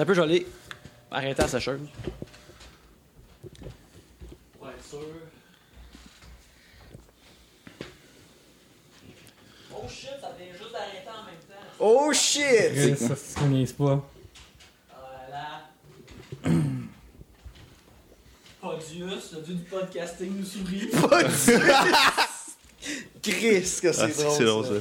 [0.00, 0.46] T'as un peu jolé.
[1.10, 1.78] Arrêtez la sécheuse.
[4.58, 4.98] Ouais, sûr.
[9.70, 11.66] Oh shit, ça vient juste d'arrêter en même temps.
[11.80, 12.96] Oh shit!
[12.96, 14.02] Ça, c'est qu'on niaise pas.
[14.88, 15.68] Voilà.
[18.62, 20.88] Odius, le dieu du podcasting, nous sourit.
[23.22, 24.34] Chris, que c'est Ah, drôle.
[24.38, 24.70] c'est drôle ça.
[24.76, 24.80] ça.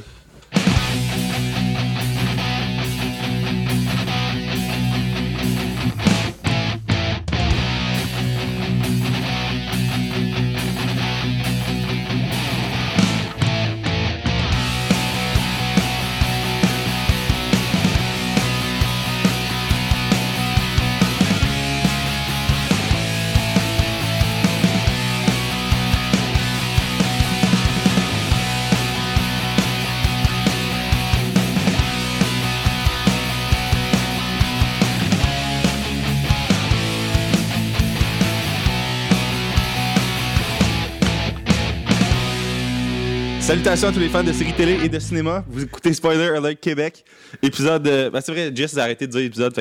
[43.60, 45.43] Salutations à tous les fans de séries télé et de cinéma.
[45.49, 47.04] Vous écoutez Spoiler Alert Québec.
[47.43, 47.85] Épisode.
[47.90, 49.54] euh, ben c'est vrai, Jess a arrêté de dire épisode.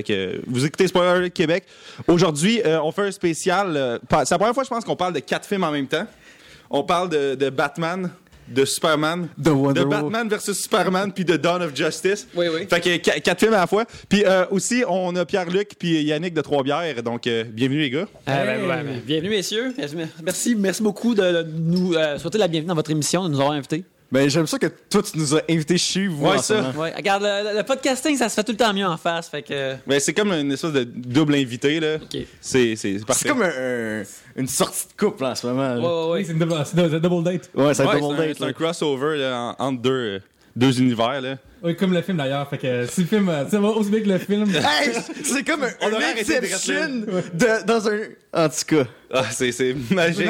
[0.46, 1.64] Vous écoutez Spoiler Alert Québec.
[2.06, 3.76] Aujourd'hui, euh, on fait un spécial.
[3.76, 6.06] euh, c'est la première fois, je pense, qu'on parle de quatre films en même temps.
[6.70, 8.08] On parle de, de Batman,
[8.50, 10.02] de Superman, De Wonder de Woman.
[10.02, 12.27] Batman versus Superman, puis de Dawn of Justice.
[12.34, 12.66] Oui, oui.
[12.68, 13.84] Fait que qu- quatre films à la fois.
[14.08, 17.02] Puis euh, aussi, on a Pierre-Luc puis Yannick de Trois-Bières.
[17.02, 17.98] Donc, euh, bienvenue les gars.
[18.00, 19.74] Euh, ben, ben, ben, bienvenue, messieurs.
[20.22, 23.52] Merci, merci beaucoup de nous euh, souhaiter la bienvenue dans votre émission, de nous avoir
[23.52, 23.84] invités.
[24.10, 26.26] Ben, j'aime ça que toi, tu nous as invités chez vous.
[26.26, 26.72] Ouais, ça.
[26.78, 29.28] Ouais, regarde, le, le podcasting, ça se fait tout le temps mieux en face.
[29.28, 29.74] Fait que.
[29.86, 31.78] Ben, c'est comme une espèce de double invité.
[31.78, 31.96] là.
[31.96, 32.22] Ok.
[32.41, 33.24] C'est c'est parfait.
[33.24, 33.48] C'est comme un-
[34.00, 34.02] un-
[34.39, 35.75] une sortie de couple en ce moment.
[35.75, 35.78] là.
[35.81, 37.50] Ouais, ouais, Oui, c'est une double, c'est une double date.
[37.55, 38.36] Ouais, ça va Ouais, être c'est double un, date.
[38.39, 38.53] c'est un là.
[38.55, 40.19] crossover là, en- entre deux, euh,
[40.56, 41.20] deux univers.
[41.20, 41.36] Là.
[41.62, 42.48] Oui, comme le film d'ailleurs.
[42.48, 44.44] Fait que si le film, euh, ça va aussi bien que le film.
[44.54, 44.92] Hey,
[45.24, 46.88] c'est comme un, On un aurait arrêté de Inception
[47.34, 47.98] de, dans un.
[48.32, 48.84] En tout cas.
[49.12, 50.26] Ah, c'est c'est Je magique.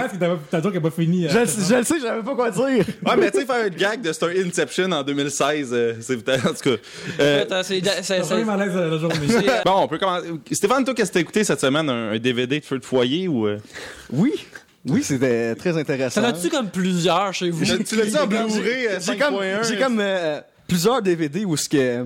[0.50, 1.26] t'as qu'elle n'a pas fini.
[1.26, 2.62] euh, Je, le- je le sais, j'avais pas quoi dire.
[2.64, 6.46] Ouais, mais tu sais, faire un gag de Star Inception en 2016, euh, c'est peut-être.
[6.46, 6.76] En tout cas.
[7.20, 9.16] Euh, Attends, c'est- c'est- C'est c'est- le malaise de la journée.
[9.28, 10.28] c'est, euh, bon, on peut commencer.
[10.52, 11.90] Stéphane, toi, qu'est-ce que t'as écouté cette semaine?
[11.90, 13.46] Un, un DVD de feu de foyer ou.
[13.48, 13.58] euh?
[14.12, 14.32] Oui.
[14.88, 16.22] Oui, c'était très intéressant.
[16.22, 17.64] T'en as-tu comme plusieurs chez vous?
[17.64, 21.44] Tu l'as dit en Blu-ray euh, J'ai comme, 5.1, j'ai euh, comme euh, plusieurs DVD
[21.44, 22.04] où ce que, euh,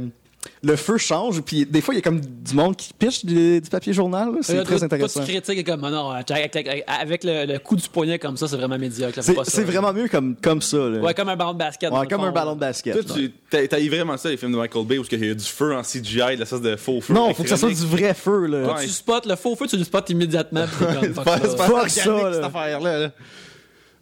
[0.65, 3.61] le feu change, puis des fois, il y a comme du monde qui piche du,
[3.61, 4.31] du papier journal.
[4.41, 5.21] C'est Là, très intéressant.
[5.21, 8.49] Toi, tu critiques comme, non, avec, avec- avec le, le coup du poignet comme ça,
[8.49, 9.23] c'est vraiment médiocre.
[9.23, 10.79] C'est pas vraiment mieux comme, comme ça.
[10.79, 10.99] Là.
[10.99, 11.93] Ouais, comme un ballon de basket.
[11.93, 12.93] Ouais, comme fond, un ballon de basket.
[13.07, 15.31] Toi, tu t'as t'as eu vraiment ça, les films de Michael Bay, où il y
[15.31, 17.15] a du feu en CGI, de la sorte de faux feu.
[17.15, 18.47] non, faut que ça soit du vrai feu.
[18.47, 18.75] Là.
[18.75, 18.83] Ouais.
[18.83, 20.65] Tu spots le faux feu, tu le spots immédiatement.
[20.77, 21.49] C'est fuck pas, ça.
[21.51, 22.33] c'est pas Fuck organique, ça, là.
[22.33, 22.99] cette affaire-là.
[22.99, 23.11] là.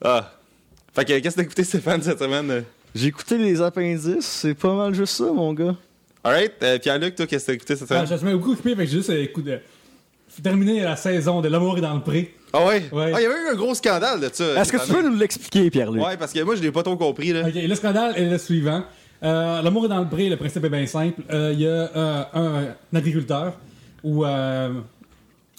[0.03, 0.32] Ah.
[0.94, 2.50] Fait que, qu'est-ce que t'as écouté, Stéphane, cette semaine?
[2.50, 2.62] euh?
[2.95, 5.77] J'ai écouté les appendices, c'est pas mal juste ça, mon gars.
[6.25, 8.53] Alright, euh, Pierre-Luc, toi, qu'est-ce que t'as écouté cette Ah, semaine je me suis beaucoup
[8.53, 9.59] occupé, fait que j'ai juste euh, écoute, euh,
[10.43, 12.34] terminé la saison de L'amour est dans le pré.
[12.53, 12.83] Ah ouais?
[12.93, 13.12] Ouais.
[13.15, 14.61] Ah, il y avait eu un gros scandale de ça.
[14.61, 16.03] Est-ce que tu peux nous l'expliquer, Pierre-Luc?
[16.03, 17.47] Ouais, parce que moi, je l'ai pas trop compris, là.
[17.47, 18.83] Ok, le scandale est le suivant.
[19.22, 21.22] Euh, L'amour est dans le pré, le principe est bien simple.
[21.31, 23.53] Euh, Il y a euh, un, un agriculteur
[24.03, 24.81] ou euh,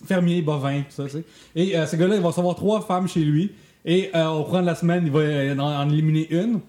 [0.05, 1.23] fermier, bovin, tout ça, tu sais.
[1.55, 3.51] Et euh, ce gars-là, il va recevoir trois femmes chez lui.
[3.85, 6.59] Et euh, au courant de la semaine, il va en, en éliminer une.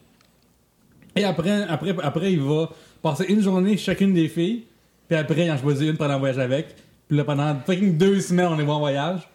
[1.17, 2.71] Et après, après, après, il va
[3.03, 4.65] passer une journée chacune des filles.
[5.09, 6.75] Puis après, il en choisit une pendant le voyage avec.
[7.09, 9.28] Puis là, pendant fucking deux semaines, on voit en voyage.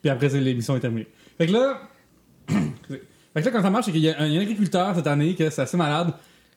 [0.00, 1.06] Puis après, l'émission est terminée.
[1.38, 1.80] Fait que là,
[2.48, 3.00] fait
[3.34, 5.62] que là, quand ça marche, c'est qu'il y, a un agriculteur cette année, que c'est
[5.62, 6.12] assez malade.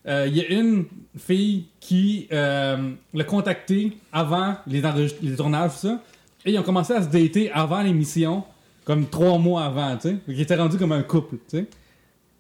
[0.08, 0.86] Euh, il y a une
[1.18, 4.81] fille qui euh, l'a contacté avant les,
[5.22, 6.02] les tournages, tout ça.
[6.46, 8.44] Et ils ont commencé à se dater avant l'émission,
[8.86, 10.16] comme trois mois avant, tu sais.
[10.26, 11.66] Qu'ils étaient rendus comme un couple, tu sais.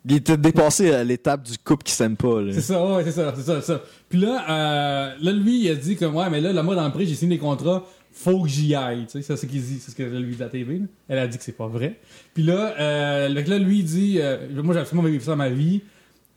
[0.05, 2.41] Il était dépassé à l'étape du couple qui s'aime pas.
[2.41, 2.53] Là.
[2.53, 3.81] C'est ça, ouais, c'est ça, c'est ça, c'est ça.
[4.07, 6.85] Puis là, euh, là, lui, il a dit comme, ouais, mais là, là, moi, dans
[6.85, 9.61] le prix, j'ai signé des contrats, faut que j'y aille, tu sais, c'est ce qu'il
[9.61, 10.85] dit, c'est ce que lui dit à la TV, là.
[11.09, 11.99] Elle a dit que c'est pas vrai.
[12.33, 15.49] Puis là, euh, là, lui, il dit, euh, moi, j'ai absolument vécu ça dans ma
[15.49, 15.81] vie.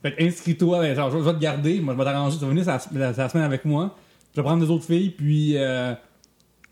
[0.03, 2.51] Fait que inscris-toi, ben, genre, je vais te garder, moi, je vais t'arranger, tu vas
[2.51, 3.97] venir la, la- la semaine avec moi,
[4.35, 5.95] je vais prendre des autres filles, puis, euh,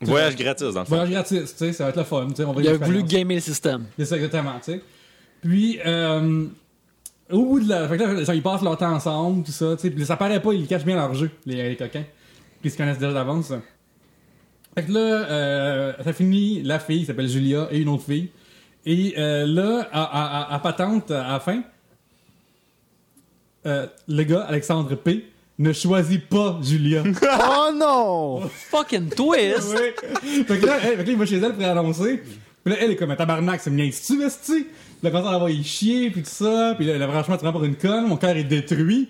[0.01, 0.95] Voyage gratis, dans le fond.
[0.95, 2.73] voyage gratis, tu sais, ça va être le fun, tu sais, on va Il a
[2.73, 3.85] voulu gamer le système.
[3.97, 4.81] C'est ça, exactement, tu sais.
[5.41, 6.45] Puis, euh,
[7.31, 7.87] au bout de la.
[7.87, 9.91] Fait que là, ils passent leur temps ensemble, tout ça, tu sais.
[9.91, 12.03] Puis ça paraît pas, ils cachent bien leur jeu, les, les coquins.
[12.61, 13.47] Puis ils se connaissent déjà d'avance.
[13.47, 13.61] ça.
[14.75, 18.29] Fait que là, euh, ça finit, la fille qui s'appelle Julia et une autre fille.
[18.85, 21.61] Et euh, là, à, à, à, à patente, à la fin,
[23.65, 25.25] euh, le gars, Alexandre P.,
[25.59, 27.03] ne choisit pas Julia.
[27.23, 28.41] oh non!
[28.49, 29.75] Fucking twist!
[29.77, 29.93] Ouais.
[30.45, 32.23] fait, que là, elle- fait que là, il va chez elle pour annoncer.
[32.63, 34.67] Puis là, elle est comme un tabarnak, c'est me niaises-tu,
[35.09, 36.73] la voit y chier, puis tout ça.
[36.77, 39.09] Puis là, là, franchement, tu prends pour une conne, mon cœur est détruit.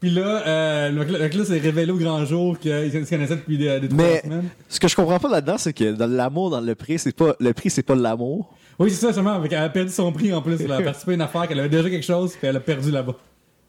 [0.00, 3.88] Puis là, euh, le s'est révélé au grand jour qu'il se connaissait depuis des, des
[3.88, 4.48] trois Mais semaines.
[4.68, 7.34] ce que je comprends pas là-dedans, c'est que dans l'amour, dans le prix, c'est pas
[7.40, 8.54] le prix, c'est pas l'amour.
[8.78, 9.40] Oui, c'est ça, seulement.
[9.42, 10.60] Qu'elle a perdu son prix en plus.
[10.60, 12.90] Elle a participé à une affaire qu'elle avait déjà quelque chose, puis elle a perdu
[12.90, 13.14] là-bas.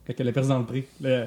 [0.06, 0.84] Fait qu'elle a perdu dans le prix.
[1.02, 1.26] Le-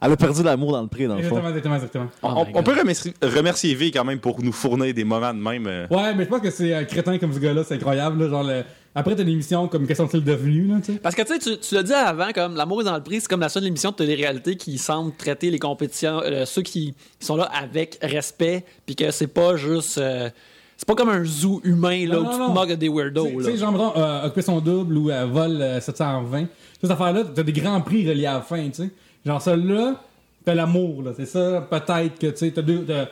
[0.00, 1.36] Elle a perdu l'amour dans le prix, dans le fond.
[1.38, 2.06] Exactement, exactement, exactement.
[2.22, 2.64] Oh on, God.
[2.64, 5.66] peut remercier, remercier V quand même pour nous fournir des moments de même.
[5.66, 5.86] euh.
[5.90, 8.22] Ouais, mais je pense que c'est un crétin comme ce gars-là, c'est incroyable.
[8.22, 8.62] Là, genre, le-
[8.94, 10.98] Après, t'as une émission comme Question est-il devenu, là, tu sais?
[10.98, 13.20] Parce que tu sais, tu- tu l'as dit avant, comme l'amour est dans le prix,
[13.20, 16.94] c'est comme la seule émission de télé-réalité qui semble traiter les compétitions, euh, ceux qui,
[17.18, 19.98] qui sont là avec respect, puis que c'est pas juste.
[19.98, 20.30] euh,
[20.78, 22.48] c'est pas comme un zoo humain là, Non, où non, tu non.
[22.48, 23.28] te moques des weirdos.
[23.38, 26.46] Tu sais, genre, mettons, euh, occuper son double ou euh, vol euh, 720.
[26.80, 28.90] Cette affaire-là, t'as des grands prix reliés à la fin, tu sais.
[29.26, 30.00] Genre, celle-là,
[30.44, 31.10] t'as l'amour, là.
[31.16, 32.84] C'est ça, peut-être que, tu sais, t'as deux.
[32.86, 33.06] t'as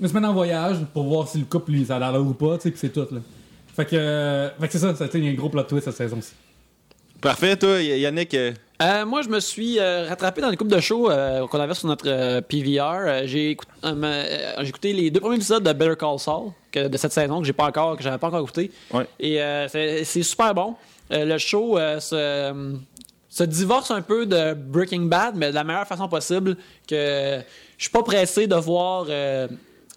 [0.00, 2.32] une semaine en voyage pour voir si le couple, lui, ça a l'air là ou
[2.32, 3.20] pas, tu sais, pis c'est tout, là.
[3.76, 6.32] Fait que, euh, fait que c'est ça, ça, a un gros plot twist cette saison-ci.
[7.20, 8.32] Parfait, toi, Yannick.
[8.34, 8.52] euh,
[8.82, 11.74] Euh, moi, je me suis euh, rattrapé dans les coupes de shows euh, qu'on avait
[11.74, 13.26] sur notre euh, PVR.
[13.26, 13.54] J'ai,
[13.84, 17.12] euh, euh, j'ai écouté les deux premiers épisodes de Better Call Saul que- de cette
[17.12, 18.70] saison que j'ai pas encore, que j'avais pas encore écouté.
[18.90, 19.06] Ouais.
[19.18, 20.76] Et euh, c'est, c'est super bon.
[21.12, 22.72] Euh, le show euh, se, euh,
[23.30, 26.56] se divorce un peu de Breaking Bad, mais de la meilleure façon possible.
[26.86, 27.40] Que
[27.78, 29.46] je suis pas pressé de voir euh,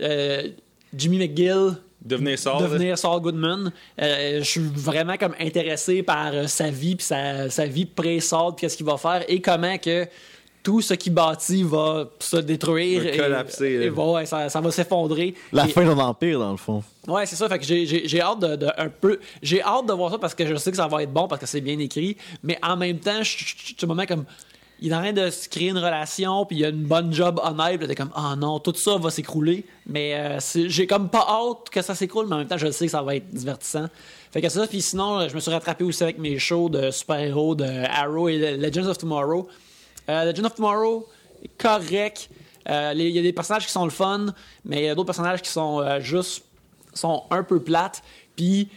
[0.01, 0.47] euh,
[0.95, 3.71] Jimmy McGill Devenir Saul, devenir Saul Goodman.
[4.00, 8.62] Euh, je suis vraiment comme intéressé par sa vie puis sa, sa vie pré-Saul puis
[8.62, 10.06] qu'est-ce qu'il va faire et comment que
[10.63, 14.71] tout ce qu'il bâtit va se détruire Va et, collapser, et ouais, ça, ça va
[14.71, 15.36] s'effondrer.
[15.51, 16.81] La Et- fin d'un empire, dans le fond.
[17.07, 17.50] Ouais, c'est ça.
[17.50, 19.19] Fait que j'ai, j'ai, j'ai hâte de, de- un peu.
[19.42, 21.42] J'ai hâte de voir ça parce que je sais que ça va être bon parce
[21.42, 22.15] que c'est bien écrit.
[22.44, 24.24] Mais en même temps, je suis au moment comme.
[24.81, 27.13] Il est en train de se créer une relation, puis il y a une bonne
[27.13, 27.88] job honnête.
[27.88, 29.65] T'es comme, ah non, tout ça va s'écrouler.
[29.88, 32.86] Mais euh, j'ai comme pas hâte que ça s'écroule, mais en même temps, je sais
[32.88, 33.86] que ça va être divertissant.
[34.31, 37.56] Fait que ça, puis sinon, je me suis rattrapé aussi avec mes shows de super-héros
[37.56, 39.48] de Arrow et Legends of Tomorrow.
[40.09, 41.07] Euh, Legends of Tomorrow,
[41.57, 42.29] correct.
[42.69, 44.27] Euh, Il y a des personnages qui sont le fun,
[44.65, 46.44] mais il y a d'autres personnages qui sont euh, juste
[46.94, 48.03] sont un peu plates.
[48.35, 48.69] Puis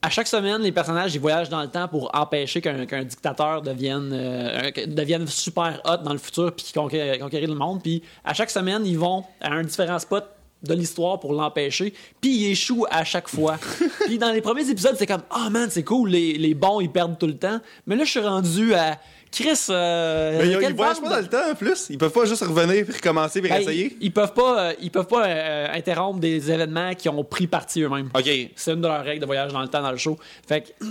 [0.00, 3.62] à chaque semaine, les personnages ils voyagent dans le temps pour empêcher qu'un qu'un dictateur
[3.62, 7.82] devienne, euh, devienne super hot dans le futur puis qu'il conquérir, conquérir le monde.
[7.82, 10.24] Puis à chaque semaine, ils vont à un différent spot
[10.62, 11.92] de l'histoire pour l'empêcher.
[12.20, 13.58] Puis ils échouent à chaque fois.
[14.06, 16.90] puis dans les premiers épisodes, c'est comme Ah man, c'est cool, les, les bons ils
[16.90, 17.60] perdent tout le temps.
[17.86, 18.98] Mais là, je suis rendu à
[19.32, 19.58] Chris.
[19.70, 21.86] euh, Mais ils, ils voyagent pas dans le temps en plus.
[21.90, 23.96] Ils peuvent pas juste revenir puis recommencer puis ben, réessayer.
[24.00, 27.46] ils, ils peuvent pas, euh, ils peuvent pas euh, interrompre des événements qui ont pris
[27.46, 28.10] parti eux-mêmes.
[28.14, 28.28] Ok.
[28.54, 30.18] C'est une de leurs règles de voyage dans le temps dans le show.
[30.46, 30.84] Fait que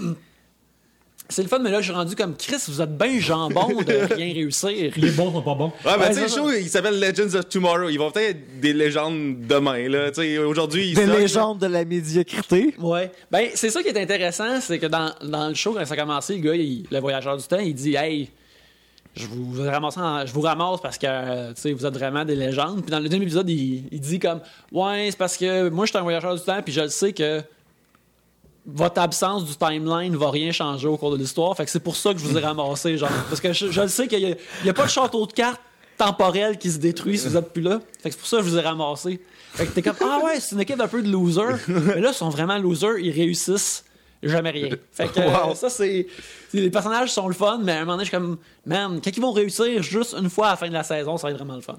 [1.30, 4.14] c'est le fun, mais là je suis rendu comme Chris, vous êtes bien jambon de
[4.16, 4.92] rien réussir.
[4.98, 5.72] Les bons sont pas bons.
[5.86, 7.90] Ouais, mais tu sais, show, il s'appelle Legends of Tomorrow.
[7.90, 10.12] Ils vont peut-être être des légendes demain, là.
[10.12, 12.76] Tu sais, aujourd'hui, ils Des légendes de la médiocrité.
[12.80, 13.12] Ouais.
[13.32, 15.98] Ben, c'est ça qui est intéressant, c'est que dans, dans le show, quand ça a
[15.98, 18.30] commencé, le gars, il- le voyageur du temps, il dit Hey,
[19.16, 22.24] je vous, ramasse en- je vous ramasse parce que euh, tu sais, vous êtes vraiment
[22.26, 22.82] des légendes.
[22.82, 24.42] Puis dans le deuxième épisode, il, il dit comme
[24.72, 27.14] Ouais, c'est parce que moi, je suis un voyageur du temps, puis je le sais
[27.14, 27.42] que
[28.66, 31.56] votre absence du timeline va rien changer au cours de l'histoire.
[31.56, 33.10] Fait que c'est pour ça que je vous ai ramassé, genre.
[33.30, 35.62] Parce que je, je le sais qu'il y a, pas de château de cartes
[35.98, 37.80] temporel qui se détruit si vous êtes plus là.
[38.02, 39.22] Fait que c'est pour ça que je vous ai ramassé.
[39.54, 41.60] Fait que t'es comme Ah ouais, c'est une équipe un peu de losers.
[41.68, 43.84] Mais là, ils sont vraiment losers, ils réussissent
[44.24, 44.70] jamais rien.
[44.92, 46.08] Fait que euh, ça, c'est.
[46.54, 49.16] Les personnages sont le fun, mais à un moment donné, je suis comme Man, quand
[49.16, 51.38] ils vont réussir juste une fois à la fin de la saison, ça va être
[51.38, 51.78] vraiment le fun.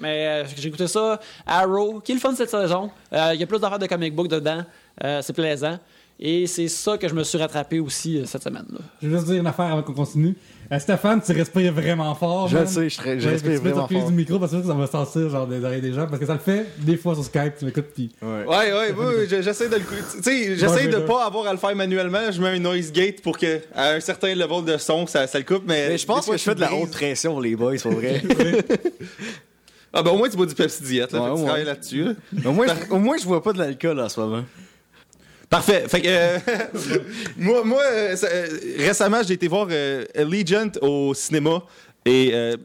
[0.00, 2.90] Mais euh, j'ai écouté ça, Arrow, qui est le fun cette saison.
[3.12, 4.64] Euh, Il y a plus d'affaires de comic book dedans.
[5.00, 5.78] C'est plaisant.
[6.24, 8.64] Et c'est ça que je me suis rattrapé aussi euh, cette semaine.
[8.72, 10.36] là Je vais juste dire une affaire avant qu'on continue.
[10.70, 12.46] Euh, Stéphane, tu respires vraiment fort.
[12.46, 12.62] Je man.
[12.62, 14.06] le sais, je, respire tu peux vraiment fort.
[14.06, 16.34] du micro parce que ça va sortir genre des oreilles des gens parce que ça
[16.34, 18.44] le fait des fois sur Skype, tu m'écoutes puis Ouais.
[18.46, 19.80] Ouais, ouais, ouais, je- j'essaie de le.
[19.80, 22.30] Tu sais, j'essaie de pas avoir à le faire manuellement.
[22.30, 25.38] Je mets un noise gate pour que, à un certain level de son, ça, ça
[25.38, 25.88] le coupe, mais.
[25.88, 28.22] Mais je pense fois, que je fais de la haute pression, les boys, c'est vrai.
[29.94, 31.20] Ah, ben au moins, tu bois du Pepsi Diet, là.
[31.20, 32.12] Ouais, tu travailles là-dessus, là.
[32.46, 34.42] au, moins, je, au moins, je vois pas de l'alcool en ce moment.
[35.52, 35.84] Parfait.
[35.86, 36.38] Fait que euh,
[37.36, 38.46] moi, moi euh, euh,
[38.78, 41.62] récemment, j'ai été voir euh, Allegiant au cinéma
[42.04, 42.56] et euh,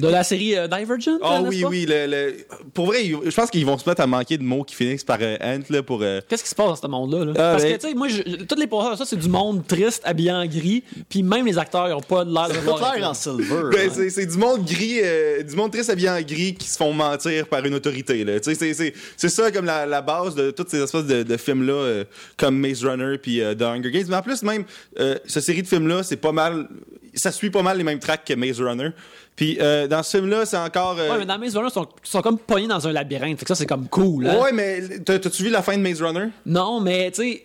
[0.00, 1.68] De la série euh, Divergent n'est-ce oui, pas?
[1.68, 1.86] oui.
[1.88, 2.36] Le, le-
[2.72, 5.18] Pour vrai, je pense qu'ils vont se mettre à manquer de mots qui finissent par
[5.20, 6.00] euh, Ant là, pour.
[6.02, 7.24] euh, Qu'est-ce qui se passe dans ce monde-là?
[7.24, 7.32] là?
[7.34, 9.66] Ah, Parce ben- que, tu sais, moi, je, toutes les posters, ça, c'est du monde
[9.66, 12.94] triste, habillé en gris, puis même les acteurs, ils ont pas de l'air de être
[12.96, 13.44] l'air en silver.
[13.72, 13.92] Ben, hein.
[13.92, 16.92] c'est, c'est du monde gris, euh, du monde triste habillé en gris qui se font
[16.92, 18.22] mentir par une autorité.
[18.24, 18.38] Là.
[18.38, 21.24] Tu sais, C'est, c'est, c'est ça comme la, la base de toutes ces espèces de,
[21.24, 22.04] de films-là, euh,
[22.36, 24.06] comme Maze Runner puis euh, The Hunger Games.
[24.08, 24.64] Mais en plus, même,
[25.00, 26.68] euh, cette série de films-là, c'est pas mal.
[27.14, 28.90] Ça suit pas mal les mêmes tracks que Maze Runner.
[29.36, 30.96] Puis euh, dans ce film-là, c'est encore.
[30.98, 33.38] euh, Ouais, mais dans Maze Runner, ils sont, ils sont comme pognés dans un labyrinthe.
[33.38, 34.26] Fait que ça, c'est comme cool.
[34.28, 34.40] hein?
[34.40, 36.28] ouais, mais t'as- t'as-tu vu la fin de Maze Runner?
[36.46, 37.42] Non, mais tu sais,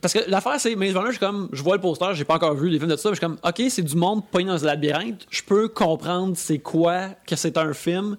[0.00, 2.34] Parce que l'affaire, c'est Maze Runner, je suis comme, je vois le poster, j'ai pas
[2.36, 4.46] encore vu les films de ça, mais je suis comme, ok, c'est du monde pogné
[4.48, 8.16] dans un labyrinthe, je peux comprendre c'est quoi que c'est un film.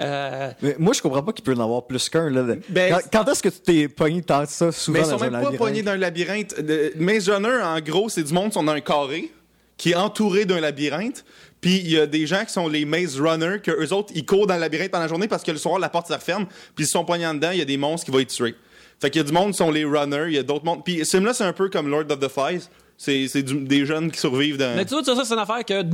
[0.00, 2.30] Euh, Mais moi, je comprends pas qu'il peut en avoir plus qu'un.
[2.30, 2.44] Là.
[2.68, 5.18] Ben, quand quand est-ce que tu t'es pogné tant que ça souvent Mais ils dans
[5.18, 5.56] sont un même pas labyrinthe?
[5.58, 6.54] poignés dans un labyrinthe.
[6.58, 9.32] Le Maze Runner, en gros, c'est du monde qui sont dans un carré,
[9.78, 11.24] qui est entouré d'un labyrinthe.
[11.60, 14.26] Puis il y a des gens qui sont les Maze Runners, que eux autres, ils
[14.26, 16.46] courent dans le labyrinthe pendant la journée parce que le soir, la porte se referme.
[16.74, 18.54] Puis ils sont poignés dedans, il y a des monstres qui vont être tués.
[19.00, 20.84] Fait qu'il y a du monde qui sont les runners, il y a d'autres mondes.
[20.84, 22.68] Puis ce film-là, c'est un peu comme Lord of the Flies.
[22.96, 24.74] C'est des jeunes qui survivent dans.
[24.74, 25.84] Mais tu vois, ça, c'est une affaire que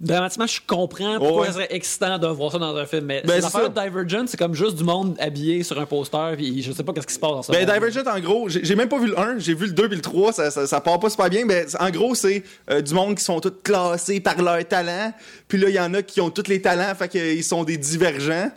[0.00, 1.46] dramatiquement, je comprends pourquoi Ouais.
[1.46, 3.04] ça serait excitant de voir ça dans un film.
[3.06, 5.86] Mais Ben, cette c'est affaire de Divergent, c'est comme juste du monde habillé sur un
[5.86, 7.52] poster, puis je sais pas qu'est-ce qui se passe dans ça.
[7.52, 9.86] Ben, Divergent, en gros, j'ai j'ai même pas vu le 1, j'ai vu le 2
[9.88, 12.80] puis le 3, ça, ça, ça part pas super bien, mais en gros, c'est euh,
[12.80, 15.12] du monde qui sont tous classés par leur talent,
[15.48, 17.76] puis là, il y en a qui ont tous les talents, fait qu'ils sont des
[17.76, 18.50] divergents.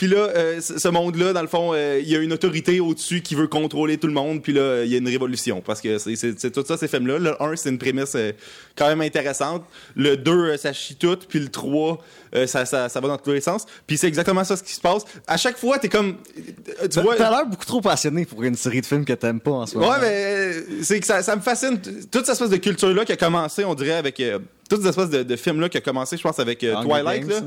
[0.00, 3.20] Puis là, euh, ce monde-là, dans le fond, euh, il y a une autorité au-dessus
[3.20, 5.98] qui veut contrôler tout le monde, puis là, il y a une révolution, parce que
[5.98, 7.18] c'est- tout ça, ces films-là.
[7.18, 8.32] Le 1, c'est une prémisse euh,
[8.76, 9.62] quand même intéressante.
[9.94, 11.98] Le 2, euh, ça chie tout, puis le 3,
[12.34, 13.66] euh, ça, ça, ça va dans tous les sens.
[13.86, 15.02] Puis c'est exactement ça ce qui se passe.
[15.26, 16.16] À chaque fois, t'es comme...
[16.34, 17.16] Tu T'as vois...
[17.16, 19.76] t'as l'air beaucoup trop passionné pour une série de films que t'aimes pas en ce
[19.76, 19.90] moment.
[19.90, 21.78] Ouais, mais c'est que ça, ça me fascine.
[22.10, 24.22] Toute cette espèce de culture-là qui a commencé, on dirait, avec.
[24.66, 27.26] toutes ces espèces de, de films-là qui a commencé, je pense, avec Twilight.
[27.26, 27.40] Games, là.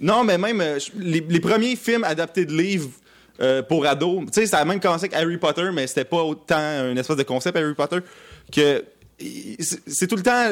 [0.00, 2.90] Non, mais même euh, les, premiers films adaptés de livres
[3.40, 4.24] euh, pour ados.
[4.26, 7.16] Tu sais, ça a même commencé avec Harry Potter, mais c'était pas autant une espèce
[7.16, 7.98] de concept Harry Potter
[8.52, 8.84] que.
[9.86, 10.50] c'est tout le temps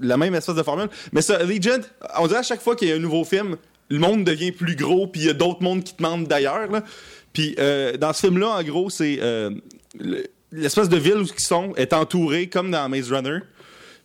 [0.00, 0.88] la, même espèce de formule.
[1.12, 1.82] Mais ça, Legend,
[2.18, 3.56] on dirait à chaque fois qu'il y a un nouveau film,
[3.88, 6.68] le monde devient plus gros, puis il y a d'autres mondes qui demandent d'ailleurs.
[7.32, 9.18] Puis euh, dans ce film-là, en gros, c'est
[9.98, 13.38] le- l'espèce de ville où ils sont est entourée comme dans Maze Runner.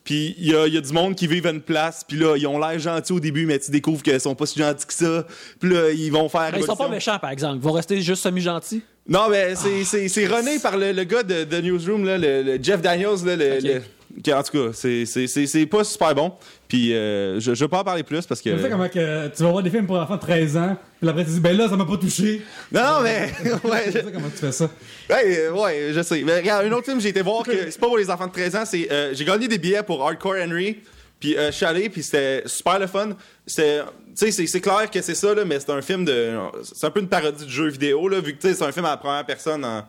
[0.05, 2.37] Puis il y a, y a du monde qui vivent à une place, puis là,
[2.37, 4.93] ils ont l'air gentils au début, mais tu découvres qu'ils sont pas si gentils que
[4.93, 5.25] ça.
[5.59, 6.51] Puis là, ils vont faire.
[6.53, 7.57] Mais ils sont pas méchants, par exemple.
[7.57, 8.83] Ils vont rester juste semi-gentils.
[9.07, 12.41] Non, mais c'est, c'est, c'est runné par le, le gars de, de Newsroom, là, le,
[12.43, 13.23] le Jeff Daniels.
[13.25, 13.81] Là, le, le-
[14.27, 16.33] en tout cas, c'est, pas super bon.
[16.67, 18.49] Puis euh, je, je vais pas en parler plus parce que.
[18.49, 21.09] Tu sais comment que tu vas voir des films pour enfants de 13 ans, puis
[21.09, 22.41] après tu dis, ben là, ça m'a pas touché.
[22.71, 23.31] Non, non, mais.
[23.63, 24.69] ouais, sais comment tu fais ça.
[25.09, 26.23] Ouais, euh, ouais, je sais.
[26.25, 28.33] Mais regarde, un autre film, j'ai été voir que c'est pas pour les enfants de
[28.33, 30.77] 13 ans, c'est euh, j'ai gagné des billets pour Hardcore Henry.
[31.19, 33.09] Puis euh, je suis allé, puis c'était super le fun.
[33.47, 36.33] Tu sais, c'est, clair que c'est ça là, mais c'est un film de,
[36.63, 38.91] c'est un peu une parodie de jeu vidéo là, vu que c'est un film à
[38.91, 39.83] la première personne en-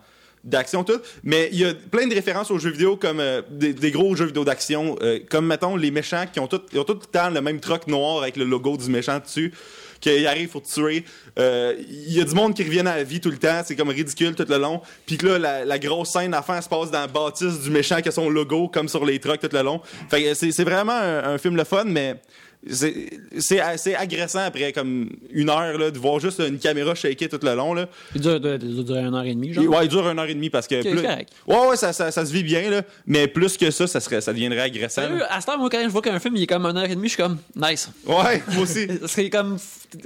[0.47, 0.99] d'action tout.
[1.23, 4.25] Mais il y a plein de références aux jeux vidéo comme euh, des, gros jeux
[4.25, 7.29] vidéo d'action, euh, comme mettons les méchants qui ont tout, ils ont tout le temps
[7.29, 9.53] le même truck noir avec le logo du méchant dessus.
[9.99, 11.03] Qu'il arrive, te tuer.
[11.39, 13.75] Euh, Il y a du monde qui revient à la vie tout le temps, c'est
[13.75, 14.79] comme ridicule tout le long.
[15.07, 17.71] Puis que là, la, grosse scène à la fin se passe dans la bâtisse du
[17.71, 19.81] méchant qui a son logo, comme sur les trucks tout le long.
[20.07, 22.21] Fait que c'est c'est vraiment un, un film le fun, mais
[22.69, 27.55] c'est agressant après comme une heure là, de voir juste une caméra shaker tout le
[27.55, 27.73] long.
[27.73, 27.87] Là.
[28.15, 29.65] Il dure, de- de- dure une heure et demie, genre.
[29.65, 30.81] Ouais, il dure une heure et demie parce que.
[30.81, 32.81] Plus- ouais, ouais, ça, ça, ça se vit bien, là.
[33.05, 35.01] Mais plus que ça, ça, serait, ça deviendrait agressant.
[35.03, 36.85] Sérieux, à ce temps, moi, quand je vois qu'un film il est comme une heure
[36.85, 37.89] et demie, je suis comme, nice.
[38.05, 38.87] Ouais, moi aussi.
[38.99, 39.57] Parce que comme,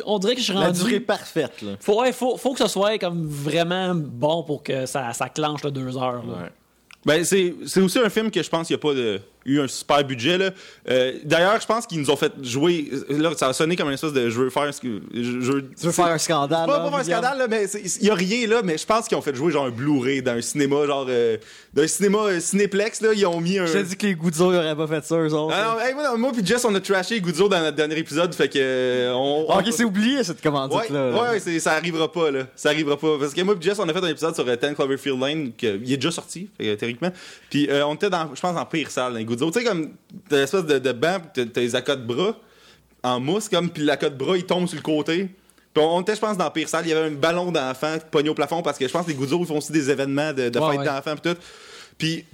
[0.06, 0.80] on dirait que je suis La rendu.
[0.80, 1.72] durée parfaite, là.
[1.80, 5.64] Faut, ouais, faut, faut que ce soit comme vraiment bon pour que ça, ça clenche
[5.64, 6.24] le deux heures.
[6.26, 6.50] là.
[7.06, 9.60] Ben, c'est c'est aussi un film que je pense qu'il n'y a pas de- eu
[9.60, 10.38] un super budget.
[10.38, 10.50] là.
[10.90, 12.92] Euh, D'ailleurs, je pense qu'ils nous ont fait jouer.
[13.10, 14.74] Là, ça a sonné comme une espèce de je veux faire.
[14.74, 16.68] ce que- Je, je- Tu veux faire un scandale?
[16.68, 17.66] Pas, là, pas faire un scandale, là, mais
[18.00, 20.22] il y a rien là, mais je pense qu'ils ont fait jouer genre un Blu-ray
[20.22, 21.06] dans un cinéma, genre.
[21.10, 21.38] euh,
[21.74, 23.66] d'un cinéma euh, Cinéplex, là, ils ont mis un.
[23.66, 25.56] Je t'ai dit que les Goudzo n'auraient pas fait ça, eux autres.
[25.58, 27.98] Ah non, hey, moi, non, moi puis Jess, on a trashé Guzzo dans notre dernier
[27.98, 28.60] épisode, fait que.
[28.60, 31.12] euh, on, Ah, on- ok, c'est oublié cette Ouais, commandite-là.
[31.12, 32.48] ouais, ouais, c'est- ça arrivera pas, là.
[32.58, 33.18] Ça arrivera pas.
[33.18, 35.52] Parce que moi et Jess, on a fait un épisode sur euh, 10 Cloverfield Lane,
[35.58, 37.12] que, il est déjà sorti, fait que, théoriquement.
[37.50, 39.50] Puis euh, on était dans, je pense, en pire salle, dans les Guzzo.
[39.52, 39.92] Tu sais, comme,
[40.30, 42.36] t'as l'espèce de, de banc, pis t'as t'as les accots de bras,
[43.04, 45.30] en mousse, comme, puis l'accote bras, il tombe sur le côté.
[45.74, 46.86] Puis on était, je pense, dans pire salle.
[46.86, 49.18] Il y avait un ballon d'enfant pogné au plafond, parce que je pense que les
[49.18, 51.38] Guzzo, ils font aussi des événements de, de Ouais, d'enfants, pis tout.
[51.98, 52.26] Puis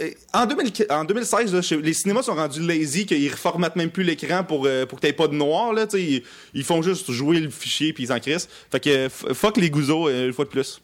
[0.00, 3.90] euh, en, 2000 en 2016, là, chez- les cinémas sont rendus lazy, qu'ils reformatent même
[3.90, 5.72] plus l'écran pour, euh, pour que t'aies pas de noir.
[5.72, 6.22] Là, ils,
[6.52, 8.48] ils font juste jouer le fichier puis ils s'en crissent.
[8.70, 10.80] Fait que fuck les gouzos euh, une fois de plus.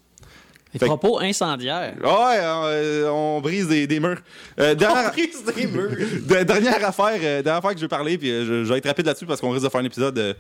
[0.73, 1.95] Des Fait que- propos incendiaires.
[2.01, 4.19] Ouais, euh, on brise des, des murs.
[4.61, 8.73] Euh, dernière, de- dernière affaire, euh, dernière affaire que je veux parler, puis je, je
[8.73, 10.35] vais être rapide là-dessus parce qu'on risque de faire un épisode euh,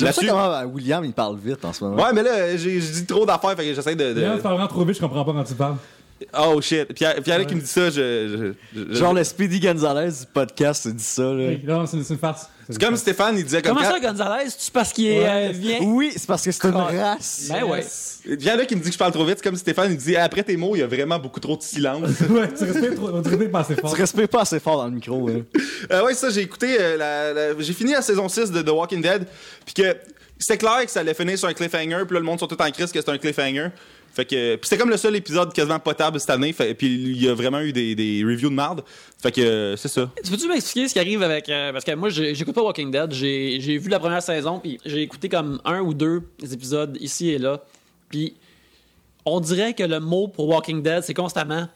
[0.00, 0.26] là-dessus.
[0.26, 2.02] comment William, il parle vite en ce moment.
[2.02, 4.12] Ouais, mais là, j'ai j'ai dit trop d'affaires, fait que j'essaie de.
[4.12, 5.76] de- Là, tu parles vraiment trop vite, je comprends pas quand tu parles.
[6.38, 6.92] Oh shit.
[6.94, 8.54] Pierre, Pierre qui me dit ça, je.
[8.74, 11.30] je- je- Genre le Speedy Gonzalez du podcast, il dit ça, là.
[11.48, 12.46] Oui, Non, c'est c'est une farce.
[12.68, 13.76] C'est comme Stéphane, il disait comme.
[13.76, 14.48] Comment ça, Gonzalez?
[14.62, 15.48] Tu parce qu'il est Ouais.
[15.48, 15.78] euh, vient?
[15.82, 17.46] Oui, c'est parce que c'est une race.
[17.50, 17.84] Ben ouais.
[18.38, 20.14] Viens là qui me dit que je parle trop vite, c'est comme Stéphane, il dit
[20.16, 22.02] après tes mots, il y a vraiment beaucoup trop de silence.
[22.30, 23.94] ouais, tu respires trop, tu respires pas assez fort.
[23.94, 25.34] Tu respires pas assez fort dans le micro, là.
[25.90, 28.68] Euh, ouais, ça, j'ai écouté, euh, la, la- j'ai fini la saison 6 de The
[28.68, 29.24] Walking Dead,
[29.64, 29.96] puis que
[30.38, 32.60] c'était clair que ça allait finir sur un cliffhanger, puis là, le monde sont tout
[32.60, 33.68] en crise que c'est un cliffhanger.
[34.12, 36.52] Fait que, c'était comme le seul épisode quasiment potable cette année.
[36.52, 38.82] Puis il y a vraiment eu des, des reviews de marde.
[39.22, 40.10] Fait que euh, c'est ça.
[40.24, 41.48] Tu peux-tu m'expliquer ce qui arrive avec.
[41.48, 43.12] euh, parce que moi, j'écoute pas Walking Dead.
[43.12, 47.38] J'ai vu la première saison, puis j'ai écouté comme un ou deux épisodes ici et
[47.38, 47.62] là.
[48.08, 48.34] Puis
[49.24, 51.68] on dirait que le mot pour Walking Dead, c'est constamment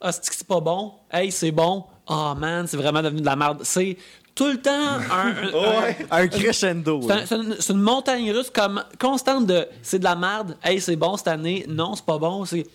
[0.00, 0.92] Ah, c'est pas bon?
[1.12, 1.84] Hey, c'est bon.
[2.06, 3.60] Ah, man, c'est vraiment devenu de la merde.
[3.62, 3.96] C'est
[4.40, 5.00] tout le temps un.
[5.10, 6.06] un- Ouais.
[6.10, 7.00] Un crescendo.
[7.10, 11.16] un- c'est une montagne russe comme constante de c'est de la merde, hey c'est bon
[11.18, 12.66] cette année, non c'est pas bon, c'est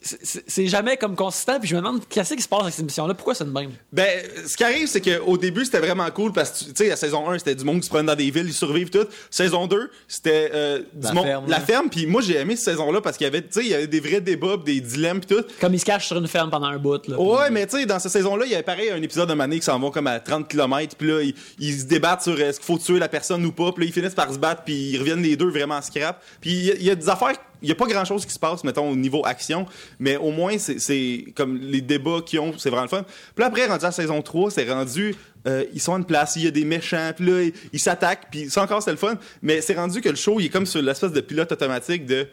[0.00, 3.06] c'est- jamais comme consistant puis je me demande qu'est-ce qui se passe avec cette émission
[3.06, 3.70] là, pourquoi c'est de même?
[3.92, 4.08] Ben,
[4.46, 7.28] ce qui arrive, c'est qu'au début, c'était vraiment cool parce que, tu sais, la saison
[7.30, 9.06] 1, c'était du monde qui se promène dans des villes, ils survivent tout.
[9.30, 11.24] Saison 2, c'était euh, du La monde.
[11.24, 13.60] ferme, la ferme, puis moi, j'ai aimé cette saison-là parce qu'il y avait, tu sais,
[13.62, 15.44] il y avait des vrais débats, pis des dilemmes, pis tout.
[15.60, 17.06] Comme ils se cachent sur une ferme pendant un bout.
[17.08, 19.34] Là, Ouais, mais tu sais, dans cette saison-là, il y avait pareil un épisode de
[19.34, 22.38] Mané qui s'en va comme à 30 km, puis là, ils, ils se débattent sur
[22.40, 24.62] est-ce qu'il faut tuer la personne ou pas, puis là, ils finissent par se battre,
[24.64, 26.22] puis ils reviennent les deux vraiment en scrap.
[26.40, 28.62] Puis il y, y a des affaires, il y a pas grand-chose qui se passe,
[28.64, 29.66] mettons, au niveau action,
[29.98, 33.02] mais au moins, c'est- comme les débats qu'ils ont, c'est vraiment le fun.
[33.02, 35.14] Puis là, après, rendu à la saison 3, c'est rendu,
[35.46, 38.26] euh, ils sont à une place, il y a des méchants, puis là, ils- s'attaquent,
[38.30, 40.66] puis ça encore, c'est le fun, mais c'est rendu que le show, il est comme
[40.66, 42.26] sur l'espèce de pilote automatique de...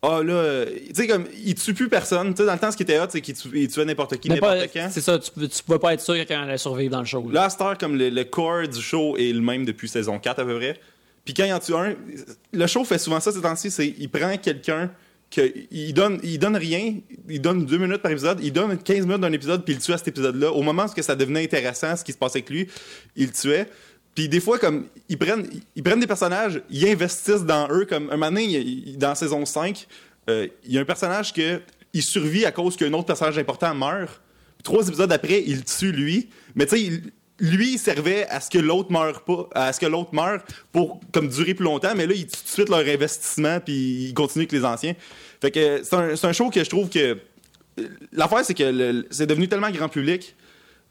[0.00, 2.32] Ah là, euh, tu sais, comme, il tue plus personne.
[2.32, 4.16] Tu sais, dans le temps, ce qui était hot, c'est qu'il tu- il tuait n'importe
[4.18, 4.88] qui, n'importe quand.
[4.92, 7.28] c'est ça, tu, tu pouvais pas être sûr que quelqu'un allait survivre dans le show.
[7.32, 7.48] là.
[7.48, 10.44] Là, heure, comme le, le core du show est le même depuis saison 4 à
[10.44, 10.78] peu près.
[11.28, 11.94] Puis quand il en tue un,
[12.54, 14.90] le show fait souvent ça ces temps-ci, c'est il prend quelqu'un
[15.30, 16.94] que il donne il donne rien,
[17.28, 19.92] il donne deux minutes par épisode, il donne 15 minutes d'un épisode puis il tue
[19.92, 20.50] à cet épisode-là.
[20.50, 22.66] Au moment où ça devenait intéressant, ce qui se passait avec lui,
[23.14, 23.68] il le tuait.
[24.14, 27.84] Puis des fois, comme ils prennent, ils prennent des personnages, ils investissent dans eux.
[27.84, 29.86] Comme un moment donné, dans saison 5,
[30.30, 31.60] euh, il y a un personnage que
[32.00, 34.22] survit à cause qu'un autre personnage important meurt.
[34.64, 36.30] Trois épisodes après, il tue lui.
[36.54, 37.02] Mais tu sais,
[37.40, 40.42] lui, il servait à ce que l'autre meure pas, à ce que l'autre meure
[40.72, 41.92] pour comme durer plus longtemps.
[41.96, 44.94] Mais là, il tue tout de suite leur investissement puis il continue avec les anciens.
[45.40, 47.18] Fait que c'est un, show que je trouve que
[48.12, 50.34] l'affaire, c'est que c'est devenu tellement grand public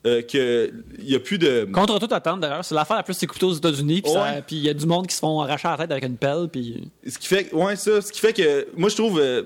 [0.06, 3.22] euh, que il y a plus de Contre toute attente, d'ailleurs, c'est l'affaire la plus
[3.22, 4.01] écoutée aux États-Unis.
[4.04, 4.44] Puis ça- Ouais.
[4.46, 6.48] puis il y a du monde qui se font arracher la tête avec une pelle.
[6.51, 9.44] Puis Ce qui fait, ouais, ça, ce qui fait que, moi, je trouve, euh,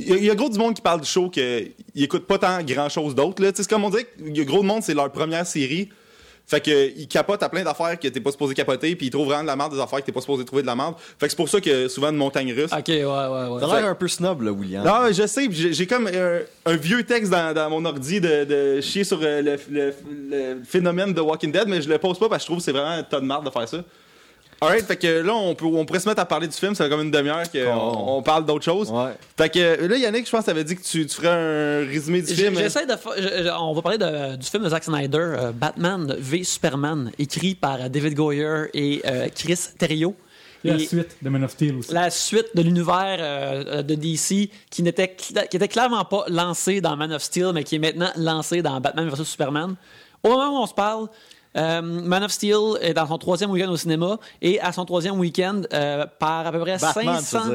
[0.00, 1.64] il y, a- il y a gros du monde qui parle du show que
[1.94, 3.50] ils écoutent pas tant grand chose d'autre, là.
[3.52, 5.46] Tu sais, c'est comme on dit, il y a gros de monde, c'est leur première
[5.46, 5.88] série.
[6.46, 9.26] Fait que, ils capotent à plein d'affaires que t'es pas supposé capoter, puis ils trouvent
[9.28, 10.94] vraiment de la merde des affaires que t'es pas supposé trouver de la merde.
[10.98, 12.72] Fait que c'est pour ça que souvent une montagne russe.
[12.76, 13.60] ok, ouais, ouais, ouais.
[13.60, 14.84] T'as l'air un peu snob, là, William.
[14.84, 18.80] Non, je sais, j'ai comme un, un vieux texte dans, dans mon ordi de, de
[18.80, 19.94] chier sur euh, le, le-
[20.28, 22.64] le phénomène de Walking Dead, mais je le pose pas parce que je trouve que
[22.64, 23.84] c'est vraiment un tas de marde de faire ça.
[24.60, 26.84] Alright, fait que là, on, peut, on pourrait se mettre à parler du film, ça
[26.84, 28.90] fait comme une demi-heure qu'on on parle d'autre chose.
[28.90, 29.12] Ouais.
[29.36, 32.20] Fait que là, Yannick, je pense que t'avais dit que tu, tu ferais un résumé
[32.20, 32.54] du film.
[32.56, 32.96] J'essaie de.
[32.96, 36.44] fa- je- je- on va parler de- du film de Zack Snyder, euh, Batman v
[36.44, 40.14] Superman, écrit par euh, David Goyer et euh, Chris Terrio.
[40.62, 41.94] La Et suite de Man of Steel aussi.
[41.94, 46.98] la suite de l'univers euh, de DC qui n'était qui était clairement pas lancé dans
[46.98, 49.74] Man of Steel, mais qui est maintenant lancé dans Batman vs Superman.
[50.22, 51.06] Au moment où on se parle,
[51.56, 55.18] euh, Man of Steel est dans son troisième week-end au cinéma et à son troisième
[55.18, 57.50] week-end, euh, par à peu près Batman, 500...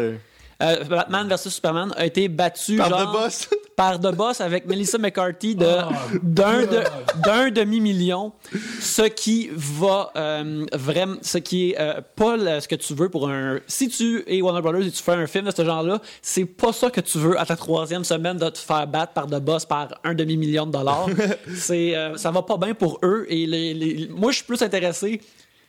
[0.64, 3.50] Euh, Batman vs Superman a été battu Par genre, The Boss.
[3.76, 6.84] par The Boss avec Melissa McCarthy de Oh, d'un de- God.
[7.26, 8.32] d'un demi million,
[8.80, 13.28] ce qui va euh, vraiment, ce qui est euh, pas ce que tu veux pour
[13.30, 13.60] un.
[13.68, 16.72] Si tu es Warner Brothers et tu fais un film de ce genre-là, c'est pas
[16.72, 19.66] ça que tu veux à ta troisième semaine de te faire battre par The Boss
[19.66, 21.08] par un demi million de dollars.
[21.54, 24.62] c'est euh, ça va pas bien pour eux et les, les- moi je suis plus
[24.62, 25.20] intéressé.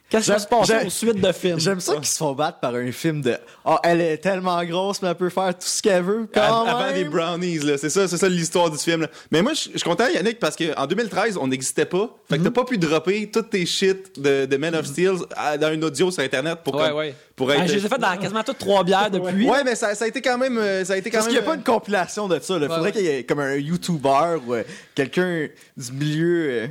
[0.09, 1.59] Qu'est-ce qui va se passer J'aime- aux suites de films?
[1.59, 5.03] J'aime ça qu'ils se font battre par un film de Ah, elle est tellement grosse,
[5.03, 6.29] mais elle peut faire tout ce qu'elle veut.
[6.33, 6.95] Quand Av- Avant même.
[6.95, 7.77] les brownies, là.
[7.77, 9.01] C'est ça, c'est ça l'histoire du film.
[9.03, 9.09] là.
[9.33, 12.09] Mais moi, je suis content, Yannick, parce qu'en 2013, on n'existait pas.
[12.29, 12.45] Fait que Mhm.
[12.47, 15.83] t'as pas pu dropper toutes tes shit de, de Man of Steel à- dans un
[15.83, 17.14] audio sur Internet pour, Ouais, comme- ouais.
[17.35, 17.66] pour Ah, être.
[17.66, 19.49] je les ai fait dans quasiment toutes trois bières depuis.
[19.49, 20.57] Ouais, mais ça, ça a été quand même.
[20.57, 22.55] euh, Ça a été quand Parce qu'il n'y a même, pas une compilation de ça.
[22.55, 22.92] Il faudrait ouais.
[22.92, 24.62] qu'il y ait comme un YouTuber ou euh,
[24.95, 26.66] quelqu'un du milieu euh,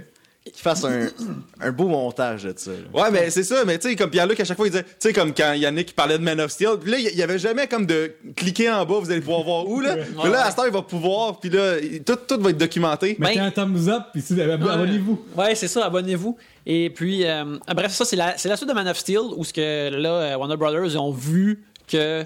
[0.54, 1.08] qui fasse un,
[1.60, 2.70] un beau montage de ça.
[2.72, 2.78] là.
[3.02, 4.90] Ouais, mais c'est ça, mais tu sais, comme Pierre-Luc, à chaque fois, il disait, tu
[5.00, 7.68] sais, comme quand Yannick parlait de Man of Steel, puis là, il y avait jamais
[7.68, 9.96] comme de cliquer en bas, vous allez pouvoir voir où, là.
[10.24, 13.16] Mais là, à cette heure, il va pouvoir, puis là, tout, tout va être documenté.
[13.20, 15.26] Mettez Ben- un thumbs up, puis abonnez-vous.
[15.36, 16.38] Ouais, c'est ça, abonnez-vous.
[16.68, 19.44] Et puis, euh, bref, ça, c'est la, c'est la suite de Man of Steel où
[19.44, 22.24] ce que là, euh, Warner Brothers ils ont vu que.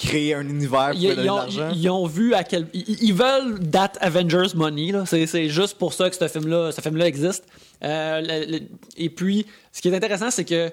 [0.00, 1.70] Créer un univers pour Ils, donner ils de ont, l'argent.
[1.74, 2.66] ils ont vu à quel.
[2.72, 5.04] Ils, ils veulent that Avengers money, là.
[5.06, 7.44] C'est, juste pour ça que ce film-là, ce film-là existe.
[7.84, 8.60] Euh, le- le-
[8.96, 10.70] et puis, ce qui est intéressant, c'est que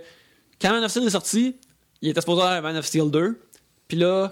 [0.61, 1.55] quand Man of Steel est sorti,
[2.01, 3.37] il était supposé avoir Man of Steel 2.
[3.87, 4.31] Puis là,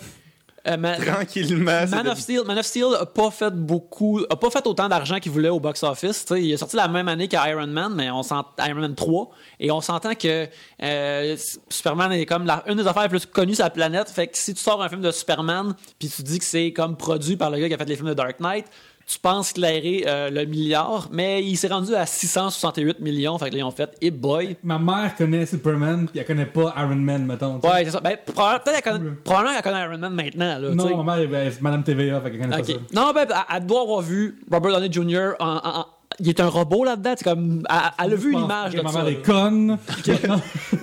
[0.67, 1.85] euh, Ma- Tranquillement.
[1.87, 5.19] Man of Steel, Man of Steel a pas fait beaucoup, a pas fait autant d'argent
[5.19, 6.25] qu'il voulait au box office.
[6.25, 8.95] Tu sais, il est sorti la même année qu'Iron Man, mais on s'ent- Iron Man
[8.95, 10.47] 3, et on s'entend que
[10.83, 11.37] euh,
[11.69, 14.09] Superman est comme la, une des affaires les plus connues sur la planète.
[14.09, 16.97] Fait que si tu sors un film de Superman, puis tu dis que c'est comme
[16.97, 18.65] produit par le gars qui a fait les films de Dark Knight,
[19.07, 23.37] tu penses clairer euh, le milliard, mais il s'est rendu à 668 millions.
[23.37, 24.57] Fait que là, ils ont fait, hey boy.
[24.63, 27.59] Ma mère connaît Superman, puis elle connaît pas Iron Man, mettons.
[27.63, 27.99] Ouais, c'est ça.
[27.99, 30.57] Ben, probablement, peut-être qu'elle connaît- probablement connaît Iron Man maintenant.
[30.59, 30.69] Là.
[30.73, 32.65] Non, ma mère, c'est Madame TVA, fait qu'elle connaît Ok.
[32.67, 32.79] pas ça.
[33.01, 35.33] Non, ben, elle, elle doit avoir vu Robert Downey Jr.
[35.39, 35.85] en- en- en-
[36.19, 37.13] il est un robot là-dedans.
[37.17, 38.99] C'est comme, elle, elle a vu l'image de Ma ça.
[39.03, 39.77] mère est conne.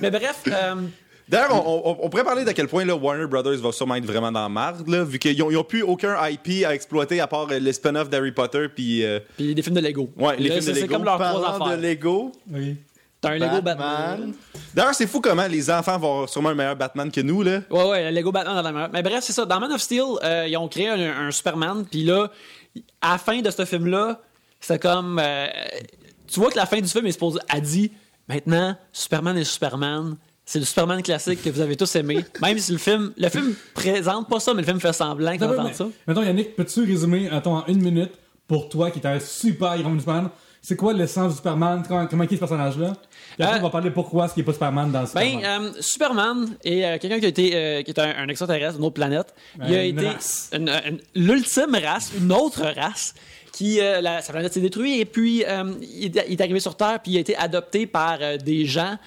[0.01, 0.75] Mais bref, euh,
[1.29, 4.05] D'ailleurs, on, on- on pourrait parler d'à quel point là, Warner Brothers va sûrement être
[4.05, 7.47] vraiment dans la marde, là, vu qu'ils n'ont plus aucun IP à exploiter à part
[7.51, 8.67] euh, les spin-offs d'Harry Potter.
[8.73, 10.09] Puis, euh, puis des films de Lego.
[10.17, 10.93] Ouais, les Là, films de c'est- C'est Lego.
[10.93, 11.77] comme leurs trois Parlant de affaires.
[11.81, 12.77] Lego, Oui.
[13.21, 13.77] T'as un Lego Batman.
[13.77, 14.33] Batman.
[14.73, 17.41] D'ailleurs, c'est fou comment les enfants vont avoir sûrement un meilleur Batman que nous.
[17.41, 17.61] Là.
[17.69, 18.89] Ouais, ouais, le Lego Batman dans la meilleure.
[18.91, 19.45] Mais bref, c'est ça.
[19.45, 22.29] Dans Man of Steel, euh, ils ont créé un, un Superman, puis là,
[22.99, 24.19] à la fin de ce film-là,
[24.59, 25.19] c'est comme.
[25.23, 25.47] euh,
[26.27, 27.39] tu vois que la fin du film est supposée.
[27.47, 27.93] a dit
[28.27, 30.17] maintenant, Superman est Superman.
[30.45, 32.25] C'est le Superman classique que vous avez tous aimé.
[32.41, 33.13] Même si le film.
[33.17, 35.87] Le film présente pas ça, mais le film fait semblant qu'il mais- ça.
[36.07, 38.11] Mettons, Yannick, peux-tu résumer, attends, en une minute,
[38.47, 40.29] pour toi qui est un super grand Superman,
[40.61, 41.83] c'est quoi l'essence du Superman?
[41.87, 42.93] Comment, comment est ce personnage-là?
[43.39, 45.63] Après, Euh, on va parler pourquoi est-ce qu'il n'est pas Superman dans le Ben, Superman.
[45.65, 48.93] euh, Superman est euh, quelqu'un qui a été qui est un, un extraterrestre d'une autre
[48.95, 49.33] planète.
[49.57, 50.49] Il a Euh, une été race.
[50.53, 53.13] une- une- l'ultime race, une autre race
[53.53, 56.99] qui euh, la, sa planète s'est détruite et puis euh, il, est- arrivé sur Terre
[57.01, 58.97] puis il a été adopté par euh, des gens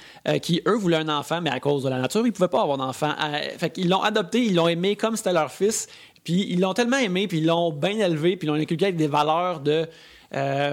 [0.41, 2.79] qui eux voulaient un enfant mais à cause de la nature ils pouvaient pas avoir
[2.79, 3.13] d'enfant.
[3.59, 5.89] Fait qu'ils l'ont adopté, ils l'ont aimé comme c'était leur fils.
[6.25, 8.97] Puis ils l'ont tellement aimé puis ils l'ont bien élevé puis ils l'ont inculqué avec
[8.97, 9.87] des valeurs de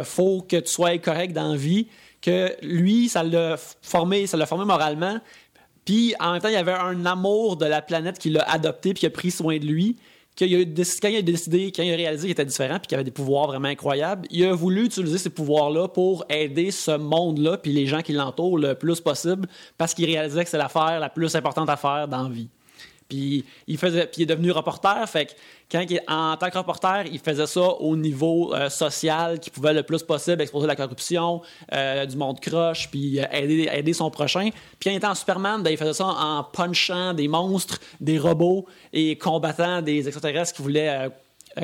[0.03, 1.87] faut que tu sois correct dans la vie
[2.21, 5.19] que lui ça l'a formé ça l'a formé moralement
[5.85, 8.93] puis en même temps, il y avait un amour de la planète qui l'a adopté
[8.93, 9.97] puis qui a pris soin de lui.
[10.37, 13.11] Quand il a décidé, quand il a réalisé qu'il était différent puis qu'il avait des
[13.11, 17.85] pouvoirs vraiment incroyables, il a voulu utiliser ces pouvoirs-là pour aider ce monde-là puis les
[17.85, 21.69] gens qui l'entourent le plus possible parce qu'il réalisait que c'est l'affaire la plus importante
[21.69, 22.47] à faire dans la vie.
[23.07, 25.07] Puis il faisait, puis il est devenu reporter.
[25.07, 25.35] Fait
[25.71, 29.73] quand il- en tant que reporter, il faisait ça au niveau euh, social, qui pouvait
[29.73, 31.41] le plus possible exposer la corruption,
[31.73, 34.49] euh, du monde croche, puis euh, aider, aider son prochain.
[34.79, 39.17] Puis en étant Superman, ben, il faisait ça en punchant des monstres, des robots et
[39.17, 41.09] combattant des extraterrestres qui voulaient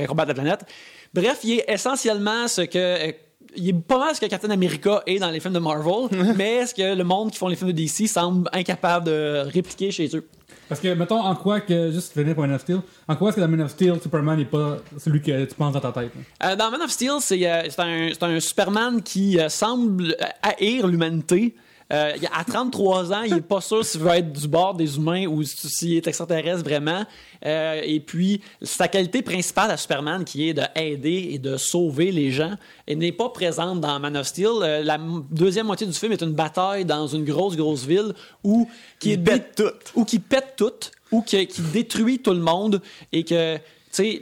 [0.08, 0.66] combattre la planète.
[1.14, 3.14] Bref, il est essentiellement ce que
[3.56, 6.08] il est pas mal ce que Captain America est dans les films de Marvel,
[6.38, 9.90] mais ce que le monde qui font les films de DC semble incapable de répliquer
[9.92, 10.28] chez eux.
[10.70, 13.38] Parce que, mettons, en quoi que, juste finir pour Man of Steel, en quoi est-ce
[13.38, 16.12] que dans Man of Steel, Superman n'est pas celui que tu penses dans ta tête?
[16.44, 21.56] Euh, dans Man of Steel, c'est euh, un, un Superman qui euh, semble haïr l'humanité.
[21.92, 25.26] Euh, à 33 ans, il est pas sûr s'il veut être du bord des humains
[25.26, 27.04] ou s'il est extraterrestre vraiment.
[27.46, 32.12] Euh, et puis, sa qualité principale à Superman, qui est de aider et de sauver
[32.12, 32.54] les gens,
[32.86, 34.50] elle n'est pas présente dans Man of Steel.
[34.62, 35.00] Euh, la
[35.32, 39.24] deuxième moitié du film est une bataille dans une grosse, grosse ville où qui Il
[39.24, 40.00] pète tout.
[40.00, 44.22] ou qui pète tout, ou qui, qui détruit tout le monde, et que, tu sais,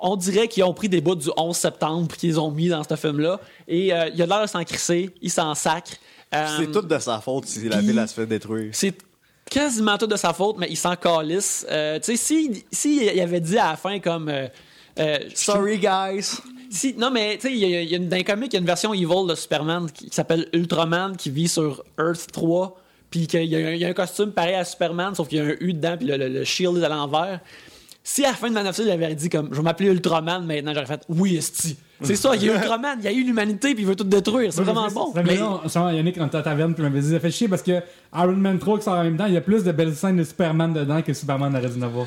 [0.00, 2.96] on dirait qu'ils ont pris des bouts du 11 septembre qu'ils ont mis dans ce
[2.96, 3.40] film-là.
[3.68, 5.92] Et euh, il a l'air de s'en crisser, il s'en sacre.
[6.34, 8.70] Euh, C'est tout de sa faute si la ville elle se fait détruire.
[8.72, 8.94] c'est
[9.50, 11.66] quasiment tout de sa faute, mais il s'en calisse.
[11.68, 14.28] Euh, tu sais, si, si il avait dit à la fin comme.
[14.28, 14.46] euh,
[14.98, 16.36] euh, Sorry, guys.
[16.70, 18.52] si, non, mais tu sais, il y a, il y a une, dans les comics,
[18.52, 21.82] il y a une version evil de Superman qui, qui s'appelle Ultraman qui vit sur
[21.98, 22.76] Earth 3.
[23.10, 25.38] Puis qu'il y, a un- il y a un costume pareil à Superman, sauf qu'il
[25.38, 27.40] y a un U dedans, puis le, le- le shield est à l'envers.
[28.02, 29.90] Si à la fin de Man of Steel, il avait dit comme je vais m'appeler
[29.90, 31.76] Ultraman maintenant, j'aurais fait oui, esti.
[32.02, 34.04] C'est ça, il y a Ultraman, il y a eu l'humanité, puis il veut tout
[34.04, 34.52] détruire.
[34.52, 35.12] C'est vraiment bon.
[35.12, 35.60] Ça Mais- non,
[35.90, 37.72] Yannick, à la taverne, tu m'avais dit, ça fait chier parce que
[38.14, 40.16] Iron Man 3 qui sort en même temps, il y a plus de belles scènes
[40.16, 42.06] de Superman dedans que Superman aurait dû en avoir.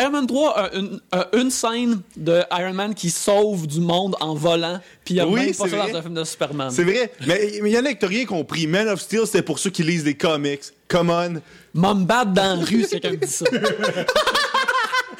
[0.00, 4.16] Iron Man 3 a une, a une scène de Iron Man qui sauve du monde
[4.20, 5.92] en volant, puis il y a Oui, même pas c'est ça vrai.
[5.92, 6.70] dans un film de Superman.
[6.70, 7.12] C'est vrai.
[7.26, 8.66] Mais, mais Yannick, t'as rien compris.
[8.66, 10.62] Man of Steel, c'était pour ceux qui lisent des comics.
[10.88, 11.94] Come on.
[11.94, 13.44] Bat dans la rue, si quelqu'un me dit ça.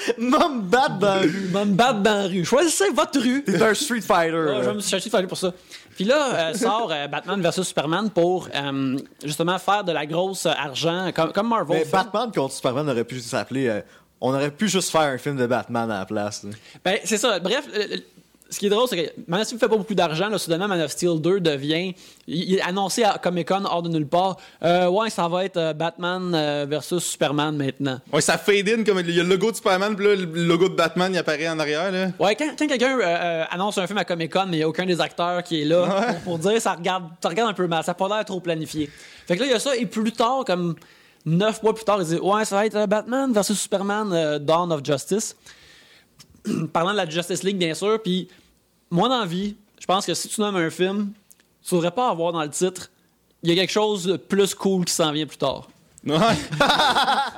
[0.19, 1.51] Mom bat dans la rue.
[1.53, 2.45] Dans la rue.
[2.45, 3.43] Choisissez votre rue.
[3.45, 4.47] T'es un Street Fighter.
[4.49, 5.53] Ah, je vais me chercher de pour ça.
[5.95, 10.47] Puis là, euh, sort euh, Batman vs Superman pour euh, justement faire de la grosse
[10.47, 11.93] argent, comme, comme Marvel Mais fait.
[11.93, 13.81] Batman contre Superman aurait pu s'appeler.
[14.21, 16.45] on aurait pu juste faire un film de Batman à la place.
[16.45, 16.51] là.
[16.85, 17.39] Ben, c'est ça.
[17.41, 17.67] Bref,
[18.49, 20.29] ce qui est drôle, c'est que Man of Steel fait pas beaucoup d'argent.
[20.29, 21.95] Là, soudainement, Man of Steel 2 devient.
[22.29, 24.37] Il, il est annoncé à Comic Con hors de nulle part.
[24.63, 27.99] Euh, ouais, ça va être euh, Batman euh, versus Superman maintenant.
[28.13, 30.25] Ouais, ça fade in comme il y a le logo de Superman, puis là, le
[30.45, 32.09] logo de Batman, il apparaît en arrière, là.
[32.21, 34.69] Ouais, quand, quand quelqu'un euh, annonce un film à Comic Con, mais il n'y a
[34.69, 37.67] aucun des acteurs qui est là pour, pour dire, ça regarde, ça regarde un peu
[37.67, 37.83] mal.
[37.83, 38.89] Ça n'a pas l'air trop planifié.
[39.27, 39.77] Fait que là, il y a ça.
[39.77, 40.77] Et plus tard, comme
[41.25, 44.85] neuf mois plus tard, il dit Ouais, ça va être Batman versus Superman Dawn of
[44.85, 45.35] Justice.
[46.73, 48.01] Parlant de la Justice League, bien sûr.
[48.03, 48.29] Puis,
[48.91, 51.13] moi, dans la vie, je pense que si tu nommes un film,
[51.67, 52.91] tu devrais pas avoir dans le titre
[53.43, 55.69] il y a quelque chose de plus cool qui s'en vient plus tard.
[56.07, 56.15] Ouais.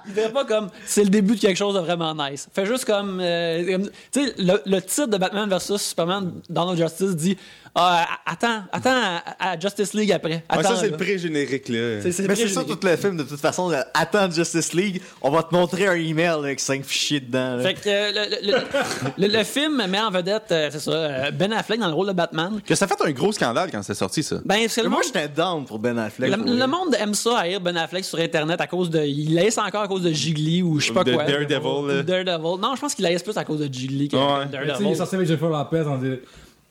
[0.08, 2.48] Il devrait pas comme c'est le début de quelque chose de vraiment nice.
[2.52, 6.68] Fait juste comme, euh, comme- tu sais le, le titre de Batman vs Superman Dawn
[6.68, 7.38] of Justice dit
[7.80, 8.90] ah, attends attends
[9.38, 10.44] à, à Justice League après.
[10.54, 12.00] Ouais, ça, c'est le pré-générique, là.
[12.02, 13.68] C'est- c'est Mais c'est ça tout le film de toute façon.
[13.68, 17.56] là, Attends Justice League, on va te montrer un email là, avec 5 fichiers dedans.
[17.56, 17.62] là.
[17.62, 20.90] Fait que euh, le, le- le- le- le film met en vedette, euh, c'est ça,
[20.90, 22.60] euh, Ben Affleck dans le rôle de Batman.
[22.66, 24.36] Que ça a fait un gros scandale quand c'est sorti, ça.
[24.44, 26.30] Ben, c'est le moi monde, j'étais down pour Ben Affleck.
[26.36, 29.00] le, monde aime ça, haïr Ben Affleck sur Internet à cause de.
[29.04, 31.24] Il laisse encore à cause de Jiggly ou je sais pas De quoi.
[31.24, 32.60] Daredevil, Daredevil.
[32.60, 34.22] Non, je pense qu'il laisse plus à cause de Jiggly que Ouais.
[34.22, 34.96] sais, il est Daredevil.
[34.96, 36.22] sorti avec Jennifer Lopez des,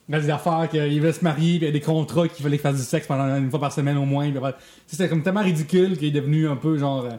[0.10, 2.58] dans des affaires qu'il veut se marier, puis il y a des contrats qu'il fallait
[2.58, 4.28] qu'il fasse du sexe pendant une fois par semaine au moins.
[4.30, 7.06] puis après- tu sais, C'était comme tellement ridicule qu'il est devenu un peu genre.
[7.06, 7.10] euh,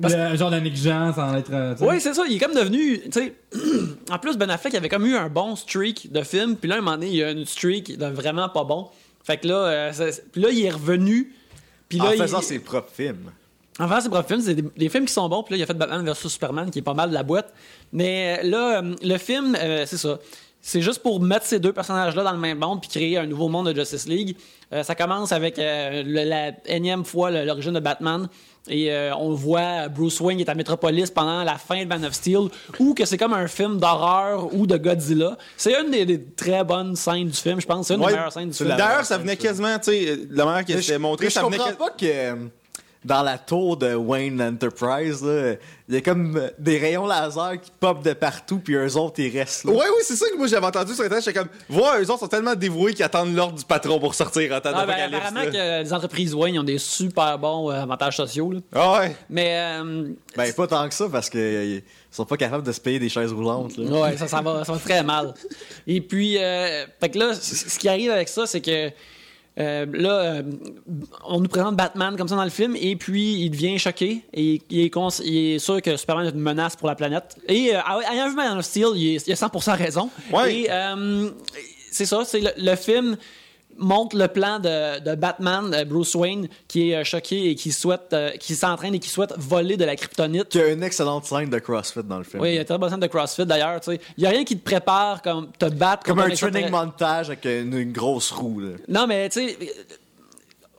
[0.00, 1.52] Parce- le genre Jean sans être.
[1.52, 1.74] euh.
[1.80, 2.22] Oui, c'est ça.
[2.28, 3.00] Il est comme devenu.
[3.02, 3.34] Tu sais,
[4.10, 6.56] en plus, Ben Affleck avait comme eu un bon streak de films.
[6.56, 8.88] Puis là, un moment donné, il y a une streak de vraiment pas bon.
[9.22, 9.54] Fait que là,
[10.00, 11.32] euh, puis là il est revenu.
[11.88, 13.30] Puis là, En il- faisant ses propres films.
[13.78, 15.42] En faisant ses propres films, c'est des, des films qui sont bons.
[15.42, 17.52] Puis là, il a fait Batman vs Superman, qui est pas mal de la boîte.
[17.92, 20.18] Mais euh, là, euh, le film, euh, c'est ça.
[20.62, 23.48] C'est juste pour mettre ces deux personnages-là dans le même monde puis créer un nouveau
[23.48, 24.36] monde de Justice League.
[24.72, 28.28] Euh, ça commence avec euh, le- la énième fois le- l'origine de Batman.
[28.68, 32.04] Et euh, on voit Bruce Wayne qui est à Metropolis pendant la fin de Man
[32.04, 35.38] of Steel, ou que c'est comme un film d'horreur ou de Godzilla.
[35.56, 37.86] C'est une des, des très bonnes scènes du film, je pense.
[37.88, 38.68] C'est une Ouais, des meilleures scènes du film.
[38.76, 41.56] D'ailleurs, ça venait quasiment, tu sais, la manière s'était je, montrée, je ça venait.
[41.56, 42.34] comprends pas que euh,
[43.04, 45.54] dans la tour de Wayne Enterprise, là,
[45.88, 49.20] il y a comme euh, des rayons laser qui pop de partout, puis eux autres,
[49.20, 49.72] ils restent là.
[49.72, 51.24] Ouais, oui, c'est ça que moi j'avais entendu sur Internet.
[51.24, 54.52] J'étais comme, ouais, eux autres sont tellement dévoués qu'ils attendent l'ordre du patron pour sortir
[54.54, 55.46] en temps Ah, ben, apparemment là.
[55.46, 58.52] que les entreprises Wayne ont des super bons euh, avantages sociaux.
[58.52, 58.60] là.
[58.74, 59.16] Ah ouais.
[59.30, 62.98] Mais euh, Ben, pas tant que ça, parce qu'ils sont pas capables de se payer
[62.98, 63.78] des chaises roulantes.
[63.78, 63.98] Là.
[63.98, 65.32] ouais, ça, ça, va, ça va très mal.
[65.86, 68.90] Et puis, euh, fait que là, ce qui arrive avec ça, c'est que
[69.58, 70.42] euh, là, euh,
[71.24, 74.62] on nous présente Batman comme ça dans le film, et puis il devient choqué, et
[74.70, 77.36] il est, cons- il est sûr que Superman est une menace pour la planète.
[77.48, 77.80] Et euh,
[78.12, 80.08] ayant vu Man of Steel, il, est- il a 100% raison.
[80.32, 80.54] Ouais.
[80.62, 81.30] Et euh,
[81.90, 83.16] c'est ça, c'est le, le film
[83.78, 87.72] montre le plan de, de Batman, euh, Bruce Wayne, qui est euh, choqué et qui
[87.72, 90.48] souhaite, euh, qui s'entraîne et qui souhaite voler de la kryptonite.
[90.48, 92.42] Qui a une excellente scène de CrossFit dans le film.
[92.42, 93.80] Oui, il y a très bonne scène de CrossFit d'ailleurs.
[93.88, 97.44] Il n'y a rien qui te prépare comme te battre Comme un training montage avec
[97.44, 98.60] une, une grosse roue.
[98.60, 98.68] Là.
[98.88, 99.58] Non, mais tu sais,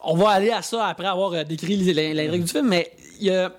[0.03, 3.31] on va aller à ça après avoir décrit les règles du film, mais il y
[3.31, 3.51] a.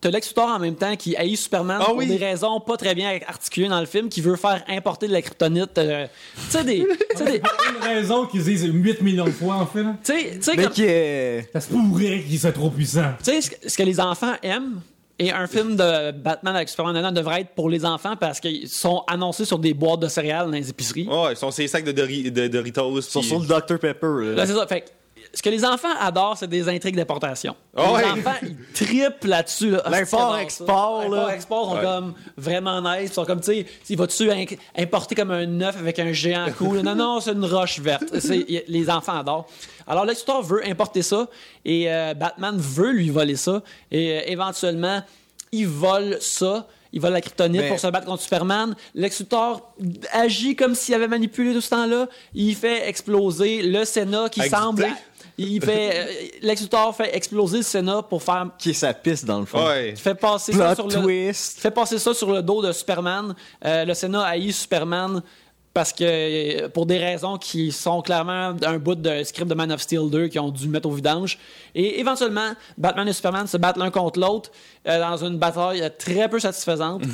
[0.00, 2.06] T'as Lex Luthor en même temps qui haït Superman Ah pour oui.
[2.06, 5.20] des raisons pas très bien articulées dans le film, qui veut faire importer de la
[5.22, 5.76] kryptonite.
[5.78, 6.06] euh,
[6.36, 6.86] tu sais, des.
[7.10, 9.82] Tu sais, des- Une raison qu'ils disent 8 millions de fois en fait.
[9.82, 9.96] là.
[10.04, 11.48] tu sais- tu sais, Mais comme- qui est.
[11.52, 13.12] Ça se pourrait qu'il soit trop puissant.
[13.24, 14.80] tu sais, ce que- les enfants aiment,
[15.18, 18.68] et un film de Batman avec Superman dedans devrait être pour les enfants parce qu'ils
[18.68, 21.08] sont annoncés sur des boîtes de céréales dans les épiceries.
[21.08, 22.98] Ouais, ils sont ces sacs de, Dori- de Doritos.
[22.98, 24.06] Ils sont sur le Dr Pepper.
[24.20, 24.32] Là.
[24.36, 24.64] Là, c'est ça.
[24.68, 24.86] Fait que,
[25.34, 27.54] ce que les enfants adorent, c'est des intrigues d'importation.
[27.76, 28.04] Ah les ouais.
[28.10, 29.70] enfants, ils trippent là-dessus.
[29.70, 29.82] Là.
[29.90, 31.08] L'import-export, là.
[31.08, 31.82] L'import-export sont Ouais.
[31.82, 33.10] comme vraiment nice.
[33.10, 34.30] Ils sont comme, tu sais, il va-tu
[34.76, 36.80] importer comme un œuf avec un géant cool?
[36.80, 38.04] Non, non, c'est une roche verte.
[38.68, 39.46] Les enfants adorent.
[39.86, 41.28] Alors, Luthor veut importer ça
[41.64, 43.62] et euh, Batman veut lui voler ça.
[43.90, 45.02] Et euh, éventuellement,
[45.52, 46.66] il vole ça.
[46.92, 48.74] Il vole la kryptonite Mais- pour se battre contre Superman.
[48.94, 49.74] Lex Luthor
[50.12, 52.06] agit comme s'il avait manipulé tout ce temps-là.
[52.34, 54.86] Il fait exploser le Sénat qui semble.
[55.38, 55.90] Il fait.
[55.94, 58.48] euh, Lex Luthor fait exploser le Sénat pour faire.
[58.58, 59.64] Qui est sa piste dans le fond.
[59.64, 59.90] Ouais.
[59.90, 61.32] Il fait passer ça sur le.
[61.32, 63.34] fait passer ça sur le dos de Superman.
[63.64, 65.22] Euh, le Sénat haït Superman
[65.74, 66.04] parce que
[66.64, 70.10] euh, pour des raisons qui sont clairement un bout de script de Man of Steel
[70.10, 71.38] 2 qui ont dû mettre au vidange.
[71.74, 74.50] Et éventuellement, Batman et Superman se battent l'un contre l'autre
[74.88, 77.02] euh, dans une bataille euh, très peu satisfaisante.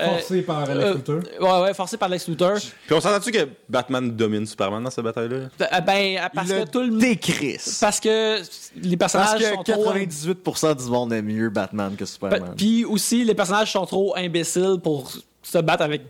[0.00, 1.20] Euh, Forcé par Lex euh, Luthor.
[1.40, 2.54] ouais, ouais, forcé par Lex Luthor.
[2.86, 5.36] Puis on s'entend-tu que Batman domine Superman dans cette bataille-là?
[5.60, 7.78] Euh, ben, euh, parce que le tout le décrisse.
[7.80, 8.40] parce que
[8.76, 12.54] les Parce personnages que sont trop 98% du monde aime mieux Batman que Superman.
[12.56, 16.02] Puis aussi, les personnages sont trop imbéciles pour se battre avec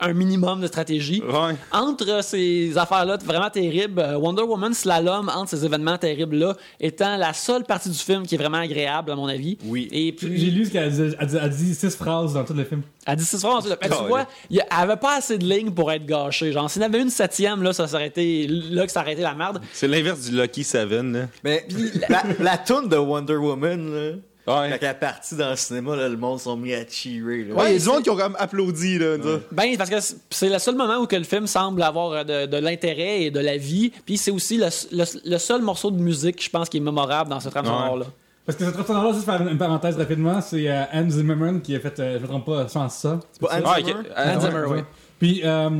[0.00, 1.22] un minimum de stratégie.
[1.22, 1.54] Ouais.
[1.72, 7.32] Entre ces affaires-là vraiment terribles, euh, Wonder Woman slalom entre ces événements terribles-là étant la
[7.32, 9.58] seule partie du film qui est vraiment agréable, à mon avis.
[9.64, 9.88] Oui.
[9.92, 11.14] Et J'ai lu ce qu'elle a dit.
[11.18, 12.82] Elle dit- elle dit six phrases dans tout le film.
[13.06, 14.26] à 16 fois, ensuite, ben, tu Oh, vois, ouais.
[14.50, 16.52] il y a- elle avait pas assez de lignes pour être gâchée.
[16.52, 19.14] Genre, s'il y en avait une septième, là, ça serait été là que ça aurait
[19.14, 19.60] été la merde.
[19.72, 21.26] C'est l'inverse du Lucky Seven, là.
[21.42, 21.66] Mais
[22.08, 24.10] la, la toune de Wonder Woman, là,
[24.46, 24.70] Ouais.
[24.70, 27.44] quand elle est partie dans le cinéma, là, le monde sont mis à cheerer.
[27.44, 27.54] Là.
[27.54, 29.16] Ouais, il y a du monde qui ont comme applaudi, là.
[29.52, 29.96] Ben, parce que
[30.30, 33.30] c'est le seul moment où que le film semble avoir euh, de, de l'intérêt et
[33.30, 33.92] de la vie.
[34.04, 37.30] Puis c'est aussi le, le- le seul morceau de musique, je pense, qui est mémorable
[37.30, 37.70] dans ce trame Ouais.
[37.70, 38.06] sonore-là.
[38.46, 41.76] Parce que cette personnage-là, juste faire une, une parenthèse rapidement, c'est euh, Hans Zimmerman qui
[41.76, 43.20] a fait, euh, je me trompe pas, sans ça.
[43.32, 43.84] C'est pas Hans Ah, ok.
[43.86, 44.02] Zimmer?
[44.16, 44.78] Ah, Zimmer, oui.
[45.20, 45.70] Puis, euh,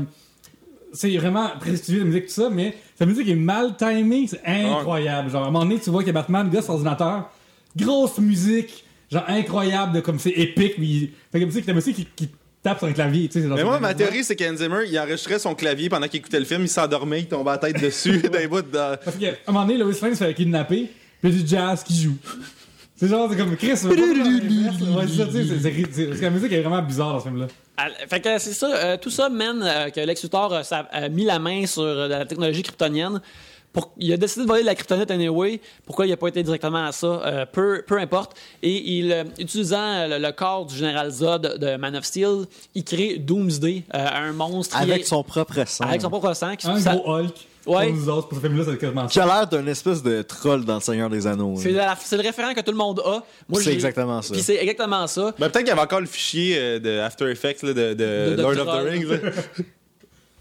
[0.92, 5.31] c'est vraiment prestigieux la musique, tout ça, mais sa musique est mal timée, c'est incroyable.
[5.31, 7.31] Genre, à un moment donné, tu vois que Batman, le gars sur ordinateur,
[7.77, 11.97] grosse musique, genre incroyable, de, comme c'est épique, mais il- fait comme si la musique
[11.97, 12.29] qui, qui
[12.63, 13.47] tape sur un clavier, tu sais.
[13.47, 16.45] Mais moi, ma théorie, c'est qu'Anne Zimmer, il enregistrait son clavier pendant qu'il écoutait le
[16.45, 18.69] film, il s'endormait, il tombait la tête dessus, d'un bout de.
[18.73, 20.91] Parce qu'à un moment donné, Lois Lane se fait kidnapper,
[21.23, 22.17] puis il y a du jazz qui joue.
[22.97, 23.95] C'est genre, c'est comme Chris, c'est que
[26.23, 27.47] la musique est vraiment bizarre dans ce film-là.
[28.11, 31.25] Fait que c'est ça, euh, tout ça mène euh, que Lex Luthor euh, a mis
[31.25, 33.23] la main sur euh, la technologie kryptonienne.
[33.73, 35.61] Pour, il a décidé de voler la kryptonite anyway.
[35.87, 37.07] Pourquoi il n'a pas été directement à ça?
[37.07, 38.37] Euh, peu, peu importe.
[38.65, 42.83] Et il, euh, utilisant le, le corps du général Zod de Man of Steel, il
[42.83, 45.85] crée Doomsday, euh, un monstre Avec est- son propre sang.
[45.85, 46.57] avec son propre sang.
[46.57, 47.35] qui- Un ça- gros Hulk.
[47.67, 47.89] Ouais.
[47.89, 50.65] Comme nous autres, pour ce film-là, c'est quasiment Qui a l'air d'un espèce de troll
[50.65, 51.55] dans le Seigneur des Anneaux.
[51.59, 51.87] c'est, là.
[51.89, 53.23] la- c'est le référent que tout le monde a.
[53.61, 54.33] C'est exactement ça.
[54.33, 55.35] Puis c'est exactement ça.
[55.39, 58.31] Ben, peut-être qu'il y avait encore le fichier euh, de After Effects là, de, de
[58.31, 59.07] De- de Lord of the Rings.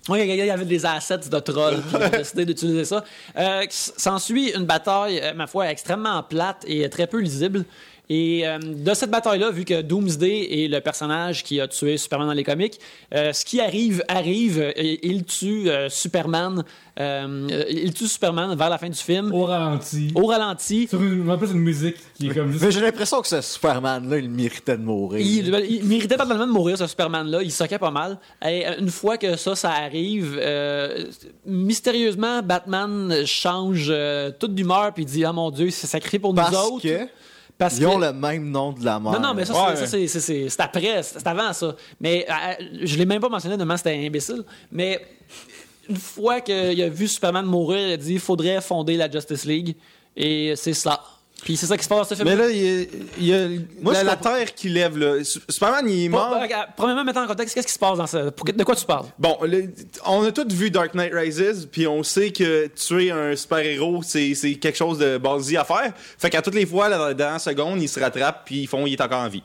[0.09, 3.03] Oui, il y avait des assets de troll qui ont décidé d'utiliser ça.
[3.37, 7.63] Euh, S'ensuit une bataille, euh, ma foi, extrêmement plate et très peu lisible.
[8.11, 12.27] Et euh, de cette bataille-là, vu que Doomsday est le personnage qui a tué Superman
[12.27, 12.79] dans les comics,
[13.13, 16.63] euh, ce qui arrive, arrive, et il tue euh, Superman,
[16.99, 20.11] euh, il tue Superman vers la fin du film, Au ralenti.
[20.15, 20.87] au ralenti.
[20.87, 22.63] Sur une, en plus, une musique qui est comme juste.
[22.65, 25.19] Mais j'ai l'impression que ce Superman-là, il méritait de mourir.
[25.23, 27.43] Il, il méritait pas de mourir, ce Superman-là.
[27.43, 28.17] Il soquait pas mal.
[28.43, 31.05] Et une fois que ça, ça arrive, euh,
[31.45, 36.19] mystérieusement, Batman change euh, toute d'humeur puis il dit Ah mon Dieu, il s'est sacrifié
[36.19, 36.81] pour nous Parce autres.
[36.81, 37.07] que
[37.59, 39.13] Parce ils ont le même nom de la mort.
[39.13, 39.85] Non, non, mais ça, Ouais, c'est- ouais.
[39.85, 41.75] ça, c'est- c'est c'est- c'est après, c'est avant ça.
[41.99, 44.43] Mais euh, je l'ai même pas mentionné, tellement c'était imbécile.
[44.71, 45.05] Mais
[45.89, 49.45] une fois qu'il a vu Superman mourir, il a dit il faudrait fonder la Justice
[49.45, 49.75] League.
[50.15, 51.01] Et c'est ça.
[51.43, 52.27] Puis c'est ça qui se passe dans ce film.
[52.27, 52.85] Mais là, il y a,
[53.19, 53.47] il y a
[53.81, 54.97] Moi, la, Terre qui lève.
[54.97, 55.23] Là.
[55.23, 56.35] Su- Superman, il est mort.
[56.75, 58.23] premièrement, mettons en contexte, qu'est-ce qui se passe dans ça?
[58.23, 59.05] De quoi tu parles?
[59.17, 59.69] Bon, le-
[60.05, 64.33] on a tous vu Dark Knight Rises, puis on sait que tuer un super-héros, c'est
[64.35, 65.93] c'est quelque chose de basique à faire.
[66.17, 68.67] Fait qu'à toutes les fois, là, dans la dernière seconde, il se rattrape, puis ils
[68.67, 69.43] font, il est encore en vie.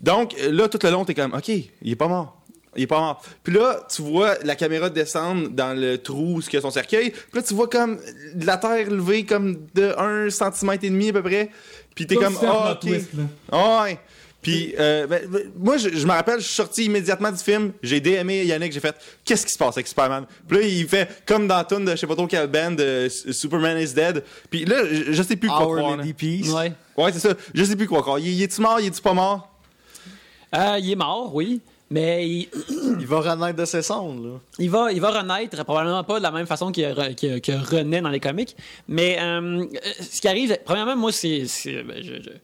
[0.00, 2.38] Donc, là, tout le long, t'es comme, OK, il est pas mort.
[2.76, 3.22] Il est pas mort.
[3.42, 6.70] Puis là, tu vois la caméra descendre dans le trou où il y a son
[6.70, 7.10] cercueil.
[7.10, 7.98] Puis là, tu vois comme
[8.40, 11.50] la terre levée comme de 1 cm et demi à peu près.
[11.94, 12.80] Puis t'es comme, ah, plot OK.
[12.80, 13.22] twist, là.
[13.50, 13.98] Ah ouais.
[14.40, 17.72] Puis, euh, ben, ben, moi, je, je me rappelle, je suis sorti immédiatement du film,
[17.80, 20.26] j'ai DMé Yannick, j'ai fait Qu'est-ce qui se passe avec Superman?
[20.48, 22.72] Puis là, il fait comme dans la tune de je sais pas trop quelle band,
[22.72, 24.24] de Superman is Dead.
[24.50, 25.96] Puis là, je, je sais plus quoi Our croire.
[25.98, 26.12] Lady.
[26.12, 26.50] Peace.
[26.52, 26.72] Ouais.
[26.96, 27.34] Ouais, c'est ça.
[27.54, 28.18] Je sais plus quoi croire.
[28.18, 28.80] Il, il est-tu mort?
[28.80, 29.48] Il est-tu pas mort?
[30.56, 31.60] Euh, il est mort, oui.
[31.92, 32.48] Mais il,
[33.00, 34.24] Il va renaître de ses cendres.
[34.26, 34.40] Là.
[34.58, 37.56] il va, il va renaître, probablement pas de la même façon qu'il re- qu'il- qu'il
[37.56, 38.56] renaît dans les comics.
[38.88, 39.64] Mais euh,
[40.00, 41.46] ce qui arrive, premièrement, moi, c'est.
[41.46, 42.38] c'est- ben, je- je- Tu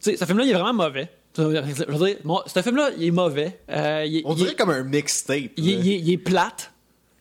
[0.00, 1.08] sais, ce film-là, il est vraiment mauvais.
[1.36, 3.60] Je veux dire, moi, ce film-là, il est mauvais.
[3.70, 5.50] Euh, il, est- On il dirait est- comme un mixtape.
[5.56, 5.80] il est- là.
[5.84, 6.72] il est- il est plate.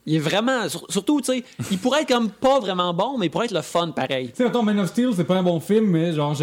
[0.05, 0.67] Il est vraiment.
[0.69, 3.53] sur- surtout, tu sais, il pourrait être comme pas vraiment bon, mais il pourrait être
[3.53, 4.31] le fun pareil.
[4.35, 6.33] Tu sais, Man of Steel, c'est pas un bon film, mais genre,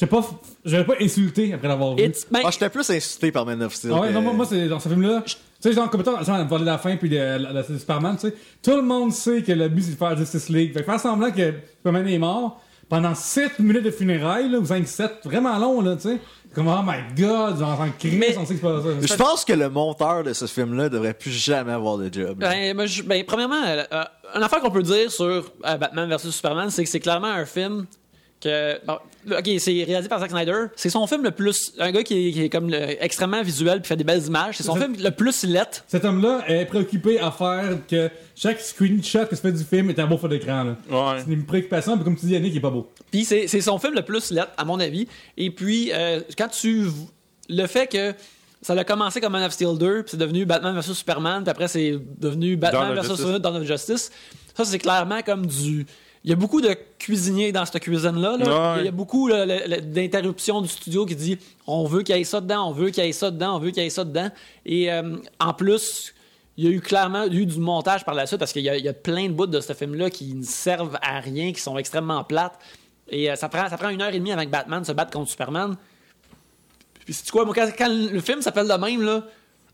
[0.00, 0.20] sais pas,
[0.64, 2.02] je vais pas insulter après l'avoir vu.
[2.30, 3.92] Ben, Ah, j'étais plus insulté par Man of Steel.
[3.94, 5.22] Ah ouais, que- non, moi, moi, c'est dans ce film-là.
[5.26, 8.16] Tu sais, genre, comme étant, genre, de la fin puis de la, la- de Superman,
[8.20, 10.72] tu sais, tout le monde sait que le but c'est de faire Justice League.
[10.74, 14.64] Fait que faire semblant que Superman est mort pendant 7 minutes de funérailles, là, ou
[14.64, 16.18] 5-7, vraiment long, là, tu sais.
[16.54, 18.88] Comme, oh my god, genre, en Christ, Mais- on sait que c'est pas ça.
[19.02, 22.38] Je pense que le monteur de ce film-là devrait plus jamais avoir de job.
[22.38, 24.04] Ben, moi, je- ben, premièrement, euh, euh,
[24.36, 25.42] une affaire qu'on peut dire sur euh,
[25.76, 27.86] Batman vs Superman, c'est que c'est clairement un film
[28.40, 28.78] que.
[28.86, 28.98] bon,
[29.30, 30.66] ok, c'est réalisé par Zack Snyder.
[30.76, 31.72] C'est son film le plus.
[31.78, 34.56] Un gars qui est, qui est comme le- extrêmement visuel puis fait des belles images.
[34.56, 35.84] C'est son film le plus lettre.
[35.88, 39.98] Cet homme-là est préoccupé à faire que chaque screenshot que se fait du film est
[39.98, 40.76] un beau fond d'écran, là.
[40.90, 41.22] Ouais.
[41.26, 42.90] C'est une préoccupation, puis comme tu dis, Yannick, il est pas beau.
[43.10, 45.06] Puis c'est c'est son film le plus lettre, à mon avis.
[45.36, 46.86] Et puis, euh, quand tu.
[47.48, 48.14] Le fait que.
[48.62, 51.50] Ça a commencé comme Man of Steel 2, puis c'est devenu Batman vs Superman, puis
[51.50, 54.10] après c'est devenu Batman vs Dawn of Justice.
[54.56, 55.86] Ça, c'est clairement comme du.
[56.26, 58.36] Il y a beaucoup de cuisiniers dans cette cuisine-là.
[58.36, 58.74] là.
[58.74, 58.80] Ouais.
[58.82, 62.40] Il y a beaucoup d'interruptions du studio qui dit on veut qu'il y ait ça
[62.40, 64.28] dedans, on veut qu'il y ait ça dedans, on veut qu'il y ait ça dedans.
[64.64, 66.14] Et euh, en plus,
[66.56, 68.76] il y a eu clairement eu du montage par la suite parce qu'il y, a-
[68.76, 71.60] il y a plein de bouts de ce film-là qui ne servent à rien, qui
[71.60, 72.58] sont extrêmement plates.
[73.08, 75.30] Et euh, ça, prend, ça prend une heure et demie avec Batman se battre contre
[75.30, 75.76] Superman.
[77.04, 79.22] Puis c'est quoi, moi, quand, quand le film s'appelle de même, là,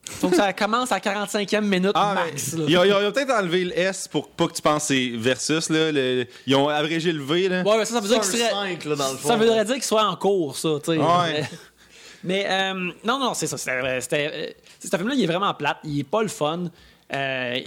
[0.09, 2.55] faut que ça commence à 45e minute Ah, max.
[2.55, 2.65] là.
[2.67, 4.88] ils ont, ils ont- ils ont peut-être enlevé le S pour pas que tu penses
[4.88, 5.69] que c'est versus.
[5.71, 7.49] Là, le- ils ont abrégé le V.
[7.49, 7.62] Là.
[7.62, 8.51] Ouais, mais ça, ça veut dire qu'il serait.
[8.51, 9.29] 5, là, dans le fond.
[9.29, 10.75] Ça voudrait dire qu'il soit en cours, ça.
[10.88, 11.44] Ouais.
[12.25, 12.73] Mais, euh,
[13.05, 13.57] non, non, c'est ça.
[13.59, 14.50] C'était, c'était, euh,
[14.88, 15.79] ce film-là, il est vraiment plate.
[15.83, 16.65] Il est pas le fun.
[17.13, 17.59] Euh,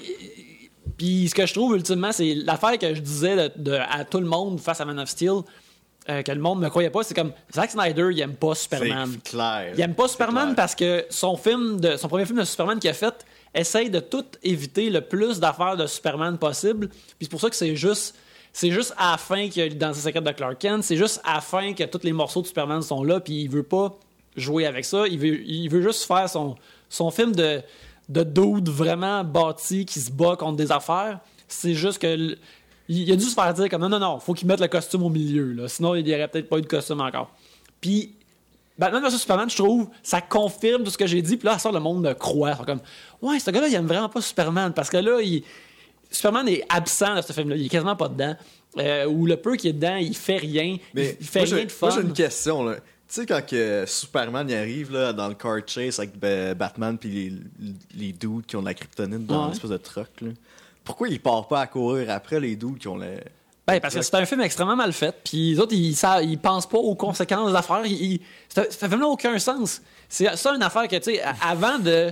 [0.98, 4.20] puis ce que je trouve, ultimement, c'est l'affaire que je disais de, de- à tout
[4.20, 5.42] le monde face à Man of Steel.
[6.08, 9.10] Euh, que le monde me croyait pas, c'est comme Zack Snyder, il aime pas Superman.
[9.12, 9.74] C'est clair.
[9.76, 10.56] Il aime pas Superman clair.
[10.56, 13.26] parce que son film de son premier film de Superman qu'il a fait
[13.56, 16.90] essaye de tout éviter le plus d'affaires de Superman possible.
[16.90, 18.16] Puis c'est pour ça que c'est juste
[18.54, 21.22] c'est juste à la fin qu'il y a l'identité secrète de Clark Kent, c'est juste
[21.26, 23.98] à la fin que tous les morceaux de Superman sont là puis il veut pas
[24.38, 26.56] jouer avec ça, il veut il veut juste faire son
[26.88, 27.62] son film de
[28.10, 31.20] de dude vraiment bâti qui se bat contre des affaires.
[31.48, 32.38] C'est juste que
[32.88, 35.04] il a dû se faire dire comme non non non, faut qu'il mette le costume
[35.04, 37.32] au milieu là, sinon il y aurait peut-être pas eu de costume encore.
[37.82, 38.14] Puis
[38.78, 41.38] Batman vs Superman, je trouve, ça confirme tout ce que j'ai dit.
[41.38, 42.56] Puis là, ça, le monde me croit.
[42.66, 42.82] Comme,
[43.22, 44.74] ouais, ce gars-là, il aime vraiment pas Superman.
[44.74, 45.44] Parce que là, il...
[46.12, 47.56] Superman est absent de ce film-là.
[47.56, 48.36] Il est quasiment pas dedans.
[48.78, 50.76] Euh, ou le peu qui est dedans, il fait rien.
[50.94, 51.88] Mais il fait moi, rien de fun.
[51.88, 52.76] Moi, j'ai une question, là.
[52.76, 56.98] Tu sais, quand que Superman y arrive là, dans le car chase avec ben, Batman
[56.98, 57.34] puis les,
[57.96, 59.50] les dudes qui ont de la kryptonite dans Ouais.
[59.52, 60.32] l'espèce de truck, là,
[60.86, 63.18] pourquoi ils partent pas à courir après les dudes qui ont le.
[63.68, 65.14] Ben, parce que c'est un film extrêmement mal fait.
[65.24, 67.52] Puis les autres, ils, ça, ils pensent pas aux conséquences
[68.48, 69.82] c'est un- ça vraiment aucun sens.
[70.08, 72.12] C'est ça une affaire que, tu sais, avant de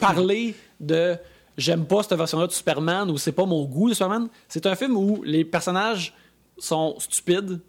[0.00, 1.16] parler de
[1.58, 4.74] j'aime pas cette version-là de Superman ou c'est pas mon goût de Superman, c'est un
[4.74, 6.14] film où les personnages
[6.58, 7.60] sont stupides.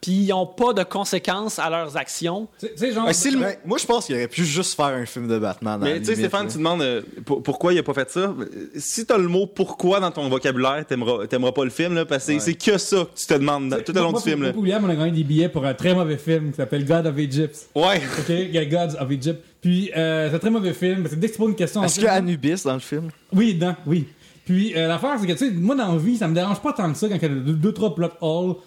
[0.00, 2.48] Puis ils ont pas de conséquences à leurs actions.
[2.58, 3.04] Tu tu genre.
[3.04, 5.78] Ben, le- Ben, moi, je pense qu'il aurait pu juste faire un film de Batman.
[5.82, 6.50] Mais tu sais, Stéphane, là.
[6.52, 8.34] tu demandes euh, pour- pourquoi il a pas fait ça?
[8.76, 12.26] Si t'as le mot pourquoi dans ton vocabulaire, t'aimeras pas le film, là, parce que
[12.28, 12.40] c'est- Ouais.
[12.40, 14.42] c'est que ça que tu te demandes dans- tout le long moi, du film.
[14.42, 14.52] Là.
[14.56, 17.18] William, on a gagné des billets pour un très mauvais film qui s'appelle God of
[17.18, 17.56] Egypt.
[17.74, 18.00] Ouais.
[18.20, 18.28] OK?
[18.30, 19.44] Il y a Gods of Egypt.
[19.60, 21.06] Puis, euh, c'est un très mauvais film.
[21.10, 21.84] C'est dès que tu poses une question.
[21.84, 23.10] Est-ce qu'il y a Anubis dans le film?
[23.34, 24.06] Oui, dedans, oui.
[24.46, 26.72] Puis euh, l'affaire, c'est que, tu sais, moi, dans la vie, ça me dérange pas
[26.72, 28.54] tant que ça quand il y a deux, deux, trois plot holes.
[28.54, 28.64] Tu sais, t'as-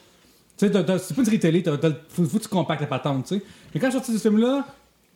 [0.52, 3.25] t'as- c'est pas une série télé, t'as- t'as- faut, faut que tu compactes la patente,
[3.27, 3.41] tu sais.
[3.73, 4.65] Mais quand je suis sorti de ce film-là,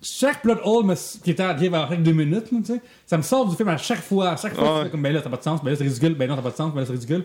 [0.02, 3.24] chaque plot hole me, qui était arrivé après deux minutes, là, tu sais, ça me
[3.24, 4.30] sort du film à chaque fois.
[4.32, 4.84] À chaque fois, Ouais.
[4.86, 6.42] fais comme, ben là, n'a pas de sens, ben là, c'est ridicule, ben non, n'a
[6.42, 7.24] pas de sens, ben là, c'est ridicule.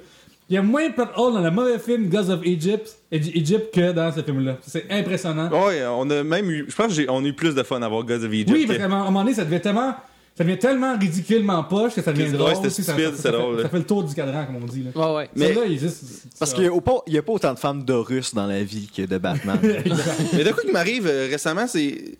[0.50, 3.30] Il y a moins de plot holes dans le mauvais film Gods of Egypt, Egy-
[3.34, 4.56] Egypt que dans ce film-là.
[4.66, 5.48] C'est impressionnant.
[5.50, 6.66] Ouais, on a même eu.
[6.68, 8.50] Je pense qu'on a eu plus de fun à voir Gods of Egypt.
[8.52, 9.94] Oui, parce qu'à un moment donné, ça devient tellement.
[10.35, 12.55] Ça devient tellement ridiculement poche que ça devient Ouais, drôle.
[12.57, 13.62] c'était stupide, c'est ça fait- drôle, là.
[13.64, 14.83] Ça fait le tour du cadran, comme on dit.
[14.83, 14.91] Là.
[15.11, 15.30] Ouais, ouais.
[15.37, 16.05] Mais- Celle-là, il juste-
[16.39, 16.62] Parce qu'il
[17.09, 19.59] n'y a, pas autant de femmes de Russes dans la vie que de Batman.
[20.33, 22.12] Mais d'un coup qui m'arrive euh, récemment, c'est.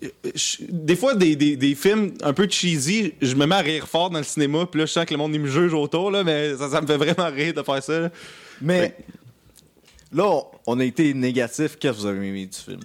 [0.69, 4.11] Des fois, des, des, des films un peu cheesy, je me mets à rire fort
[4.11, 6.23] dans le cinéma, puis là, je sens que le monde il me juge autour, là,
[6.23, 7.99] mais ça, ça me fait vraiment rire de faire ça.
[7.99, 8.09] là.
[8.61, 8.95] Mais
[10.13, 11.77] là, on- on a été négatif.
[11.79, 12.79] Qu'est-ce que vous avez aimé du film?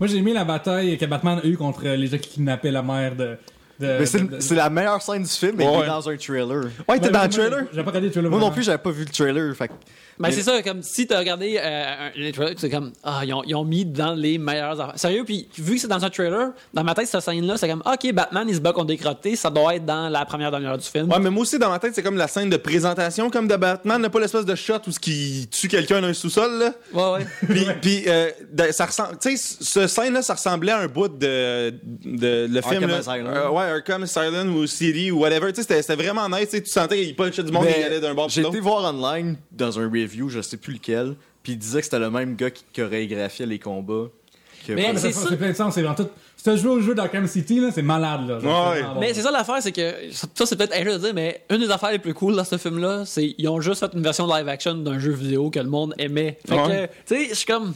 [0.00, 2.82] Moi, j'ai aimé la bataille que Batman a eue contre les gens qui kidnappaient la
[2.82, 3.36] mère de.
[3.80, 5.72] De- Mais c'est de- le- c'est la meilleure scène du film, mais Ouais.
[5.78, 6.48] il est dans un trailer.
[6.48, 7.64] Ouais, t'es Ouais, dans le moi, trailer?
[7.72, 8.30] J'ai pas regardé le trailer.
[8.30, 9.54] Moi non plus, j'avais pas vu le trailer.
[9.56, 9.70] Fait
[10.18, 13.20] Ben, Mais- c'est ça, comme si t'as regardé euh, un- les trailers, c'est comme, ah,
[13.24, 14.98] ils ont, ils ont mis dans les meilleures affaires.
[14.98, 17.82] Sérieux, puis vu que c'est dans un trailer, dans ma tête, cette scène-là, c'est comme,
[17.84, 20.78] ok, Batman, il se bat contre des crottés, ça doit être dans la première demi-heure
[20.78, 21.10] du film.
[21.12, 23.56] Ouais, mais moi aussi, dans ma tête, c'est comme la scène de présentation, comme de
[23.56, 26.72] Batman, là, pas l'espèce de shot où ce qui tue quelqu'un dans un sous-sol, là.
[26.94, 27.26] Ouais, ouais.
[27.48, 28.30] Puis, puis euh,
[28.72, 31.70] ça ressemble, tu sais, ce scène-là, ça ressemblait à un bout de,
[32.04, 32.84] de le film.
[32.84, 32.90] Arkham.
[32.90, 33.26] Asylum.
[33.26, 35.48] Euh, ouais, Arkham Asylum ou City ou whatever.
[35.52, 36.48] Tu sais, c'était- c'était vraiment nice.
[36.50, 39.36] tu sentais qu'il punchait du monde et il allait d'un bord J'ai été voir online
[39.52, 42.50] dans un review, je sais plus lequel, puis il disait que c'était le même gars
[42.50, 44.08] qui chorégraphiait les combats.
[44.66, 45.26] que- Mais Mais c'est ça, ça.
[45.30, 45.74] c'est plein de sens.
[45.74, 46.08] C'est dans tout.
[46.36, 48.26] Si t'as joué au jeu d'Arkham City, là, c'est malade.
[48.28, 48.74] Là, Genre, Ouais.
[48.76, 49.00] c'est vraiment bon.
[49.00, 51.70] Mais c'est ça l'affaire, c'est que ça, c'est peut-être injuste de dire, mais une des
[51.70, 54.48] affaires les plus cool dans ce film-là, c'est qu'ils ont juste fait une version live
[54.48, 56.38] action d'un jeu vidéo que le monde aimait.
[56.48, 56.88] Fait Ouais.
[57.06, 57.74] que, tu sais, je suis comme.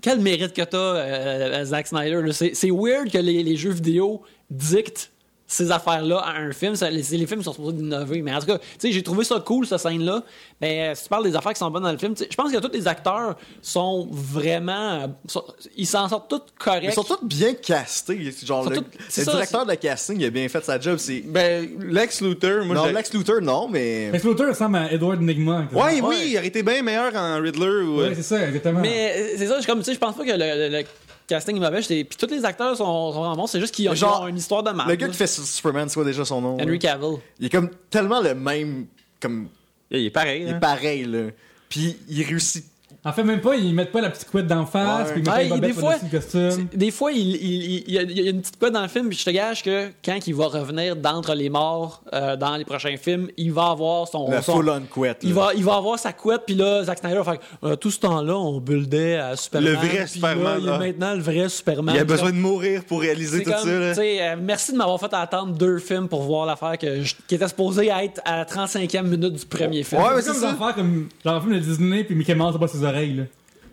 [0.00, 2.22] Quel mérite que t'as, euh, Zack Snyder.
[2.32, 5.10] C'est c'est weird que les, les jeux vidéo dictent
[5.50, 6.76] ces affaires-là à un film.
[6.76, 8.20] Ça- les, les films sont supposés innover.
[8.22, 10.22] Mais en tout cas, tu sais, j'ai trouvé ça cool, cette scène-là.
[10.60, 12.52] Mais euh, si tu parles des affaires qui sont bonnes dans le film, je pense
[12.52, 15.10] que tous les acteurs sont vraiment.
[15.26, 15.44] sont-
[15.76, 16.84] ils s'en sortent tous corrects.
[16.84, 18.30] Ils sont tous bien castés.
[18.44, 20.98] Genre, le, le ça, directeur de casting il a bien fait sa job.
[20.98, 21.22] C'est...
[21.26, 24.10] Ben, Lex Luthor, moi, non, Lex Luthor, non, mais.
[24.12, 25.66] Lex Luthor ressemble à Edward Nigma.
[25.72, 26.00] Ouais, Ouais.
[26.02, 28.00] oui, il aurait été bien meilleur en Riddler ou.
[28.02, 28.80] Ouais, c'est ça, exactement.
[28.80, 30.84] Mais euh, c'est ça, je, comme, tu sais, je pense pas que le, le- le
[31.28, 31.80] casting est mauvais.
[31.80, 33.46] Puis tous les acteurs sont, sont vraiment bons.
[33.46, 34.88] C'est juste qu'ils ont, Genre, une histoire de marque.
[34.88, 36.54] Le gars qui fait Superman, c'est quoi déjà son nom?
[36.54, 36.78] Henry là?
[36.78, 37.18] Cavill.
[37.38, 38.86] Il est comme tellement le même.
[39.20, 39.48] Comme,
[39.90, 40.42] Il est pareil.
[40.42, 40.58] il est hein.
[40.58, 41.30] pareil, là.
[41.68, 42.64] Puis il réussit.
[43.04, 45.14] En fait, même pas, ils mettent pas la petite couette d'en face, Ouais.
[45.14, 46.66] puis ils mettent pas des fois- le costume.
[46.74, 48.82] Des fois, il, il- il- il y a, il y a une petite quoi dans
[48.82, 52.36] le film, puis je te gage que quand il va revenir d'entre les morts euh,
[52.36, 54.28] dans les prochains films, il va avoir son.
[54.30, 55.18] La son- full-on couette.
[55.22, 57.90] il va, il va avoir sa couette, puis là, Zack Snyder va faire euh, tout
[57.90, 59.70] ce temps-là, on buildait à Superman.
[59.72, 61.94] Le vrai là, Superman, il y a maintenant le vrai Superman.
[61.94, 63.78] Il a besoin comme- de mourir pour réaliser tout comme, ça.
[63.78, 63.90] Là.
[63.94, 67.14] tu sais, euh, merci de m'avoir fait attendre deux films pour voir l'affaire que je-
[67.28, 70.02] qui était supposée être à la 35e minute du premier film.
[70.02, 72.66] Ouais, mais c'est comme affaires comme genre un film de Disney, puis Mickey Mouse pas
[72.66, 73.14] ses oreilles.
[73.14, 73.22] Là.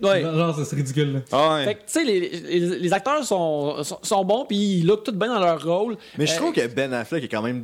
[0.02, 0.22] Ouais.
[0.22, 1.14] Genre, genre, c'est ridicule.
[1.14, 1.20] Là.
[1.32, 1.64] Ah ouais.
[1.66, 5.06] Fait que, tu sais, les, les- les acteurs sont, sont, sont bons, puis ils lookent
[5.06, 5.98] tout bien dans leur rôle.
[6.18, 7.64] Mais je Euh, trouve que Ben Affleck est quand même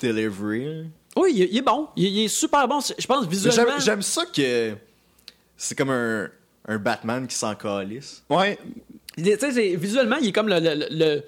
[0.00, 0.84] delivery.
[1.16, 1.88] Oui, il, est- il est bon.
[1.96, 2.78] Il, il est super bon.
[2.98, 3.78] Je pense visuellement.
[3.78, 4.74] J'aime, ça que
[5.56, 6.28] c'est comme un,
[6.68, 8.22] un Batman qui s'en calisse.
[8.30, 8.58] Ouais,
[9.16, 11.22] Tu sais, visuellement, il est comme le, le, le,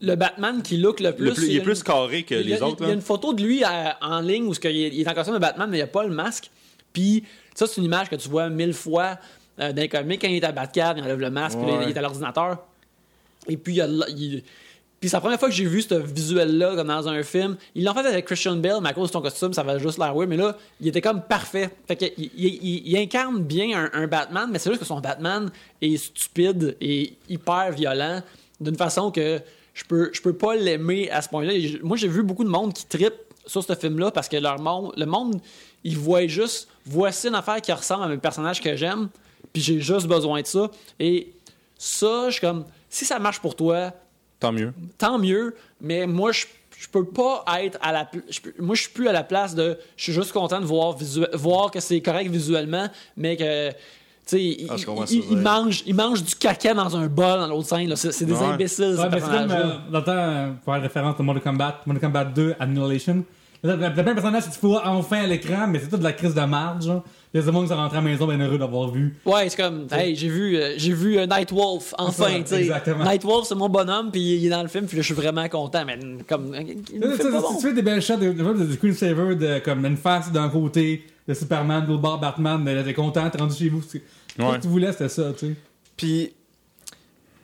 [0.00, 1.26] le Batman qui look le plus.
[1.26, 2.78] le plus- il est plus une- carré que il a- les autres.
[2.80, 3.62] Il y a une photo de lui
[4.00, 5.84] en ligne où ce qu'il est, il est en costume de Batman, mais il n'y
[5.84, 6.50] a pas le masque.
[6.92, 7.24] Puis
[7.54, 9.18] ça, c'est une image que tu vois mille fois
[9.60, 10.20] euh, les comics.
[10.20, 11.84] Quand il est à Batcave, il enlève le masque, puis là, Ouais.
[11.84, 12.58] il est à l'ordinateur.
[13.48, 14.42] Et puis, il il-
[15.00, 17.56] puis c'est la première fois que j'ai vu ce visuel-là comme dans un film.
[17.74, 19.96] Ils l'ont fait avec Christian Bale, mais à cause de son costume, ça va juste
[19.98, 20.28] l'air weird.
[20.28, 21.70] Mais là, il était comme parfait.
[21.88, 24.86] Fait que, il, il- il- il incarne bien un, un Batman, mais c'est juste que
[24.86, 28.20] son Batman est stupide et hyper violent
[28.60, 29.40] d'une façon que
[29.72, 31.54] je peux, je peux pas l'aimer à ce point-là.
[31.82, 33.14] Moi, j'ai vu beaucoup de monde qui trippe
[33.46, 35.40] sur ce film-là parce que leur monde, le monde,
[35.82, 39.08] ils voient juste, voici une affaire qui ressemble à mes personnages que j'aime,
[39.52, 40.70] puis j'ai juste besoin de ça.
[40.98, 41.32] Et
[41.78, 43.92] ça, je suis comme, si ça marche pour toi,
[44.38, 44.72] Tant mieux.
[44.98, 46.46] tant mieux, mais moi, je,
[46.78, 48.04] je peux pas être à la...
[48.06, 49.78] pl- je peux- moi, je suis plus à la place de...
[49.96, 53.70] Je suis juste content de voir, visu- voir que c'est correct visuellement, mais que...
[53.70, 53.76] Tu
[54.36, 54.76] sais, il, Ah,
[55.10, 57.94] il- mange, il mange du caca dans un bol dans l'autre scène.
[57.96, 58.44] C'est des Ouais.
[58.44, 62.00] imbéciles, Ouais, mais euh, dans le temps, euh, pour faire référence à Mortal Kombat, Mortal
[62.00, 63.24] Kombat 2, Annihilation.
[63.62, 66.02] T'as t'as plein de personnages que tu vois enfin à l'écran, mais c'est tout de
[66.02, 66.84] la crise de marge.
[66.86, 67.04] genre.
[67.32, 69.14] Il y a des gens qui sont rentrés à la maison bien heureux d'avoir vu.
[69.24, 72.60] Ouais, c'est comme, hey, j'ai vu, euh, j'ai vu euh, Nightwolf, enfin, ça, tu sais.
[72.62, 73.04] exactement.
[73.04, 75.46] Nightwolf, c'est mon bonhomme, puis il est dans le film, puis là, je suis vraiment
[75.48, 75.96] content, mais
[76.28, 77.56] comme, il Tu me sais, fait pas si bon.
[77.60, 80.48] tu fais des belles shots de, de, de Queen Saver, de, comme une face d'un
[80.48, 83.82] côté, de Superman, de l'autre Batman, mais là, t'es content, t'es rendu chez vous.
[83.82, 84.02] C'est-
[84.36, 84.56] Ce Ouais.
[84.56, 85.54] que tu voulais, c'était ça, tu sais.
[85.96, 86.32] Puis,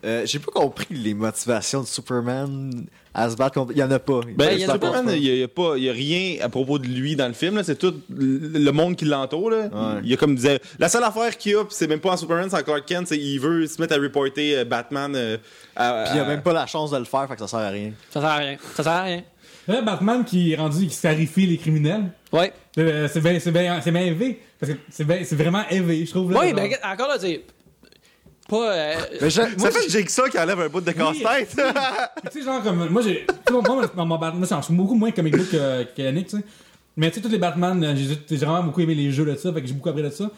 [0.05, 3.72] euh, j'ai pas compris les motivations de Superman à se battre contre.
[3.72, 4.20] Il y en a pas.
[4.36, 5.92] Ben, il y a Superman, il y a, il y a pas, il y a
[5.92, 7.57] rien à propos de lui dans le film.
[7.57, 7.64] là.
[7.64, 9.51] C'est tout le monde qui l'entoure.
[9.53, 9.68] Ouais.
[10.03, 12.11] Il y a comme disait, la seule affaire qu'il y a, pis c'est même pas
[12.12, 15.14] en Superman, c'est en Clark Kent, c'est qu'il veut se mettre à reporter euh, Batman.
[15.16, 15.38] euh,
[15.74, 17.49] à- Puis il a à- même pas la chance de le faire, fait que ça
[17.49, 17.92] sert à rien.
[18.11, 18.57] Ça sert à rien.
[18.74, 19.22] Ça sert à rien.
[19.68, 22.53] Là, Batman qui est rendu, qui clarifie les criminels, Ouais.
[22.78, 24.40] euh, c'est bien, c'est bien, c'est bien élevé.
[24.61, 26.32] Parce que c'est bien- c'est vraiment élevé, je trouve.
[26.38, 27.44] Oui, mais encore là, tu sais,
[28.49, 28.72] pas.
[28.72, 31.57] euh, Mais je- Ça moi, fait Jigsaw qui enlève un bout de casse-tête.
[32.32, 33.26] tu sais, genre, comme, moi, j'ai.
[33.26, 36.44] tu sais, Moi, je suis beaucoup moins comic book que, que Yannick, tu sais.
[36.97, 39.53] Mais tu sais, tous les Batman, euh, j'ai vraiment beaucoup aimé les jeux de ça,
[39.53, 40.30] fait que j'ai beaucoup appris de ça.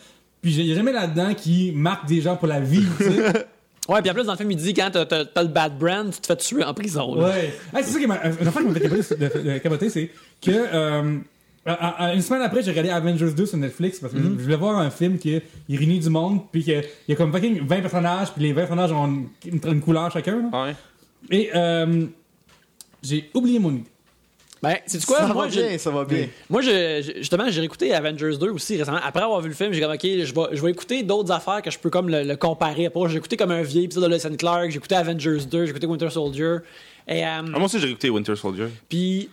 [0.42, 3.46] Puis il y a jamais là-dedans qui marque des gens pour la vie, tu sais.
[3.88, 6.20] Ouais, puis en plus, dans le film, il dit quand t'as- le bad brand, tu
[6.20, 7.14] te fais tuer en prison.
[7.14, 7.28] là.
[7.28, 7.54] Ouais.
[7.74, 8.18] Hey, c'est ça qui m'a.
[8.18, 10.10] Qui m'a fait capoter, c'est
[10.42, 10.50] que.
[10.50, 11.16] euh,
[11.66, 14.56] à- à- une semaine après, j'ai regardé Avengers 2 sur Netflix parce que je voulais
[14.56, 17.80] voir un film qui il réunit du monde, puis qu'il y a comme fucking 20
[17.80, 20.48] personnages, puis les 20 personnages ont une, une- une couleur chacun.
[20.50, 20.64] là.
[20.66, 20.74] Ouais.
[21.30, 22.06] Et euh,
[23.02, 23.84] j'ai oublié mon idée.
[24.60, 25.18] Ben, c'est quoi?
[25.18, 26.26] ça Moi, va j'ai- bien, ça va bien.
[26.50, 28.98] Moi, je- je- justement, j'ai réécouté Avengers 2 aussi récemment.
[29.04, 31.62] Après avoir vu le film, j'ai comme, OK, je vais, je vais écouter d'autres affaires
[31.62, 32.86] que je peux comme le, le comparer.
[32.86, 35.70] Après, j'ai écouté comme un vieil épisode de and Clark, j'ai écouté Avengers 2, j'ai
[35.70, 36.56] écouté Winter Soldier.
[37.06, 38.66] Et, euh, Ah, moi aussi, j'ai écouté Winter Soldier.
[38.88, 39.28] puis...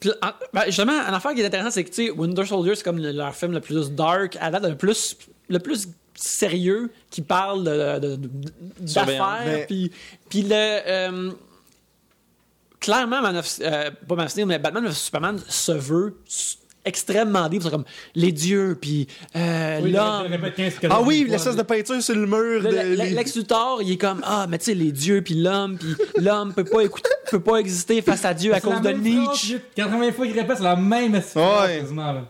[0.00, 2.74] puis, en- ben, justement, une affaire qui est intéressante, c'est que, tu sais, Winter Soldier,
[2.74, 5.16] c'est comme le- leur film le plus dark, à date, le plus,
[5.48, 8.30] le plus sérieux, qui parle de, de- de-
[8.86, 9.28] Surveillance.
[9.28, 9.42] d'affaires.
[9.46, 9.90] Mais- Puis,
[10.28, 10.50] puis le...
[10.52, 11.30] euh,
[12.80, 16.16] clairement, Man of- euh, pas Man of Steel, mais Batman vs Superman se veut
[16.84, 17.64] extrêmement libre.
[17.64, 19.06] C'est comme les dieux, puis
[19.36, 20.24] euh, Oui, l'homme.
[20.26, 22.62] je répète 15, Ah oui, 14 l'espèce de peinture sur le mur.
[22.62, 25.94] Le- Lex Luthor, il est comme ah mais tu sais les dieux puis l'homme puis
[26.16, 29.60] l'homme peut pas écouter peut pas exister face à Dieu à cause de Nietzsche.
[29.74, 32.24] 80 fois qu'il répète, c'est la même là.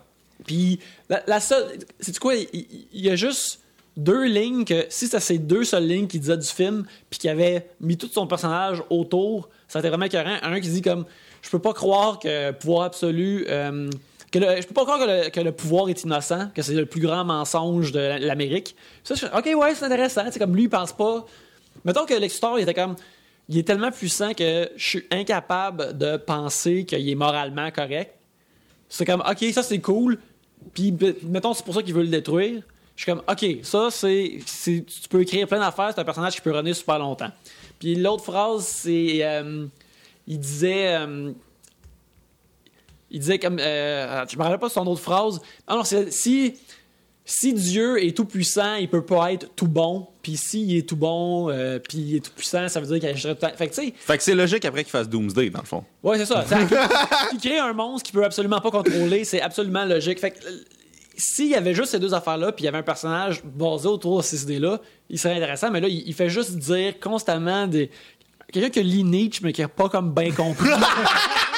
[0.46, 1.66] Puis la, la seule
[2.00, 3.60] c'est quoi il, y a juste
[3.96, 7.30] deux lignes que si c'était ces deux seules lignes qu'il disait du film puis qu'il
[7.30, 10.36] avait mis tout son personnage autour, ça a été vraiment écœurant.
[10.42, 11.04] Un qui dit comme
[11.42, 13.88] je peux pas croire que pouvoir absolu euh,
[14.30, 14.98] que le- je peux pas croire
[15.32, 18.76] que le, pouvoir est innocent, que c'est le plus grand mensonge de l'Amérique.
[19.04, 20.22] Ça, je ok, ouais, c'est intéressant.
[20.30, 21.26] C'est comme lui, il pense pas.
[21.84, 22.96] Mettons que Lex Luthor, il était comme.
[23.48, 28.14] Il est tellement puissant que je suis incapable de penser qu'il est moralement correct.
[28.88, 30.18] C'est comme, ok, ça c'est cool.
[30.74, 32.62] Puis, mettons, c'est pour ça qu'il veut le détruire.
[32.94, 36.40] Je suis comme, ok, ça c'est- Tu peux écrire plein d'affaires, c'est un personnage qui
[36.42, 37.30] peut runner super longtemps.
[37.80, 39.18] Puis l'autre phrase, c'est.
[39.22, 39.66] euh,
[40.28, 40.96] il disait.
[40.98, 41.32] euh,
[43.10, 43.58] il disait comme.
[43.58, 45.40] Euh, je me rappelle pas son autre phrase.
[45.66, 46.54] Ah non, c'est si.
[47.32, 50.08] Si Dieu est tout puissant, il peut pas être tout bon.
[50.20, 53.08] Puis s'il est tout bon, euh, puis il est tout puissant, ça veut dire qu'il
[53.08, 53.56] agirait tout le temps.
[53.56, 55.84] Fait que Fait c'est logique après qu'il fasse Doomsday, dans le fond.
[56.02, 56.44] Ouais, c'est ça.
[57.32, 60.18] Il crée un monstre qu'il peut absolument pas contrôler, c'est absolument logique.
[60.18, 60.38] Fait que
[61.16, 64.18] s'il y avait juste ces deux affaires-là, puis il y avait un personnage basé autour
[64.18, 65.70] de ces idées-là, il serait intéressant.
[65.70, 67.90] Mais là, il, il fait juste dire constamment des.
[68.52, 70.68] Quelqu'un qui lit Nietzsche, mais qui a pas comme bien compris.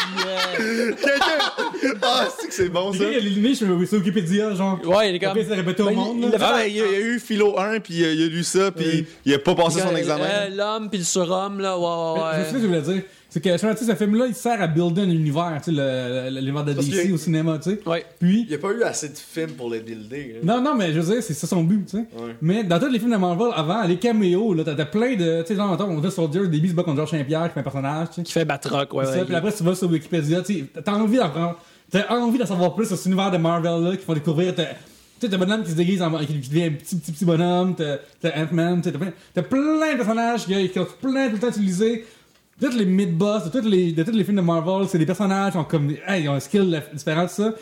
[2.03, 4.79] Ah, c'est que c'est bon, Il y a les limites, je me suis Wikipédia, genre.
[4.85, 5.31] ouais, il est comme.
[5.31, 6.17] Après, c'est répété au Ben, monde.
[6.19, 6.29] il- là.
[6.37, 8.43] il a Ah, ben, il, y a, il eu Philo 1, puis il a lu
[8.45, 9.07] ça, puis Oui.
[9.25, 10.25] il a pas passé son examen.
[10.25, 12.63] euh, L'homme puis le surhomme, là, ouais, ouais, Je sais ce que ouais.
[12.63, 13.03] je voulais dire.
[13.33, 17.11] C'est que, ce film-là, il sert à builder un univers, tu sais, l'univers de DC
[17.15, 17.81] au cinéma, tu sais.
[17.87, 18.05] Ouais.
[18.21, 20.37] Puis, Il n'y a pas eu assez de films pour le builder.
[20.45, 20.55] là.
[20.57, 22.05] non, non, mais je veux dire, c'est ça son but, tu sais.
[22.15, 22.37] Ouais.
[22.43, 25.41] Mais dans tous les films de Marvel, avant, les caméos, là, t'as t'as plein de.
[25.41, 27.63] Tu sais, genre, on Soldier, au début, se bat contre Georges Saint-Pierre, qui fait un
[27.63, 28.23] personnage, tu sais.
[28.25, 29.07] Qui fait Batroc, ouais.
[29.07, 29.25] Ça, ouais.
[29.25, 31.57] puis après, tu vas sur Wikipédia, tu sais, t'as envie d'apprendre.
[31.91, 34.55] T'as envie d'en savoir plus sur cet univers de Marvel-là, qui font découvrir.
[34.55, 34.75] t'as- Tu
[35.21, 36.11] sais, t'as bonhomme qui se déguise en.
[36.19, 38.93] qui devient un petit, petit, petit bonhomme, t'as Ant-Man, tu sais,
[39.35, 42.05] t'as plein, plein de personnages qui, qui ont plein tout le temps utilisé.
[42.61, 45.53] Tous les mid-boss de tous les, de tous les films de Marvel, c'est des personnages
[45.53, 45.91] qui ont comme.
[46.07, 47.53] Hey, ils ont un skill différent de ça.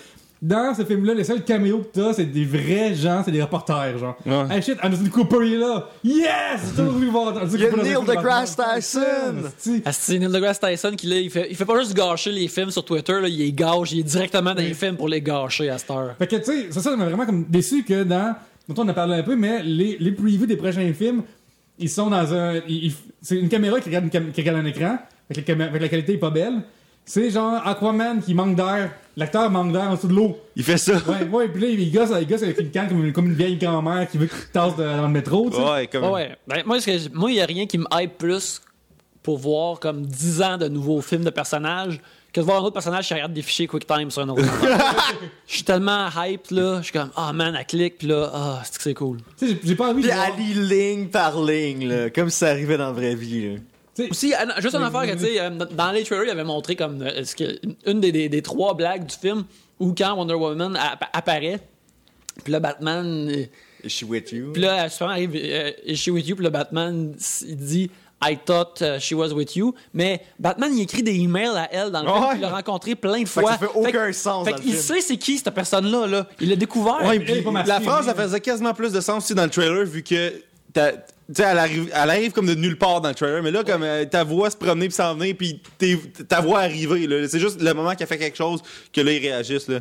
[0.42, 3.98] Dans ce film-là, les seuls caméos que t'as, c'est des vrais gens, c'est des reporters,
[3.98, 4.16] genre.
[4.24, 4.56] Ouais.
[4.56, 5.86] Hey shit, Anderson Cooper il est là!
[6.02, 6.26] Yes!
[6.74, 8.56] J'ai toujours voir Anderson Il y a Cooper Neil deGrasse.
[8.56, 9.82] Tyson!
[9.92, 12.70] C'est Neil deGrasse Tyson qui là, il fait, il fait pas juste gâcher les films
[12.70, 15.68] sur Twitter, là, il les gâche, il est directement dans les films pour les gâcher
[15.68, 16.14] à cette heure.
[16.18, 18.34] Fait que, tu sais, c'est ça, ça m'a vraiment comme déçu que dans.
[18.66, 21.22] Mettons, on a parlé un peu, mais les, les previews des prochains films,
[21.78, 22.54] ils sont dans un.
[22.66, 24.98] ils- ils- c'est une caméra qui regarde, une cam- qui regarde un écran,
[25.30, 26.62] avec, la, avec la qualité est pas belle.
[27.04, 28.92] C'est genre Aquaman qui manque d'air.
[29.16, 30.38] L'acteur manque d'air en dessous de l'eau.
[30.54, 30.92] Il fait ça.
[30.94, 33.34] Ouais, ouais, puis là, il gosse, il gosse avec une canne comme une, comme une
[33.34, 35.62] vieille grand-mère qui veut qu'il tasse dans le métro, tu sais.
[35.62, 36.04] Ouais, comme.
[36.10, 36.36] Ouais.
[36.46, 38.60] Ben, moi, ce que- moi, il y a rien qui me hype plus
[39.22, 42.00] pour voir comme 10 ans de nouveaux films de personnages
[42.32, 44.42] que de voir un autre personnage qui regarde des fichiers QuickTime sur un autre.
[45.46, 46.78] Je suis tellement hype, là.
[46.78, 49.18] Je suis comme, ah man, elle clique, puis là, ah, c'est que c'est cool.
[49.38, 50.26] Tu sais, j'ai- pas envie de voir.
[50.38, 53.54] elle lit ligne par ligne, là, comme si ça arrivait dans la vraie vie.
[53.54, 54.06] Là.
[54.10, 56.76] Aussi, ah, juste une affaire que, tu sais, euh, dans les trailers, il avait montré
[56.76, 59.44] comme euh, ce que- une des, des- des trois blagues du film
[59.78, 61.58] où quand Wonder Woman app- apparaît,
[62.44, 63.28] puis là, Batman.
[63.28, 63.44] euh,
[63.82, 64.52] Is she with you?
[64.52, 66.36] Puis là, Superman arrive, euh, Is she with you?
[66.36, 67.14] Puis le Batman,
[67.46, 67.90] il dit,
[68.22, 69.74] I thought uh, she was with you.
[69.94, 72.20] Mais Batman, il écrit des emails à elle dans le film.
[72.22, 72.34] Ouais.
[72.34, 73.52] Il l'a rencontré plein de Fait que fois.
[73.52, 74.82] ça fait aucun sens Fait dans le qu'il film.
[74.82, 76.06] sait c'est qui cette personne-là.
[76.06, 76.26] Là.
[76.40, 76.98] Il l'a découvert.
[77.04, 80.02] Ouais, puis la phrase, ça faisait quasiment plus de sens aussi dans le trailer, vu
[80.02, 80.32] que.
[80.72, 83.52] t'as- Tu sais, elle arrive, elle arrive comme de nulle part dans le trailer, mais
[83.52, 85.62] là, comme euh, ta voix se promener puis s'en venir, puis
[86.28, 87.28] ta voix arriver, là.
[87.28, 88.60] C'est juste le moment qu'elle fait quelque chose
[88.92, 89.78] que là, ils réagissent, là.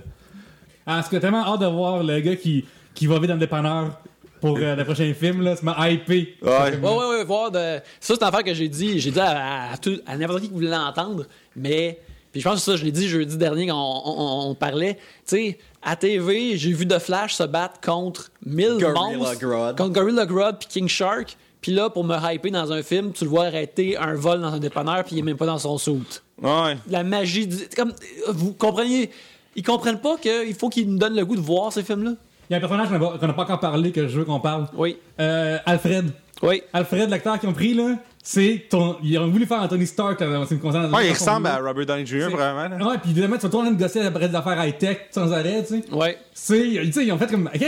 [0.85, 3.39] Ah, parce que tellement hâte de voir le gars qui, qui va vite dans le
[3.39, 3.99] dépanneur
[4.39, 5.55] pour euh, le prochain film, là.
[5.55, 6.35] Ça m'a hypé.
[6.41, 6.49] Ouais.
[6.49, 7.57] Ouais, ouais, ouais, voir de.
[7.57, 8.99] Ça, c'est une affaire que j'ai dit.
[8.99, 11.25] J'ai dit à, à, tout- à n'importe qui qui voulait l'entendre,
[11.55, 11.99] mais.
[12.31, 13.75] Puis je pense que ça, je l'ai dit jeudi dernier quand
[14.05, 14.93] on, on- on parlait.
[14.95, 19.39] Tu sais, à TV, j'ai vu The Flash se battre contre 1000 Gorilla monstres.
[19.39, 19.75] Grodd.
[19.77, 21.35] Contre Gorilla Grodd puis King Shark.
[21.61, 24.53] Puis là, pour me hyper dans un film, tu le vois arrêter un vol dans
[24.53, 26.03] un dépanneur puis il est même pas dans son suit.
[26.41, 26.77] Ouais.
[26.89, 27.67] La magie du.
[27.75, 27.93] Comme,
[28.29, 29.09] vous comprenez.
[29.55, 32.11] Ils comprennent pas qu'il faut qu'ils nous donnent le goût de voir ces films-là?
[32.49, 34.17] Il y a un personnage qu'on n'a pas- qu'on n'a pas encore parlé que je
[34.19, 34.65] veux qu'on parle.
[34.75, 34.97] Oui.
[35.19, 36.11] Euh, Alfred.
[36.41, 36.63] Oui.
[36.73, 38.95] Alfred, l'acteur qu'ils ont pris, là, c'est ton.
[39.03, 40.93] Ils ont voulu faire Anthony Stark, là, c'est une concerne.
[40.93, 42.77] Ouais, il ressemble à Robert Downey Jr., vraiment.
[42.89, 45.81] Ouais, puis évidemment, tu vas tourner de gosser après des affaires high-tech sans arrêt, tu
[45.81, 45.93] sais.
[45.93, 46.17] Ouais.
[46.33, 47.61] C'est, tu sais, ils ont fait comme, OK,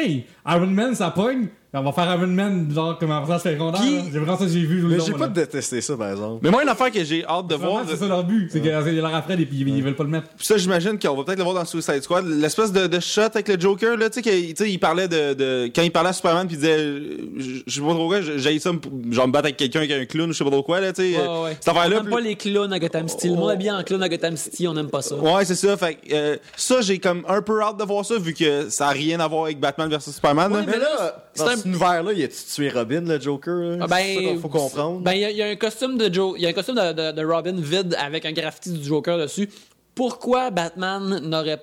[0.48, 1.48] Iron Man, ça pogne.
[1.74, 3.82] On va faire Iron Man, genre, comme un personnage secondaire.
[3.82, 4.02] Là.
[4.12, 4.84] J'ai vraiment ça que j'ai vu.
[4.84, 5.18] Mais j'ai là.
[5.20, 6.40] pas détesté ça, par exemple.
[6.44, 7.84] Mais moi, une affaire que j'ai hâte de voir.
[7.88, 8.50] C'est ça leur but.
[8.52, 10.28] C'est qu'ils leur Alfred et puis ils, ils veulent pas le mettre.
[10.36, 12.26] Puis ça, j'imagine qu'on va peut-être le voir dans Suicide Squad.
[12.28, 15.08] L'espèce de, de shot avec le Joker, là, tu sais, qu'il- tu sais, il parlait
[15.08, 17.62] de, de- Quand il parlait à Superman, puis il disait.
[17.68, 18.72] Je sais pas trop quoi, j'ai ça,
[19.12, 21.02] genre me battre avec quelqu'un avec un clown, je sais pas trop quoi, là, tu
[21.04, 21.18] sais.
[21.18, 21.58] Ouais, euh, ouais.
[21.60, 21.98] Cette affaire-là.
[22.00, 23.30] On n'aime pas les clowns à Gotham City.
[23.30, 25.16] Le monde habillé en clown à Gotham City, on n'aime pas ça.
[25.16, 25.78] Ouais, c'est ça.
[25.78, 28.92] Fait euh, ça, j'ai comme un peu hâte de voir ça, vu que ça a
[28.92, 30.52] rien à voir avec Batman vs Superman.
[30.52, 30.64] là.
[30.68, 33.54] Mais là, c'est cet univers-là, il a-tu tué Robin, le Joker?
[33.56, 33.78] là?
[33.82, 35.00] Ah, ben, c'est ça qu'il faut comprendre.
[35.02, 36.76] Ben, il y, a- y a un costume de Joe, il y a un costume
[36.76, 39.50] de, de- de Robin vide avec un graffiti du Joker dessus.
[39.96, 41.62] Pourquoi Batman n'aurait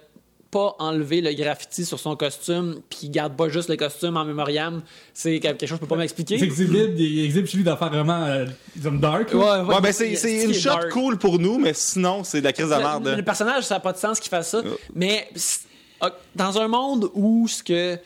[0.51, 4.25] pas enlevé le graffiti sur son costume puis il garde pas juste le costume en
[4.25, 4.81] mémoriam?
[5.13, 6.43] C'est quelque chose que je peux pas C'est m'expliquer.
[6.43, 8.47] exhibe, il exhibe chez lui d'affaires vraiment, euh,
[8.77, 9.33] dark.
[9.35, 12.53] Ouais, ben c'est c'est une shot cool cool pour nous, mais sinon, c'est de la
[12.53, 13.15] crise de Le, merde.
[13.17, 14.63] le personnage, ça n'a pas de sens qu'il fasse ça.
[14.95, 15.61] Mais c-
[16.01, 17.99] ah, dans un monde où ce que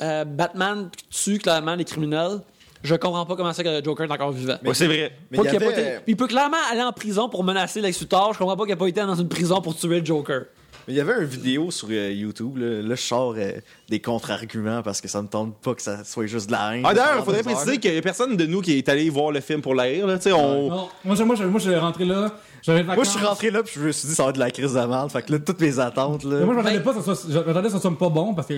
[0.00, 2.40] euh, Batman tue clairement les criminels,
[2.82, 4.56] je comprends pas comment ça que le Joker est encore vivant.
[4.64, 5.12] Ouais, c'est vrai.
[5.30, 8.32] Mais il avait- été- peut clairement aller en prison pour menacer Lex Luthor.
[8.32, 10.44] Je comprends pas qu'il a pas été dans une prison pour tuer le Joker.
[10.88, 13.52] Mais il y avait une vidéo sur euh, YouTube, là, là je sors euh,
[13.90, 16.82] des contre-arguments parce que ça me tente pas que ça soit juste de la haine.
[16.86, 19.30] Ah, d'ailleurs, il faudrait préciser qu'il y a personne de nous qui est allé voir
[19.30, 20.16] le film pour la rire, là.
[20.16, 20.70] Tu sais, on.
[20.70, 22.32] Non, moi, je- moi, je, moi, je suis rentré là.
[22.62, 24.40] J'avais Moi, je suis rentré là, puis je me suis dit, ça va être de
[24.40, 25.10] la crise de merde.
[25.10, 26.36] Fait que là, toutes mes attentes, là.
[26.40, 28.34] Mais moi, je m'attendais Ben- pas que ça soit, j'attendais que ça soit pas bon
[28.34, 28.54] parce que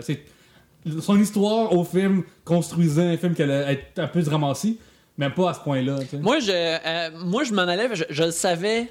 [0.00, 0.20] c'est
[1.00, 4.78] son histoire au film construisait un film qui allait être un peu dramatique,
[5.16, 5.98] mais pas à ce point-là.
[6.00, 6.16] tu sais.
[6.18, 8.90] Moi, je, euh, moi, je m'en allais, je, je le savais.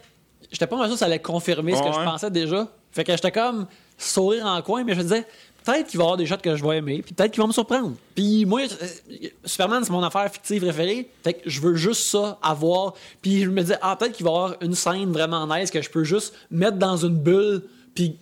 [0.51, 1.93] J'étais pas mal sûr que ça allait confirmer ce que Ouais.
[1.93, 2.67] je pensais déjà.
[2.91, 3.65] Fait que j'étais comme
[3.97, 5.25] sourire en coin, mais je me disais,
[5.63, 7.47] peut-être qu'il va y avoir des shots que je vais aimer, puis peut-être qu'il va
[7.47, 7.93] me surprendre.
[8.15, 11.09] Puis moi, euh, Superman, c'est mon affaire fictive préférée.
[11.23, 12.93] Fait que je veux juste ça avoir.
[13.21, 15.81] Puis je me disais, ah, peut-être qu'il va y avoir une scène vraiment nice que
[15.81, 17.63] je peux juste mettre dans une bulle.
[17.95, 18.17] Puis,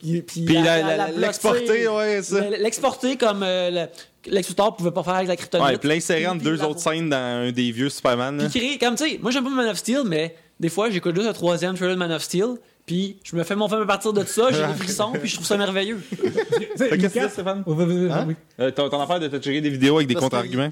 [1.16, 2.50] l'exporter, ouais, ça.
[2.50, 5.68] L'exporter comme euh, le- Lex Luthor pouvait pas faire avec la kryptonite.
[5.68, 7.18] Ouais, puis l'insérer entre deux autres scènes dans
[7.48, 10.02] un des vieux Superman, puis créer, comme tu sais, moi j'aime pas Man of Steel,
[10.06, 13.44] mais des fois, j'écoute juste le troisième trailer de Man of Steel, puis je me
[13.44, 16.02] fais mon film à partir de ça, j'ai des frissons, puis je trouve ça merveilleux.
[16.78, 17.64] Qu'est-ce que Stéphane?
[17.64, 20.72] Ton, affaire de te checker des vidéos avec des contre-arguments?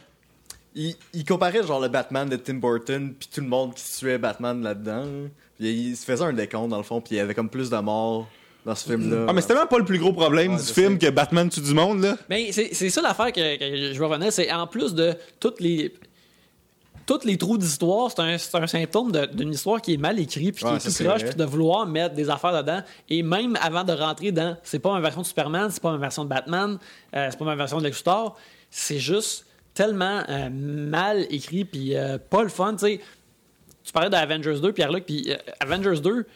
[0.76, 4.20] Il, il comparait genre le Batman de Tim Burton puis tout le monde qui tuait
[4.20, 5.04] Batman là-dedans.
[5.04, 5.28] là.
[5.58, 7.72] Puis il se faisait un décompte dans le fond puis il y avait comme plus
[7.72, 8.28] de morts
[8.66, 9.26] dans ce film-là.
[9.28, 11.08] Ah, mais c'est tellement pas le plus gros problème Ouais, du film sais.
[11.08, 12.18] que Batman tue du monde, là.
[12.30, 15.60] Mais c'est c'est ça l'affaire que, que je veux revenir, c'est en plus de toutes
[15.62, 15.94] les
[17.06, 20.54] tous les trous d'histoire, c'est un, c'est un symptôme d'une histoire qui est mal écrite,
[20.54, 22.82] puis qui Ouais, est tout c'est croche, puis de vouloir mettre des affaires dedans.
[23.10, 25.98] Et même avant de rentrer dans, c'est pas ma version de Superman, c'est pas ma
[25.98, 26.78] version de Batman,
[27.16, 28.38] euh, c'est pas ma version de Lex Luthor,
[28.70, 33.02] c'est juste tellement euh, mal écrit, puis euh, pas le fun, tu sais.
[33.84, 36.28] Tu parlais d'Avengers 2, Pierre-Luc, puis euh, Avengers 2,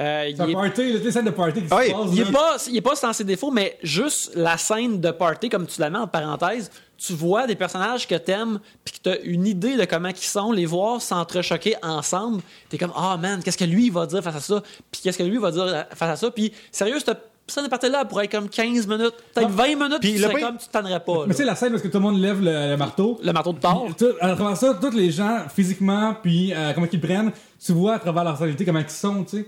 [0.00, 1.90] euh, il C'est un est party, là, tu sais, scène de party qui Ah se
[1.92, 2.00] passe.
[2.12, 5.48] il est pas, il est pas sans ses défauts, mais juste la scène de party,
[5.50, 9.16] comme tu la mets en parenthèse, tu vois des personnages que t'aimes, puis que t'as
[9.24, 12.42] une idée de comment ils sont, les voir s'entrechoquer ensemble.
[12.68, 15.22] T'es comme, ah man, qu'est-ce que lui va dire face à ça, puis qu'est-ce que
[15.22, 16.30] lui va dire face à ça?
[16.30, 19.66] Puis sérieux, cette scène de party-là pourrait être comme 15 minutes, peut-être Ah.
[19.66, 21.24] 20 minutes, Puis c'est comme tu t'en pas.
[21.26, 23.18] Mais sais, la scène parce que tout le monde lève le, le marteau.
[23.24, 27.00] Le marteau de tout- à travers ça, tous les gens, physiquement, puis euh, comment ils
[27.00, 27.32] prennent,
[27.64, 29.46] tu vois à travers leur personnalité comment ils sont, tu sais.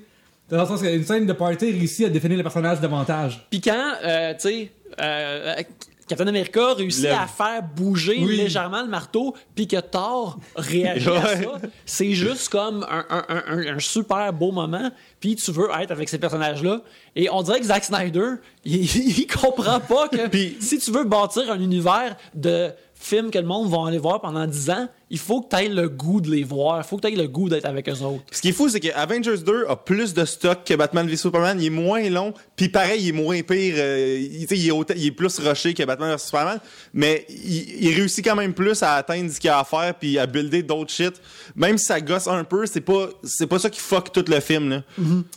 [0.53, 3.47] Dans le sens qu'une scène de party réussit à définir le personnage davantage.
[3.51, 5.55] Puis quand, euh, tu sais, euh,
[6.07, 8.37] Captain America réussit à faire bouger Oui.
[8.37, 11.53] légèrement le marteau, puis que Thor réagit à ça,
[11.87, 14.91] c'est juste comme un, un- un- un- un super beau moment.
[15.21, 16.83] Puis tu veux être avec ces personnages-là.
[17.17, 18.33] Et on dirait que Zack Snyder,
[18.67, 20.19] il, il comprend pas que
[20.61, 22.71] si tu veux bâtir un univers de
[23.05, 25.69] films que le monde va aller voir pendant 10 ans, il faut que tu aies
[25.69, 26.79] le goût de les voir.
[26.79, 28.23] Il faut que tu aies le goût d'être avec eux autres.
[28.31, 31.17] Ce qui est fou, c'est que Avengers 2 a plus de stock que Batman v
[31.17, 31.61] Superman.
[31.61, 33.75] Il est moins long, puis pareil, il est moins pire.
[33.77, 36.61] euh, il, tu sais, il, est autant- il est plus rushé que Batman vs Superman,
[36.95, 40.19] mais il, il réussit quand même plus à atteindre ce qu'il a à faire puis
[40.19, 41.21] à builder d'autres shit.
[41.57, 44.41] Même si ça gosse un peu, c'est pas c'est pas ça qui fuck tout le
[44.41, 44.83] film là.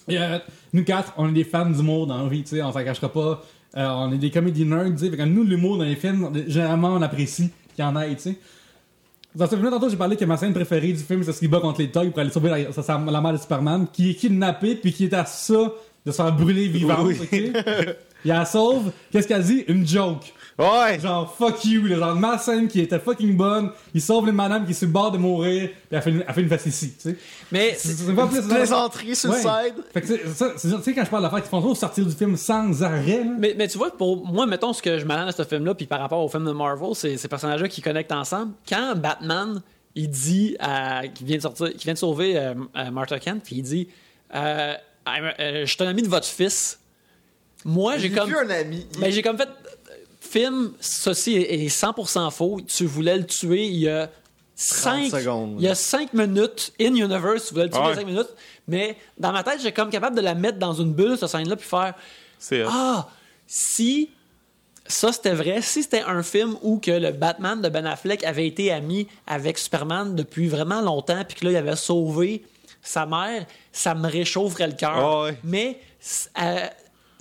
[0.07, 0.39] Et, euh,
[0.71, 3.11] nous quatre, on est des fans d'humour dans la vie, tu sais, on s'en cachera
[3.11, 3.43] pas.
[3.77, 5.25] Euh, on est des comédie nerds, tu sais.
[5.25, 8.37] Nous, l'humour dans les films, généralement, on apprécie qu'il y en ait, tu sais.
[9.35, 11.49] Dans ce film-là, tantôt, j'ai parlé que ma scène préférée du film, c'est ce qu'il
[11.49, 14.11] bat contre les toys pour aller sauver la, sa- sa- la mère de Superman, qui
[14.11, 15.71] est kidnappée, puis qui est à ça
[16.05, 17.17] de se faire brûler vivante, Oui.
[17.21, 17.33] ok?
[18.23, 18.91] Il la sauve.
[19.11, 19.65] Qu'est-ce qu'elle dit?
[19.67, 20.33] Une joke.
[20.57, 20.99] Ouais.
[21.01, 24.63] Genre, fuck you, là, genre, ma scène qui était fucking bonne, il sauve une madame
[24.65, 26.93] qui est sur le bord de mourir, puis elle fait une, elle fait une facétie,
[26.93, 27.17] tu sais.
[27.51, 28.41] Mais C'est pas plus.
[28.47, 29.83] Plaisanterie sur le side.
[29.93, 32.05] Fait que c'est- ça, c'est- tu sais, quand je parle d'affaires qui font toujours sortir
[32.05, 33.31] du film sans arrêt, là.
[33.37, 35.87] Mais, mais tu vois, pour moi, mettons ce que je m'attends à ce film-là, puis
[35.87, 38.53] par rapport au film de Marvel, c'est ces personnages-là qui connectent ensemble.
[38.69, 39.61] Quand Batman,
[39.93, 43.41] il dit à, qu'il vient de sortir, qu'il vient de sauver euh, euh, Martha Kent,
[43.43, 43.89] puis il dit
[44.33, 44.73] euh,
[45.07, 46.79] euh, Je suis un ami de votre fils.
[47.67, 48.29] Moi, j'ai J'ai comme.
[48.29, 48.85] vu un ami.
[48.99, 49.49] Ben, j'ai comme fait.
[50.35, 52.59] Film, ceci est est 100% faux.
[52.67, 54.09] Tu voulais le tuer il y a
[54.55, 55.55] 5 secondes.
[55.59, 57.95] Il y a 5 minutes in universe, tu voulais le tuer il y a Ouais.
[57.95, 58.35] 5 minutes.
[58.67, 61.55] Mais dans ma tête, j'ai comme capable de la mettre dans une bulle, cette scène-là,
[61.55, 61.93] puis faire
[62.67, 63.07] ah,
[63.47, 64.09] si
[64.85, 68.45] ça c'était vrai, si c'était un film où que le Batman de Ben Affleck avait
[68.45, 72.43] été ami avec Superman depuis vraiment longtemps, puis que là il avait sauvé
[72.81, 74.97] sa mère, ça me réchaufferait le cœur.
[74.97, 75.37] Ah ouais.
[75.45, 75.79] Mais
[76.41, 76.67] euh,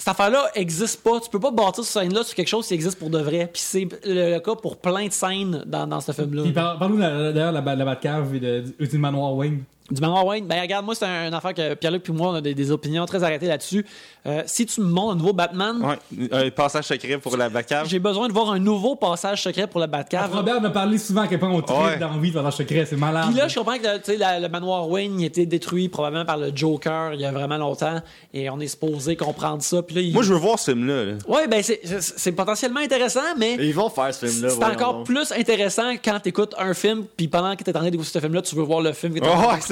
[0.04, 1.18] cette affaire-là existe pas.
[1.18, 3.48] Tu peux pas bâtir cette scène-là sur quelque chose qui existe pour de vrai.
[3.50, 6.76] Puis c'est le, cas pour plein de scènes dans, ce film-là.
[6.78, 9.64] Parle-nous d'ailleurs de la, la Batcave et de, du manoir Wayne.
[9.90, 12.34] Du Manoir Wayne, ben regarde, moi c'est un- une affaire que Pierre-Luc et moi on
[12.36, 13.84] a des, des opinions très arrêtées là-dessus.
[14.26, 17.86] Euh, si tu me montres un nouveau Batman, Ouais, un passage secret pour la Batcave.
[17.86, 20.32] J'ai besoin de voir un nouveau passage secret pour le Batcave.
[20.34, 21.98] Robert m'a parlé souvent à quel point on tripe Ouais.
[21.98, 23.26] dans vie dans le secret, c'est malade.
[23.28, 23.82] Puis là, je comprends que
[24.12, 27.26] le, la- le manoir Wayne il a été détruit probablement par le Joker il y
[27.26, 28.00] a vraiment longtemps
[28.32, 29.82] et on est supposé comprendre ça.
[29.82, 30.14] Puis là, il...
[30.14, 31.04] Moi, je veux voir ce film-là.
[31.04, 31.12] là.
[31.28, 34.48] Ouais, ben c'est- potentiellement intéressant, mais Et ils vont faire ce film-là.
[34.48, 35.06] c'est encore donc.
[35.06, 38.08] plus intéressant quand tu écoutes un film, puis pendant que tu es en train d'écouter
[38.10, 39.20] ce film-là, tu veux voir le film que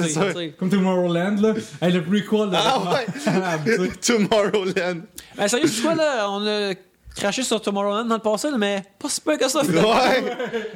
[0.07, 0.25] c'est ça.
[0.59, 1.53] Comme Tomorrowland, là.
[1.81, 2.81] Hey, le prequel de Ah
[3.25, 3.89] Ah, ouais!
[4.05, 5.01] Tomorrowland.
[5.37, 6.73] Ben sérieux, c'est quoi là On a
[7.15, 9.63] craché sur Tomorrowland dans le passé, là, mais pas si peu que ça.
[9.63, 9.93] finalement.
[9.93, 10.23] Ouais!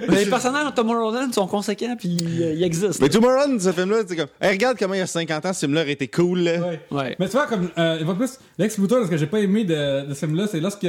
[0.07, 2.99] Mais les personnages de Tomorrowland sont conséquents, puis euh, ils existent.
[3.01, 4.27] Mais Tomorrowland, ce film-là, c'est comme.
[4.39, 6.59] Hey, regarde comment il y a 50 ans, ce film-là aurait été cool, là.
[6.59, 6.79] Ouais.
[6.91, 7.15] Ouais.
[7.19, 10.05] Mais tu vois, comme, euh, de plus, Lex Luthor, ce que j'ai pas aimé de,
[10.07, 10.85] de ce film-là, c'est lorsque,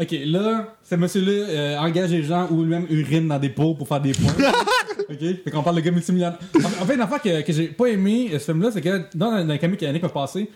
[0.00, 3.88] ok, là, ce monsieur-là euh, engage les gens ou lui-même urine dans des pots pour
[3.88, 4.32] faire des points.
[5.10, 5.18] ok?
[5.44, 6.38] Fait qu'on parle de gars multimillionnaire.
[6.56, 9.02] En, en fait, une affaire que, que j'ai pas aimé, euh, ce film-là, c'est que
[9.14, 10.50] dans un, un comic l'année qui a passé,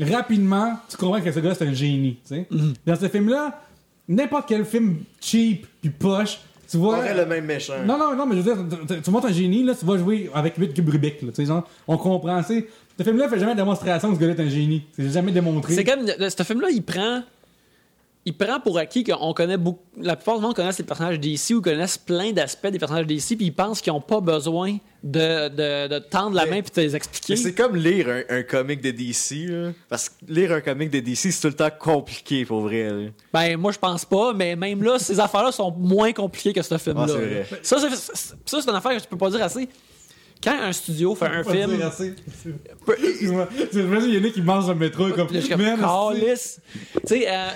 [0.00, 2.46] rapidement, tu comprends que ce gars c'est un génie, tu sais?
[2.86, 3.60] Dans ce film-là,
[4.08, 6.98] n'importe quel film cheap puis poche, tu On vois.
[6.98, 7.74] aurait le même méchant.
[7.84, 10.30] Non, non, non, mais je veux dire, tu- montres un génie, là, tu vas jouer
[10.34, 12.66] avec 8 cubes Rubik, là, tu sais, genre, on comprend, tu sais.
[12.98, 14.84] Ce film-là fait jamais de démonstration que ce gars-là est un génie.
[14.94, 15.74] C'est jamais démontré.
[15.74, 17.22] C'est comme ce film-là, il prend
[18.26, 19.82] il prend pour acquis qu'on connaît beaucoup.
[20.00, 23.36] La plupart du monde connaissent les personnages DC ou connaissent plein d'aspects des personnages DC,
[23.36, 26.72] puis ils pensent qu'ils n'ont pas besoin de, de, de tendre la Mais- main puis
[26.74, 27.36] de les expliquer.
[27.36, 29.72] C'est comme lire un, un comic de DC, là.
[29.90, 32.88] Parce que lire un comic de DC, c'est tout le temps compliqué, pour vrai.
[32.88, 33.08] là.
[33.32, 36.78] Ben, moi, je pense pas, mais même là, ces affaires-là sont moins compliquées que ce
[36.78, 37.06] film-là.
[37.52, 37.76] Ah, ça,
[38.46, 39.68] c'est une affaire que je peux pas dire assez.
[40.44, 41.70] Quand un studio fait un film.
[42.98, 43.48] Excuse-moi.
[43.72, 45.26] Tu imagines, il y en a qui mangent le métro comme.
[45.40, 45.46] Je.
[47.00, 47.48] Tu sais, euh,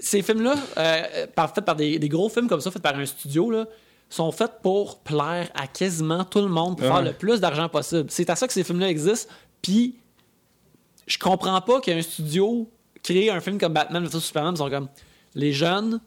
[0.00, 3.50] ces films-là, euh, faits par des, des gros films comme ça, faits par un studio,
[3.50, 3.66] là,
[4.08, 8.06] sont faits pour plaire à quasiment tout le monde, pour faire le plus d'argent possible.
[8.10, 9.30] C'est à ça que ces films-là existent.
[9.62, 9.96] Puis,
[11.06, 12.70] je comprends pas qu'un studio
[13.02, 14.88] crée un film comme Batman vs Superman, ils sont comme
[15.34, 16.00] les jeunes,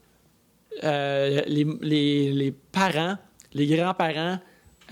[0.84, 3.18] euh, les, les- les parents,
[3.54, 4.40] les grands-parents,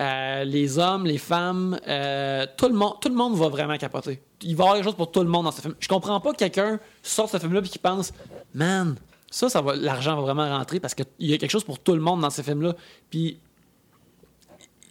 [0.00, 4.22] euh, les hommes, les femmes, euh, tout, le monde, tout le monde va vraiment capoter.
[4.42, 5.74] Il va y avoir quelque chose pour tout le monde dans ce film.
[5.78, 8.12] Je comprends pas que quelqu'un sorte ce film-là et qu'il pense
[8.54, 8.96] Man,
[9.30, 11.94] ça, ça va, l'argent va vraiment rentrer parce qu'il y a quelque chose pour tout
[11.94, 12.74] le monde dans ces films-là.
[13.10, 13.38] Puis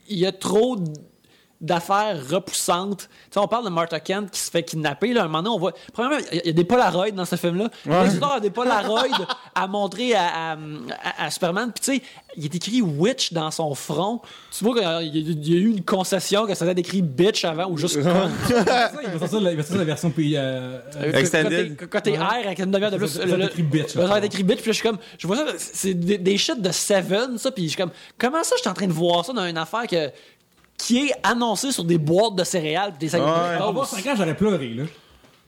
[0.07, 0.77] il y a trop
[1.61, 3.01] d'affaires repoussantes.
[3.01, 5.13] Tu sais, on parle de Martha Kent qui se fait kidnapper.
[5.13, 5.73] Là, un moment donné, on voit.
[5.93, 7.69] Premièrement, il y a- il y, a des Polaroids dans ce film-là.
[8.03, 9.03] L'histoire a des Polaroids
[9.55, 11.71] à montrer à, à- à- à Superman.
[11.73, 12.03] Puis, tu sais,
[12.35, 14.21] il est écrit Witch dans son front.
[14.57, 17.01] Tu vois qu'il y, a- il y a eu une concession que ça avait écrit
[17.01, 18.29] Bitch avant ou juste con.
[18.49, 19.41] Il va sortir
[19.77, 20.35] la, version puis.
[20.35, 21.75] Euh, euh, Extended.
[21.77, 23.07] Côté- Côté R avec une demi-heure de plus.
[23.07, 24.57] Ça, ça écrit bitch, Ça écrit bitch.
[24.61, 24.97] Puis je suis comme.
[25.17, 25.45] Je vois ça.
[25.57, 27.51] C'est des, des shit de Seven, ça.
[27.51, 27.91] Puis je suis comme.
[28.17, 30.09] Comment ça, je suis en train de voir ça dans une affaire que,
[30.85, 32.93] qui est annoncée sur des boîtes de céréales.
[32.99, 33.57] Des sacs Ouais.
[33.59, 34.83] de Au bout de 5 ans, j'aurais pleuré, là.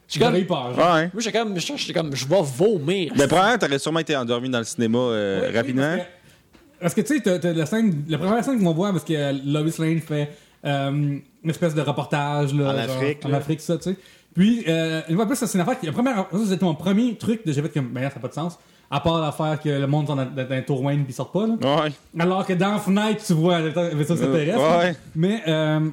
[0.09, 0.73] J'aurais eu peur.
[0.75, 0.93] genre.
[0.95, 1.09] Ouais.
[1.13, 1.57] Moi, j'étais comme.
[1.57, 2.15] J'étais comme.
[2.15, 3.13] Je vais vomir.
[3.17, 5.81] Mais probablement, t'aurais sûrement été endormi dans le cinéma euh, oui, rapidement.
[5.95, 8.91] parce que- Parce que tu sais, t'as- t'as la scène, la première scène qu'on voit,
[8.91, 9.13] parce que
[9.49, 10.29] Lois Lane fait
[10.65, 13.38] euh, une espèce de reportage là, En genre, Afrique, en là.
[13.38, 13.97] Afrique, ça, tu sais.
[14.36, 16.65] Puis euh, une fois de plus, ça, c'est une affaire qui, la première, ça c'était
[16.65, 18.57] mon premier truc de j'ai fait comme, ben ça n'a pas de sens.
[18.96, 21.34] À part l'affaire que le monde sont dans, dans un tour Wayne puis ils sortent
[21.34, 21.84] pas là.
[21.84, 21.91] Ouais.
[22.20, 24.60] Alors que dans Fenêtre, tu vois un vaisseau extraterrestre.
[24.60, 24.78] Là.
[24.80, 24.96] ouais.
[25.16, 25.89] Mais euh,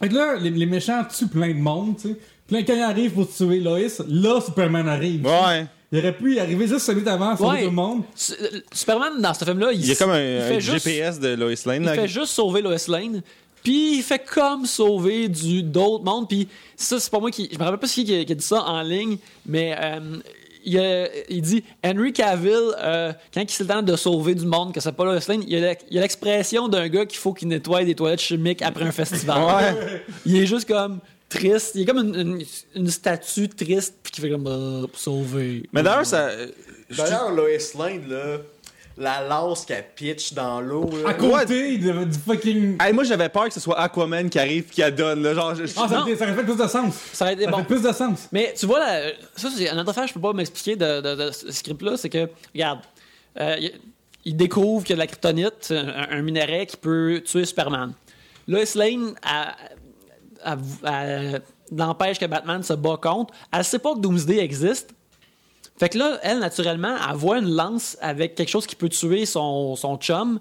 [0.00, 2.16] fait que là, les, les méchants tuent plein de monde, tu sais.
[2.48, 3.78] Puis quand ils arrivent pour tuer Lois,
[4.08, 5.24] là Superman arrive.
[5.24, 5.66] Ouais.
[5.92, 7.58] Il aurait pu y arriver juste celui d'avant, sauver Ouais.
[7.60, 8.02] tout le monde.
[8.16, 11.34] S- euh, Superman, dans ce film-là, il, Il y a comme un, juste- GPS de
[11.34, 11.82] Lois Lane.
[11.82, 11.94] Il là.
[11.94, 13.22] fait juste sauver Lois Lane.
[13.62, 16.28] Puis il fait comme sauver du d'autres mondes.
[16.28, 17.48] Puis ça, c'est pas moi qui.
[17.52, 20.00] Je me rappelle pas qui qui a, qui a dit ça en ligne, mais euh,
[20.64, 24.72] il, a- il dit Henry Cavill, euh, quand il le temps de sauver du monde,
[24.74, 27.84] que c'est pas Lois Lane, il y a l'expression d'un gars qu'il faut qu'il nettoie
[27.84, 29.42] des toilettes chimiques après un festival.
[29.42, 30.02] Ouais.
[30.26, 30.98] Il est juste comme
[31.28, 31.72] triste.
[31.74, 32.44] Il est comme une, une-
[32.74, 35.62] une statue triste, puis qui fait comme euh, sauver.
[35.72, 36.30] Mais d'ailleurs, ça.
[36.90, 37.48] je- D'ailleurs, Lois
[37.78, 38.38] Lane, là,
[38.96, 40.88] la lance qu'elle pitch dans l'eau.
[41.06, 42.76] À côté de- du fucking.
[42.82, 45.22] Hey, moi, j'avais peur que ce soit Aquaman qui arrive qui la donne.
[45.22, 45.34] Là.
[45.34, 46.94] Genre, je- Ah, ça, ça aurait fait plus de sens.
[47.12, 47.58] Ça aurait été bon.
[47.58, 48.28] fait plus de sens.
[48.32, 51.14] Mais tu vois, là, ça, c'est une autre affaire, je peux pas m'expliquer de, de-
[51.26, 52.80] de ce script-là, c'est que, regarde,
[53.40, 53.56] euh,
[54.24, 57.92] il- découvre qu'il y a de la kryptonite, un, un minerai qui peut tuer Superman.
[58.46, 59.70] Lois Lane, elle-
[60.44, 63.32] elle- elle- elle empêche que Batman se bat contre.
[63.52, 64.90] Elle sait pas que Doomsday existe.
[65.78, 69.26] Fait que là, elle, naturellement, elle voit une lance avec quelque chose qui peut tuer
[69.26, 70.38] son, son chum.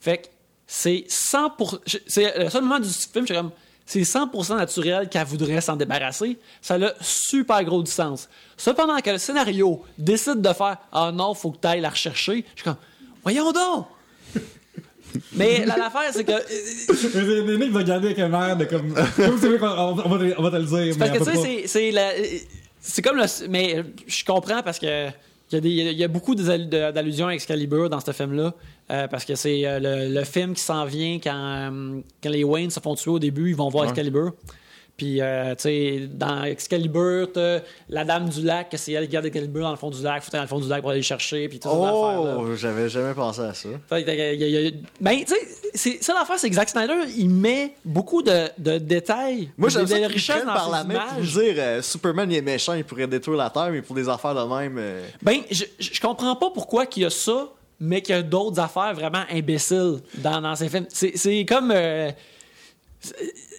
[0.00, 0.26] Fait que
[0.66, 1.78] c'est 100%.
[1.86, 3.50] je- C'est le seul moment du film, je suis comme.
[3.86, 6.38] C'est 100% naturel qu'elle voudrait s'en débarrasser.
[6.62, 8.28] Ça a super gros du sens.
[8.56, 12.44] Cependant que le scénario décide de faire Ah non, faut que tu ailles la rechercher,
[12.54, 12.76] je suis comme
[13.22, 13.86] Voyons donc!
[15.32, 16.32] Mais la- l'affaire, c'est que.
[17.46, 18.92] Mais Nick va regarder avec un air de comme.
[19.16, 20.96] Comme c'est vrai qu'on on va, te- on va te le dire.
[20.98, 22.12] Parce que tu sais, c'est- c'est la-
[22.86, 23.24] c'est comme le.
[23.48, 25.08] Mais je comprends parce que.
[25.52, 28.54] Il y, a des- il y a beaucoup d'allusions à Excalibur dans ce film-là.
[28.90, 32.42] euh, parce que c'est euh, le, le film qui s'en vient quand, euh, quand les
[32.44, 33.90] Wayne se font tuer au début, ils vont voir Ouais.
[33.90, 34.32] Excalibur.
[34.96, 39.12] Puis, euh, tu sais, dans Excalibur, t'as la Dame du Lac, que c'est elle qui
[39.12, 40.90] garde Excalibur dans le fond du lac, faut aller dans le fond du lac pour
[40.90, 41.74] aller le chercher, puis tout ça.
[41.76, 43.68] Oh, j'avais jamais pensé à ça.
[43.88, 44.70] Fait y a- y a-
[45.00, 45.34] Ben, tu
[45.74, 49.86] sais, ça l'affaire, c'est que Zack Snyder, il met beaucoup de, de détails, Moi, j'aime
[49.88, 53.36] ça richesse par la main pour dire euh, Superman il est méchant, il pourrait détruire
[53.38, 54.76] la Terre, mais pour des affaires de même.
[54.78, 57.48] euh, Ben, je, comprends pas pourquoi qu'il y a ça,
[57.80, 60.86] mais qu'il y a d'autres affaires vraiment imbéciles dans, dans ces films.
[60.88, 61.72] C'est c'est comme.
[61.74, 62.12] euh,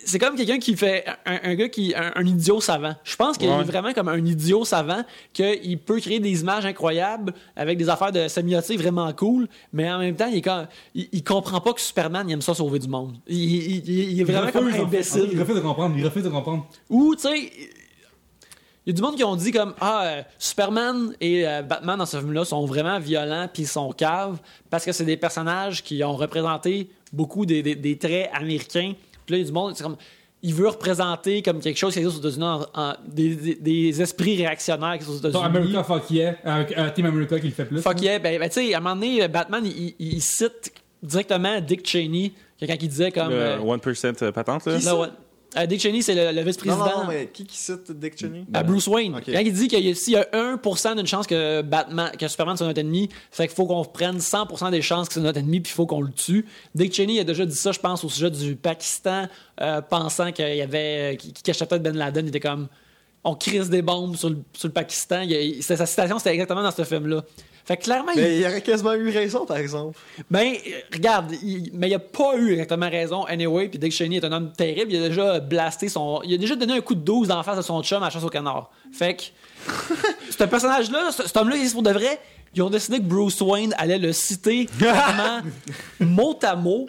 [0.05, 1.03] c'est- comme quelqu'un qui fait.
[1.25, 1.93] Un, un gars qui.
[1.95, 2.95] Un, un idiot savant.
[3.03, 3.55] Je pense qu'il Ouais.
[3.59, 5.03] est vraiment comme un idiot savant,
[5.33, 9.99] qu'il peut créer des images incroyables avec des affaires de sémiotique vraiment cool, mais en
[9.99, 12.79] même temps, il, est comme, il, il comprend pas que Superman il aime ça sauver
[12.79, 13.15] du monde.
[13.27, 14.83] Il, il- il- il est vraiment comme refuse, fait.
[14.85, 15.29] imbécile.
[15.33, 15.95] Il refuse de comprendre.
[15.97, 16.67] Il refuse de comprendre.
[16.89, 17.51] Ou, tu sais,
[18.87, 21.97] il y a du monde qui ont dit comme Ah, euh, Superman et euh, Batman
[21.97, 24.37] dans ce film-là sont vraiment violents puis ils sont caves
[24.69, 28.93] parce que c'est des personnages qui ont représenté beaucoup des, des- des traits américains.
[29.25, 29.97] Puis là, il y a du monde, c'est comme
[30.43, 34.01] il veut représenter comme quelque chose qui existe aux États-Unis, en- en- des, des- des
[34.01, 35.43] esprits réactionnaires qui sont aux États-Unis.
[35.43, 37.81] America Fuck Yeah, euh, Team America qui le fait plus.
[37.81, 38.19] Fuck yeah.
[38.19, 40.71] Ben, ben, tu sais, à un moment donné, Batman, il, cite
[41.01, 43.29] directement Dick Cheney, que quand il disait comme.
[43.29, 44.77] Le euh, 1% patente, là.
[44.77, 45.07] là, ouais.
[45.57, 46.77] Euh, Dick Cheney, c'est le, vice-président.
[46.85, 48.45] non, non, mais qui qui cite Dick Cheney?
[48.53, 49.15] à Bruce Wayne.
[49.15, 49.23] Ok.
[49.27, 52.27] Quand il dit qu'il y a, s'il y a 1% d'une chance que Batman, que
[52.27, 55.39] Superman soit notre ennemi, fait qu'il faut qu'on prenne 100% des chances que c'est notre
[55.39, 56.45] ennemi puis il faut qu'on le tue.
[56.73, 59.27] Dick Cheney a déjà dit ça, je pense, au sujet du Pakistan,
[59.61, 62.25] euh, pensant qu'il y avait, euh, qu'il cachait peut-être Ben Laden.
[62.25, 62.67] Il était comme,
[63.23, 65.21] on crise des bombes sur le, sur le Pakistan.
[65.21, 67.23] Il, il- c'était- sa citation, c'était exactement dans ce film-là.
[67.65, 69.97] Fait que clairement, il- Mais il aurait quasiment eu raison, par exemple.
[70.29, 70.53] ben,
[70.93, 73.23] regarde, il- mais il a pas eu exactement raison.
[73.25, 74.91] Anyway, puis Dick Cheney est un homme terrible.
[74.93, 76.21] Il a déjà blasté son.
[76.23, 78.05] Il a déjà donné un coup de 12 dans la face de son chum à
[78.05, 78.69] la chasse au canard.
[78.93, 79.23] Fait que.
[80.37, 82.19] ce personnage-là, ce- cet homme-là, il est pour de vrai.
[82.53, 85.41] Ils ont décidé que Bruce Wayne allait le citer vraiment
[85.99, 86.85] mot à mot.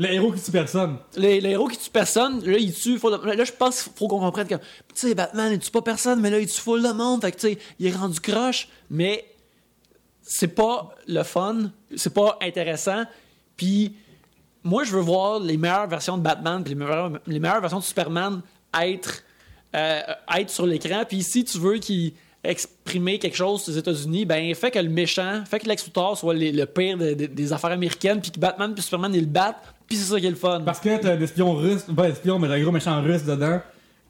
[0.00, 0.96] Le héros qui tue personne.
[1.16, 2.98] Les, les héros qui tuent personne, là, ils tuent.
[2.98, 4.54] Faut, là, je pense qu'il faut qu'on comprenne que.
[4.56, 4.60] Tu
[4.94, 7.20] sais, Batman, il tue pas personne, mais là, il tue full de monde.
[7.22, 8.68] Fait que, tu sais, il est rendu croche.
[8.90, 9.24] Mais
[10.30, 11.70] c'est pas le fun.
[11.96, 13.04] C'est pas intéressant.
[13.56, 13.94] Puis,
[14.62, 17.78] moi, je veux voir les meilleures versions de Batman puis les meilleures, les meilleures versions
[17.78, 18.42] de Superman
[18.78, 19.22] être,
[19.74, 20.00] euh,
[20.36, 21.04] être sur l'écran.
[21.08, 22.12] Puis, si tu veux qu'il
[22.44, 26.34] exprimer quelque chose aux États-Unis, ben fait que le méchant, fait que Lex Luthor soit
[26.34, 29.56] le pire de- de- des affaires américaines, puis que Batman puis Superman ils le battent,
[29.88, 30.62] puis c'est ça qui est le fun.
[30.64, 33.60] Parce que t'as des espions russes, pas des espions, mais un gros méchant russe dedans.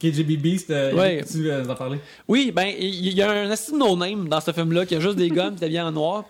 [0.00, 1.24] KGB Beast, euh, Ouais.
[1.30, 1.98] tu euh, en parler.
[2.28, 5.28] Oui, ben, il y a un de no-name dans ce film-là, qui a juste des
[5.28, 6.24] gommes, qui habillés en noir,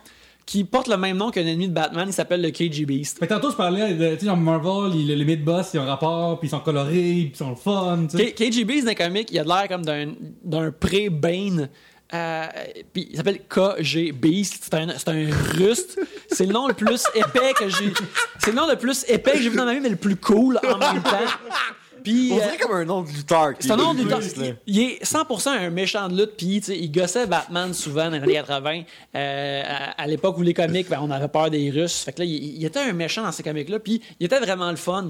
[0.47, 3.19] qui porte le même nom qu'un ennemi de Batman, il s'appelle le KG Beast.
[3.19, 6.39] Que tantôt, je parlais de, tu sais, Marvel, ils- les mid-boss, ils ont un rapport,
[6.41, 8.07] puis ils sont colorés, puis ils sont le fun.
[8.11, 11.69] K- KG Beast, dans les comics, il a de l'air comme d'un, pré-Bane.
[12.15, 12.47] Euh,
[12.95, 14.61] puis il s'appelle KG Beast.
[14.63, 15.85] C'est un, un russe.
[16.31, 17.93] C'est le nom le plus épais que j'ai.
[18.39, 20.17] C'est le nom le plus épais que j'ai vu dans ma vie, mais le plus
[20.17, 21.11] cool en même temps.
[22.09, 22.31] Puis.
[22.33, 23.53] On euh, dirait comme un nom de lutteur.
[23.59, 24.21] C'est un nom de lutteur.
[24.23, 28.19] il, il est 100% un méchant de lutte, puis il gossait Batman souvent dans les
[28.23, 28.83] années 80.
[29.15, 32.03] euh, à, à l'époque où les comics, ben, on avait peur des Russes.
[32.05, 34.71] Fait que là, il, il était un méchant dans ces comics-là, puis il était vraiment
[34.71, 35.09] le fun.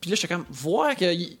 [0.00, 1.38] Puis là, j'étais comme, voir qu'ils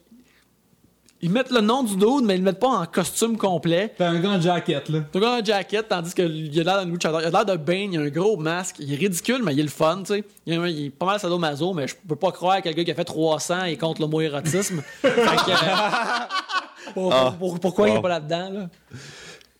[1.24, 3.94] ils mettent le nom du dude, mais ils le mettent pas en costume complet.
[3.96, 5.00] T'as un grand jacket, là.
[5.10, 7.20] T'as un jacket, tandis qu'il a l'air d'un luchador.
[7.22, 8.76] Il a l'air de Bane, il a un gros masque.
[8.78, 10.24] Il est ridicule, mais il est le fun, tu sais.
[10.46, 12.90] Il, est- il est pas mal sadomaso, mais je peux pas croire que quelqu'un qui
[12.90, 14.82] a fait 300 et contre l'homoérotisme.
[15.02, 18.02] fait que, euh, pour- pour- pour- pourquoi il est Ah.
[18.02, 18.68] pas là-dedans, là?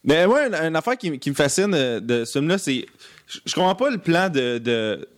[0.05, 2.85] Mais moi, une, une affaire qui, qui me fascine euh, de ce film-là, c'est.
[3.27, 4.59] Je je comprends pas le plan de.
[4.59, 5.09] de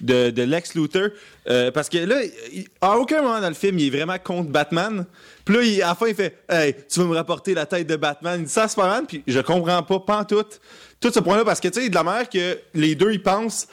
[0.00, 1.08] de, de Lex Luthor.
[1.48, 2.16] Euh, parce que là
[2.52, 5.06] il- à aucun moment dans le film il est vraiment contre Batman.
[5.44, 7.86] Puis là il- à la fin il fait hey tu vas me rapporter la tête
[7.86, 8.40] de Batman?
[8.40, 10.44] Il dit ça Superman puis je comprends pas pas tout
[11.00, 13.22] tout ce point là parce que tu sais de la manière que les deux ils
[13.22, 13.66] pensent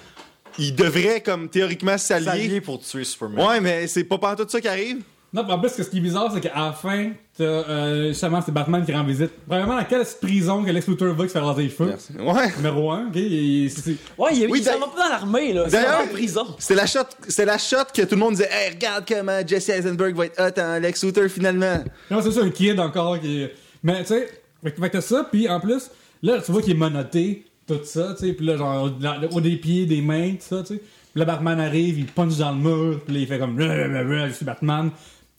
[0.59, 2.25] ils devraient comme théoriquement s'allier.
[2.27, 3.45] S'allier pour tuer Superman.
[3.47, 5.01] ouais mais c'est pas pas tout ça qui arrive
[5.33, 8.51] Non, en plus, ce qui est bizarre, c'est qu'à la fin, t'as, euh, justement, c'est
[8.51, 9.31] Batman qui rend visite.
[9.47, 11.95] Premièrement, dans quelle prison que Lex Luthor va qui se fait raser les cheveux?
[12.19, 13.15] ouais Numéro 1, ok?
[13.15, 15.65] et c'est- c'est- Ouais, il, Oui, il s'en d'ailleurs- va pas dans l'armée, là.
[16.03, 16.45] En prison.
[16.59, 19.69] C'est la shot, c'est la shot que tout le monde disait, hey, regarde comment Jesse
[19.69, 21.83] Eisenberg va être hot en Lex Luthor finalement.
[22.11, 23.53] Non, c'est ça, un kid encore qui est...
[23.81, 24.27] Mais, tu sais,
[24.63, 25.89] fait que fait que t'as ça, puis en plus,
[26.21, 29.41] là, tu vois qu'il est menotté, tout ça, tu sais, puis là, genre, dans- au
[29.41, 30.79] des pieds, des mains, tout ça, tu sais.
[31.11, 34.33] Puis là, Batman arrive, il punch dans le mur, puis là, il fait comme, je
[34.33, 34.91] suis Batman.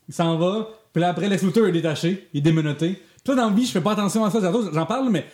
[0.08, 3.00] Il s'en va, puis là, après, Lex Luthor est détaché, il est démenotté.
[3.24, 4.38] Puis là, dans la vie, je fais pas attention à ça,
[4.72, 5.24] j'en parle, mais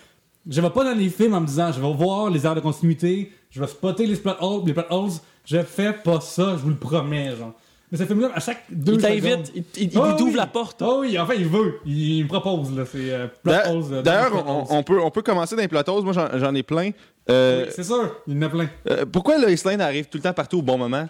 [0.48, 2.60] je vais pas dans les films en me disant, je vais voir les heures de
[2.60, 5.10] continuité, je vais spotter les plot holes, les plot holes,
[5.44, 7.52] je fais pas ça, je vous le promets, genre.
[7.92, 9.48] Mais ce film-là, à chaque deux Il secondes...
[9.52, 10.36] il, il- il Ah t'ouvre oui.
[10.36, 10.80] la porte.
[10.80, 11.74] Ah oui, enfin, il veut.
[11.84, 12.84] Il, il me propose, là.
[12.86, 16.00] C'est euh, plot D'a- holes, euh, D'ailleurs, on, peut, on peut commencer dans les plateaux.
[16.00, 16.90] Moi, j'en, ai plein.
[17.28, 18.68] Euh, Oui, c'est sûr, il y en a plein.
[18.88, 21.08] euh, pourquoi Lois Lane arrive tout le temps partout au bon moment?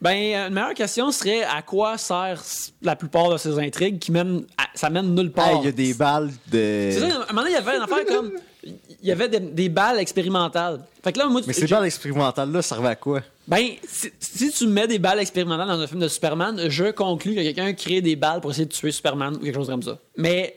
[0.00, 2.40] Ben, euh, une meilleure question serait à quoi sert
[2.82, 4.44] la plupart de ces intrigues qui mènent.
[4.56, 5.48] à- ça mène nulle part.
[5.48, 6.90] Hey, il y a des balles de.
[6.92, 8.32] C'est ça, à un moment donné, il y avait une affaire comme.
[8.64, 10.80] Il y avait des, des balles expérimentales.
[11.02, 13.22] Fait que là, moi, Mais tu- ces balles expérimentales-là servaient à quoi?
[13.46, 17.34] Ben, si, si tu mets des balles expérimentales dans un film de Superman, je conclus
[17.34, 19.98] que quelqu'un crée des balles pour essayer de tuer Superman ou quelque chose comme ça.
[20.16, 20.54] Mais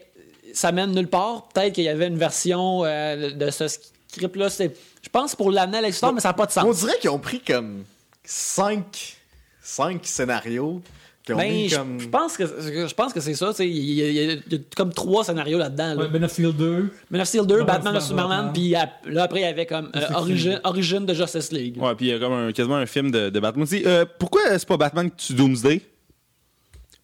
[0.54, 1.48] ça mène nulle part.
[1.54, 3.66] Peut-être qu'il y avait une version euh, de ce
[4.10, 4.50] script-là.
[4.60, 6.80] Je pense pour l'amener à l'histoire, mais ça n'a pas de On sens.
[6.80, 7.86] dirait qu'ils ont pris comme
[8.26, 9.18] 5
[9.62, 10.82] cinq scénarios.
[11.24, 12.00] Qui ont Ben, mis je, comme.
[12.00, 13.50] je pense que je pense que c'est ça.
[13.50, 15.94] tu sais, Il y, y y a comme trois scénarios là-dedans.
[15.94, 16.02] Là.
[16.04, 16.90] Ouais, Ben of Steel 2.
[17.12, 18.02] Man of Steel 2, Batman, Batman.
[18.02, 20.62] Superman, puis là après il y avait comme euh, origine, League.
[20.64, 21.78] origine de Justice League.
[21.80, 23.84] Ouais, puis il y a comme un, quasiment un film de, de Batman aussi.
[23.86, 25.82] Euh, pourquoi c'est pas Batman qui tue Doomsday?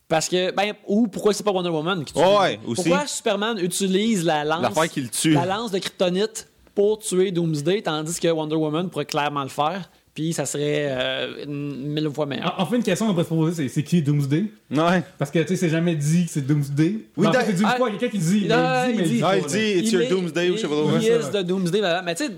[0.08, 2.84] Parce que, ben, ou pourquoi c'est pas Wonder Woman qui tue Ouais, aussi.
[2.90, 4.74] Pourquoi Superman utilise la lance,
[5.12, 5.34] tue.
[5.34, 9.90] la lance de kryptonite pour tuer Doomsday, tandis que Wonder Woman pourrait clairement le faire?
[10.18, 12.56] Puis ça serait euh, mille fois meilleur.
[12.60, 14.46] En, en fait, une question qu'on pourrait se poser, c'est c'est qui Doomsday?
[14.72, 15.04] Ouais.
[15.20, 17.06] Parce que, tu sais, c'est jamais dit que c'est Doomsday.
[17.16, 18.48] Oui, en fait, dans- c'est dit une Ah, fois, quelqu'un qui dit.
[18.50, 20.76] mais il dit- pas, Ah, il dit It's your est- Doomsday ou je sais pas.
[20.96, 21.78] Il is ça, the Doomsday.
[21.82, 22.02] voilà.
[22.02, 22.32] Mais tu sais,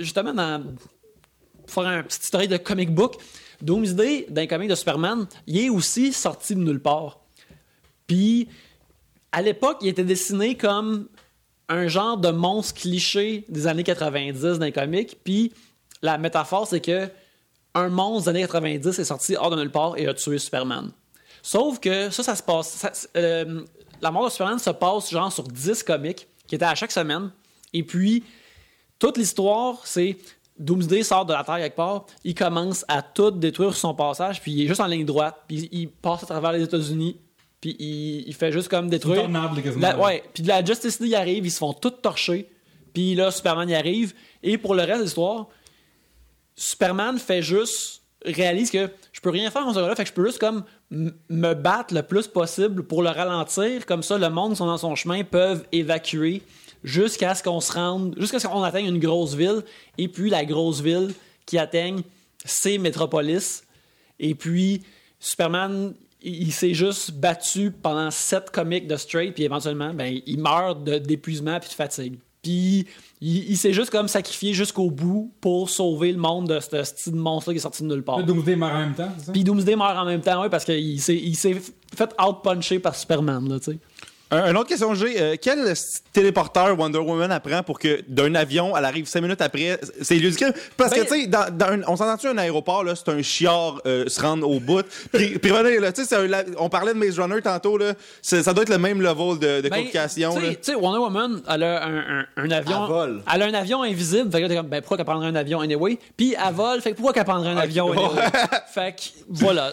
[0.00, 0.60] justement, dans,
[1.68, 3.14] pour faire un petit historique de comic book,
[3.62, 7.20] Doomsday, dans les comics de Superman, il est aussi sorti de nulle part.
[8.08, 8.48] Puis,
[9.30, 11.06] à l'époque, il était dessiné comme
[11.68, 15.16] un genre de monstre cliché des années 90 dans les comics.
[15.22, 15.52] Puis,
[16.02, 17.08] la métaphore, c'est que
[17.74, 20.90] un monstre des années 90 est sorti hors de nulle part et a tué Superman.
[21.42, 22.68] Sauf que ça, ça se passe.
[22.70, 23.62] ça- euh,
[24.02, 27.30] la mort de Superman se passe genre sur 10 comics qui étaient à chaque semaine.
[27.72, 28.24] Et puis,
[28.98, 30.16] toute l'histoire, c'est
[30.58, 34.42] Doomsday sort de la Terre quelque part, il commence à tout détruire sur son passage,
[34.42, 37.16] puis il est juste en ligne droite, puis il passe à travers les États-Unis,
[37.62, 39.22] puis il, il fait juste comme détruire.
[39.80, 42.50] La- ouais, puis de la Justice League arrive, ils se font tous torcher,
[42.92, 44.12] puis là, Superman y arrive,
[44.42, 45.46] et pour le reste de l'histoire,
[46.60, 50.14] Superman fait juste réalise que je peux rien faire contre ce gars-là, fait que je
[50.14, 54.54] peux juste comme me battre le plus possible pour le ralentir, comme ça le monde
[54.58, 56.42] sont dans son chemin peuvent évacuer
[56.84, 59.62] jusqu'à ce qu'on se rende, jusqu'à ce qu'on atteigne une grosse ville,
[59.96, 61.14] et puis la grosse ville
[61.46, 62.02] qui atteigne,
[62.44, 63.64] c'est Metropolis,
[64.18, 64.82] et puis
[65.18, 70.84] Superman, il, s'est juste battu pendant sept comics de straight, puis éventuellement, ben, il meurt
[70.84, 72.18] d'épuisement puis de fatigue.
[72.42, 72.86] Puis
[73.20, 77.12] il, il s'est juste comme sacrifié jusqu'au bout pour sauver le monde de ce style
[77.12, 78.18] de monstre qui est sorti de nulle part.
[78.18, 79.32] Le Doomsday meurt en même temps, c'est ça?
[79.32, 81.60] Puis Doomsday meurt en même temps, oui, parce qu'il s'est, il s'est
[81.94, 83.78] fait out-puncher par Superman, là, tu sais.
[84.32, 85.20] Un, une autre question que j'ai.
[85.20, 85.72] euh, quel
[86.12, 89.78] téléporteur Wonder Woman apprend pour que d'un avion, elle arrive cinq minutes après?
[90.02, 90.52] C'est ridicule.
[90.76, 93.22] Parce Ben- que, tu sais, dans, dans un- on s'entend-tu un aéroport, là, c'est un
[93.22, 94.84] chiard euh, se rendre au bout?
[95.12, 97.76] Puis, puis revenez, là, tu sais, c'est un la- on parlait de Maze Runner tantôt,
[97.76, 97.94] là.
[98.22, 101.62] Ça doit être le même level de, de Ben, complication, tu sais- Wonder Woman, elle
[101.64, 102.84] a un, un- un avion.
[102.84, 103.22] Elle vole.
[103.34, 104.30] Elle a un avion invisible.
[104.30, 105.98] Fait que là, comme, ben pourquoi qu'elle prendrait un avion anyway?
[106.16, 106.80] Puis elle vole.
[106.80, 108.08] Fait que pourquoi qu'elle prendrait un avion anyway?
[108.72, 109.72] fait que, voilà.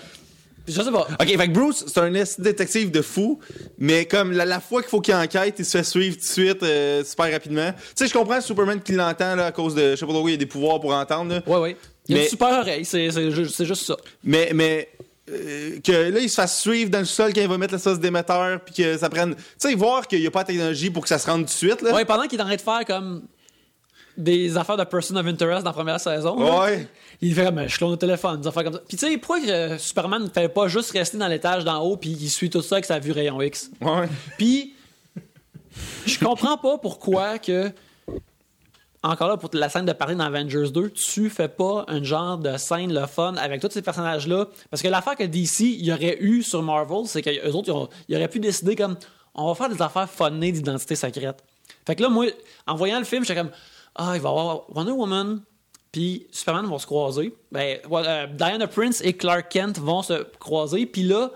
[0.68, 1.08] Je sais pas.
[1.20, 3.40] OK, fait que Bruce, c'est un détective de fou,
[3.78, 6.26] mais comme la, la fois qu'il faut qu'il enquête, il se fait suivre tout de
[6.28, 7.72] suite euh, super rapidement.
[7.74, 10.28] Tu sais, je comprends Superman qui l'entend là, à cause de, je sais pas trop,
[10.28, 11.42] il y a des pouvoirs pour entendre, là.
[11.48, 11.78] Ouais, ouais.
[12.08, 12.86] Il y a Mais- une super oreille.
[12.86, 13.10] C'est
[13.66, 13.96] juste ça.
[14.24, 14.90] mais, mais
[15.30, 17.80] euh, que là, il se fasse suivre dans le sol quand il va mettre la
[17.80, 19.36] sauce d'émetteur, puis que ça prenne.
[19.36, 21.46] Tu sais, voir qu'il n'y a pas de technologie pour que ça se rende tout
[21.46, 21.94] de suite, là.
[21.94, 23.24] Ouais, pendant qu'il est en train de faire comme
[24.18, 26.40] des affaires de person of interest dans la première saison.
[26.40, 26.88] là, Ouais.
[27.22, 28.82] Il fait comme, je clone le téléphone, des affaires comme ça.
[28.88, 31.98] Puis tu sais, pourquoi que Superman ne fait pas juste rester dans l'étage d'en haut
[31.98, 33.72] puis il suit tout ça avec sa vue rayon X?
[33.82, 34.08] Ouais.
[34.38, 34.74] Puis,
[36.06, 37.72] je comprends pas pourquoi que,
[39.04, 42.38] encore là, pour la scène de parler dans Avengers 2, tu fais pas un genre
[42.38, 44.48] de scène le fun avec tous ces personnages-là.
[44.70, 48.16] Parce que l'affaire que DC il y aurait eu sur Marvel, c'est qu'eux autres, ils
[48.16, 48.96] auraient pu décider comme,
[49.34, 51.44] on va faire des affaires funnées d'identité secrète.
[51.86, 52.26] Fait que là, moi,
[52.66, 53.52] en voyant le film, j'étais comme,
[53.98, 55.42] ah, il va y avoir Wonder Woman,
[55.92, 57.36] puis Superman vont se croiser.
[57.52, 61.32] Ben, euh, Diana Prince et Clark Kent vont se croiser, puis là,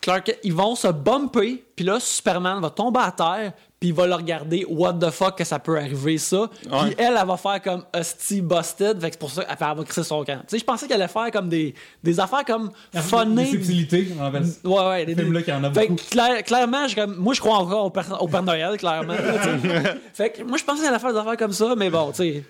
[0.00, 4.06] Clark ils vont se bumper, puis là, Superman va tomber à terre, puis il va
[4.06, 6.48] le regarder, what the fuck que ça peut arriver, ça.
[6.62, 9.76] Puis elle, elle va faire comme Hostie Busted, fait que c'est pour ça qu'elle elle
[9.76, 10.38] va crisser son camp.
[10.38, 13.46] Tu sais, je pensais qu'elle allait faire comme des, des affaires comme Des funny.
[13.50, 14.66] subtilités, on appelle ça.
[14.66, 15.06] Ouais, ouais.
[15.14, 16.04] Ce film-là, qu'il y en a Fait que beaucoup.
[16.10, 16.86] clair- clairement,
[17.18, 19.12] moi, je crois encore au Père, au Père Noël, clairement.
[19.12, 22.10] là, fait que moi, je pensais qu'elle allait faire des affaires comme ça, mais bon,
[22.12, 22.42] tu sais.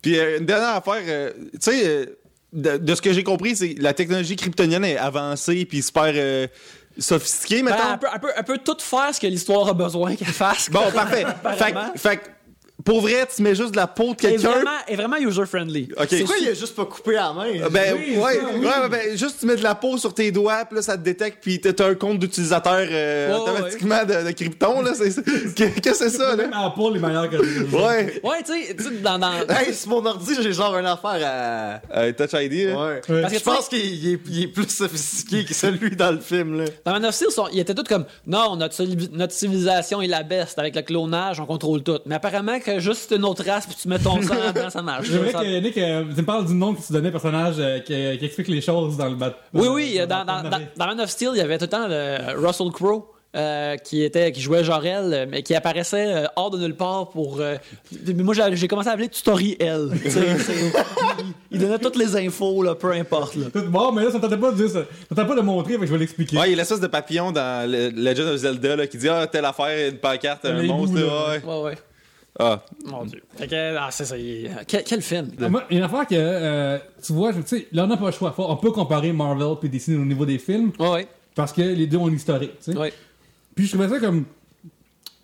[0.00, 2.06] Puis euh, une dernière affaire, euh, tu sais, euh,
[2.52, 6.12] de, de ce que j'ai compris, c'est que la technologie kryptonienne est avancée puis super
[6.14, 6.46] euh,
[6.98, 7.84] sophistiquée, Ben, mettons?
[7.92, 10.70] elle, peut, elle peut- elle peut tout faire ce que l'histoire a besoin qu'elle fasse.
[10.70, 11.24] Bon, parfait.
[11.56, 12.30] fait, fait
[12.84, 14.50] pour vrai, tu mets juste de la peau de Elle est quelqu'un.
[14.50, 15.88] vraiment, elle est vraiment user-friendly.
[15.96, 16.06] Ok.
[16.10, 17.46] C'est Pourquoi il a juste pas coupé à la main?
[17.64, 18.66] Ah, Ben, Oui, ouais, ça, oui.
[18.66, 21.02] ouais, ben, juste tu mets de la peau sur tes doigts, puis là, ça te
[21.02, 24.92] détecte, puis t'as un compte d'utilisateur euh, ouais, automatiquement de, de Krypton, là.
[25.56, 26.36] Qu'est-ce que c'est ça, là?
[26.36, 28.20] Même Apple est meilleur que Ouais.
[28.22, 31.20] Ouais, tu sais, tu sais, dans, dans- Hey, sur mon ordi, j'ai genre une affaire
[31.24, 31.98] à.
[31.98, 32.74] Euh, Touch ID, là.
[32.76, 33.00] Ouais.
[33.08, 33.20] Ouais.
[33.22, 33.78] Parce que Je pense qu'il
[34.28, 36.64] il est, plus sophistiqué que celui dans le film, là.
[36.84, 38.82] Dans Man of Steel, sont- ils étaient tous comme non, notre,
[39.16, 40.58] notre civilisation est la best.
[40.58, 41.98] Avec le clonage, on contrôle tout.
[42.06, 45.06] Mais apparemment que juste une autre race puis tu mets ton sang dedans, ça marche.
[45.08, 47.54] J'aimerais Ça- que Nick, euh, tu me parles du nom que tu donnais au personnage
[47.58, 49.34] euh, qui, qui explique les choses dans le bat.
[49.54, 51.86] Oui, oui, dans, dans, dans, dans Man of Steel, il y avait tout le temps
[51.88, 53.04] le Russell Crowe.
[53.34, 57.08] euh, qui était qui jouait Jorel euh, mais qui apparaissait euh, hors de nulle part
[57.08, 57.56] pour euh,
[58.06, 60.52] mais moi j'ai j'ai commencé à appeler Tutori L Tu sais, c'est-
[61.18, 63.46] il, il donnait toutes les infos là, peu importe là.
[63.70, 64.80] Bon, mais là, ça ne tentait pas de dire ça.
[65.14, 66.36] Pas de montrer, mais je vais l'expliquer.
[66.36, 69.08] Ouais, il y a l'espèce de papillon dans le Legend of Zelda là, qui dit
[69.08, 70.96] Ah, telle affaire, une pancarte, un monstre.
[70.96, 71.42] ouais.
[71.42, 71.78] ouais ouais
[72.38, 72.64] Ah.
[72.86, 75.76] mon dieu fait que, ah, c'est ça il- quel, quel film Ah, moi, Il y
[75.76, 78.12] a une affaire que, euh, tu vois, je- tu sais, là, on n'a pas le
[78.12, 78.34] choix.
[78.38, 81.86] On peut comparer Marvel et DC au niveau des films, ouais ouais parce que les
[81.86, 82.78] deux ont une historique, tu sais.
[82.78, 82.92] ouais
[83.54, 84.24] Puis je trouvais ça comme.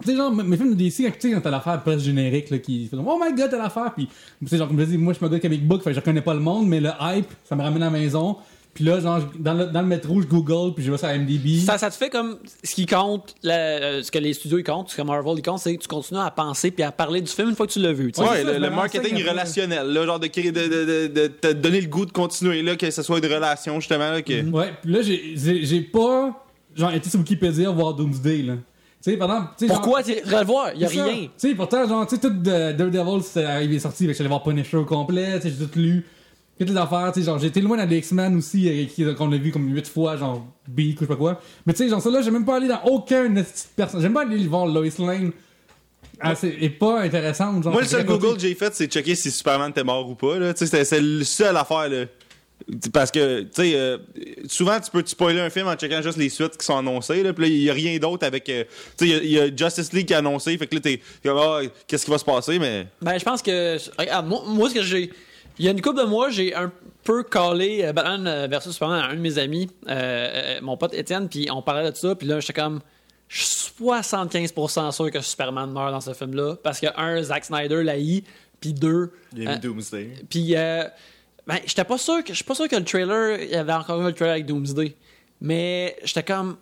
[0.02, 2.51] Tu sais, genre, mes films de DC, quand tu sais, quand t'as l'affaire presse générique,
[2.51, 4.06] là, qui fait comme, Oh my god, t'as l'affaire, puis,
[4.40, 5.93] tu sais, genre, comme je dis, moi, je suis un gars de comic book, fait
[5.93, 8.36] je reconnais pas le monde, mais le hype, ça me ramène à la maison.
[8.78, 11.59] Puis là, genre, dans le, dans le métro, je Google, puis je vais sur MDB.
[11.66, 14.62] Ça, ça te fait comme ce qui compte, la- euh, ce que les studios ils
[14.62, 17.20] comptent, ce que Marvel ils comptent, c'est que tu continues à penser puis à parler
[17.20, 18.12] du film une fois que tu l'as vu.
[18.18, 21.88] Ouais, le, marketing relationnel, là, genre de, créer- de, de, de, de te donner le
[21.88, 24.10] goût de continuer, là, que ce soit une relation, justement.
[24.12, 24.48] Là, que...
[24.48, 26.40] Ouais, puis là, j'ai- pas,
[26.76, 28.52] genre, été sur Wikipédia voir Doomsday, là.
[29.02, 29.40] Tu sais, pendant.
[29.40, 30.05] tu sais, genre- Pourquoi?
[30.05, 31.05] tu vas le voir Il y a rien.
[31.06, 34.28] Tu sais, pourtant, genre, tu sais, tout de Daredevil, c'est arrivé sorti, fait que j'allais
[34.28, 36.06] voir Punisher au complet, tu sais, j'ai tout lu.
[36.59, 39.14] Toutes les affaires, tu sais, genre, j'ai été loin dans les X-Men aussi, euh, qui-
[39.14, 41.40] qu'on a vu comme 8 fois, genre, Beak ou je sais pas quoi.
[41.64, 43.32] Mais tu sais, genre, ça là, j'ai même pas allé dans aucun
[43.76, 44.01] personne.
[44.01, 45.30] J'aime pas aller voir Lois Lane.
[46.20, 46.35] Ah,
[46.80, 47.72] pas intéressante, genre.
[47.72, 48.05] Moi, le seul.
[48.05, 50.36] Google que j'ai fait, c'est checker si Superman était mort ou pas.
[50.39, 50.52] Là.
[50.52, 51.89] Tu sais, C'était c'est le seul affaire.
[51.89, 52.06] Là.
[52.93, 53.98] Parce que, tu sais, euh,
[54.48, 57.22] souvent, tu peux te spoiler un film en checkant juste les suites qui sont annoncées.
[57.22, 58.48] Là, puis là, il y a rien d'autre avec.
[58.48, 58.64] euh,
[58.98, 60.59] tu sais, il y a- il y, a Justice League qui est annoncé.
[60.59, 62.59] Fait que là, t'es t'es comme, ah, qu'est-ce qui va se passer?
[62.59, 62.89] Mais.
[63.01, 63.76] Ben, je pense que.
[63.97, 65.10] Regarde, moi, moi, ce que j'ai.
[65.59, 66.70] Il y a une couple de mois, j'ai un
[67.02, 70.76] peu collé euh, Batman euh, versus Superman à un de mes amis, euh, euh, mon
[70.76, 72.80] pote Étienne, puis on parlait de ça, puis là, j'étais comme.
[73.28, 77.82] Je suis 75% sûr que Superman meurt dans ce film-là, parce que, un, Zack Snyder
[77.82, 78.22] l'a eu,
[78.60, 79.12] puis deux.
[79.36, 80.14] Il y a eu Doomsday.
[80.28, 80.85] Puis, euh,
[81.47, 83.72] ben, j'étais pas sûr que, je suis pas sûr que le trailer, il y avait
[83.72, 84.97] encore eu le trailer avec Doomsday.
[85.40, 86.56] Mais j'étais comme,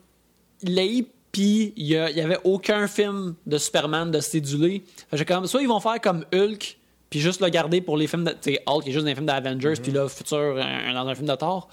[0.62, 4.84] il l'a eu, puis il y, avait aucun film de Superman de cédulé.
[5.12, 6.78] J'étais comme, soit ils vont faire comme Hulk,
[7.16, 9.08] puis juste le garder pour les films de, tu sais, Hulk qui est juste dans
[9.08, 11.68] les films d'Avengers, puis là, futur, un- dans un film de Thor.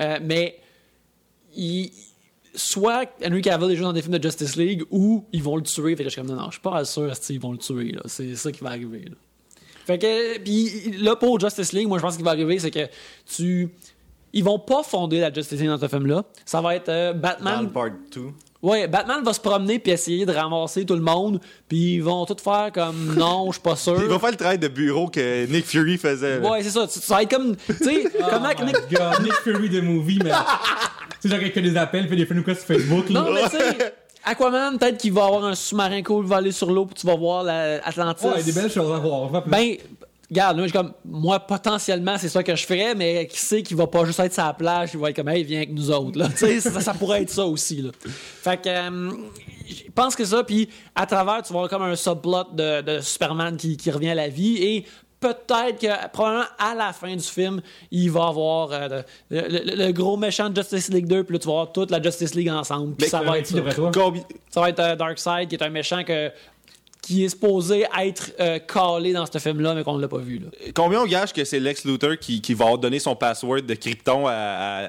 [0.00, 0.58] Euh, mais,
[1.56, 1.90] il-
[2.54, 5.62] soit Henry Cavill est juste dans des films de Justice League, ou ils vont le
[5.62, 5.96] tuer.
[5.96, 7.92] Fait que je suis comme, non, non, je suis pas sûr qu'ils vont le tuer,
[7.92, 8.02] là.
[8.06, 9.16] C'est ça qui va arriver, là.
[9.86, 12.88] Fait que, puis là, pour Justice League, moi, je pense qu'il va arriver, c'est que
[13.26, 13.68] tu.
[14.32, 16.24] Ils vont pas fonder la Justice League dans ce film-là.
[16.44, 17.64] Ça va être euh, Dans Batman.
[17.64, 18.30] le part 2.
[18.64, 21.38] Ouais, Batman va se promener puis essayer de ramasser tout le monde,
[21.68, 23.96] puis ils vont tout faire comme non, je suis pas sûr.
[24.00, 26.40] Il va faire le travail de bureau que Nick Fury faisait.
[26.40, 26.50] là.
[26.50, 26.86] Ouais, c'est ça.
[26.88, 27.56] Ça va être comme.
[27.66, 28.76] Tu sais, comment Oh my Nick.
[28.90, 30.30] God, Nick Fury de movie, mais.
[30.30, 30.36] tu
[31.20, 33.20] sais, genre, quelqu'un des appels, fait des friend requests sur Facebook, là.
[33.20, 36.70] Non, mais tu sais, Aquaman, peut-être qu'il va avoir un sous-marin cool, va aller sur
[36.70, 38.24] l'eau, puis tu vas voir l'Atlantis.
[38.24, 39.28] Ouais, il y a des belles choses à voir.
[39.28, 39.76] Va- Ben,
[40.34, 43.86] regarde, moi, comme, moi, potentiellement, c'est ça que je ferais, mais qui sait qu'il va
[43.86, 46.18] pas juste être sur la plage, il va être comme, hey, viens avec nous autres,
[46.18, 46.28] là.
[46.36, 47.90] Ça, ça pourrait être ça aussi, là.
[48.42, 49.10] Fait que, euh,
[49.68, 53.00] je pense que ça, puis à travers, tu vas avoir comme un subplot de, de
[53.00, 54.84] Superman qui, qui revient à la vie, et
[55.20, 59.92] peut-être que, probablement, à la fin du film, il va avoir euh, le, le- le
[59.92, 62.50] gros méchant de Justice League 2, puis là, tu vas avoir toute la Justice League
[62.50, 63.54] ensemble, puis ça va être ça.
[63.56, 63.90] devrait toi?
[63.90, 66.30] Combi- Ça va être Darkseid, qui est un méchant que,
[67.04, 70.46] qui est supposé être euh, calé dans ce film-là, mais qu'on l'a pas vu, là.
[70.74, 74.26] Combien on gage que c'est Lex Luthor qui, qui va donner son password de Krypton
[74.26, 74.32] à,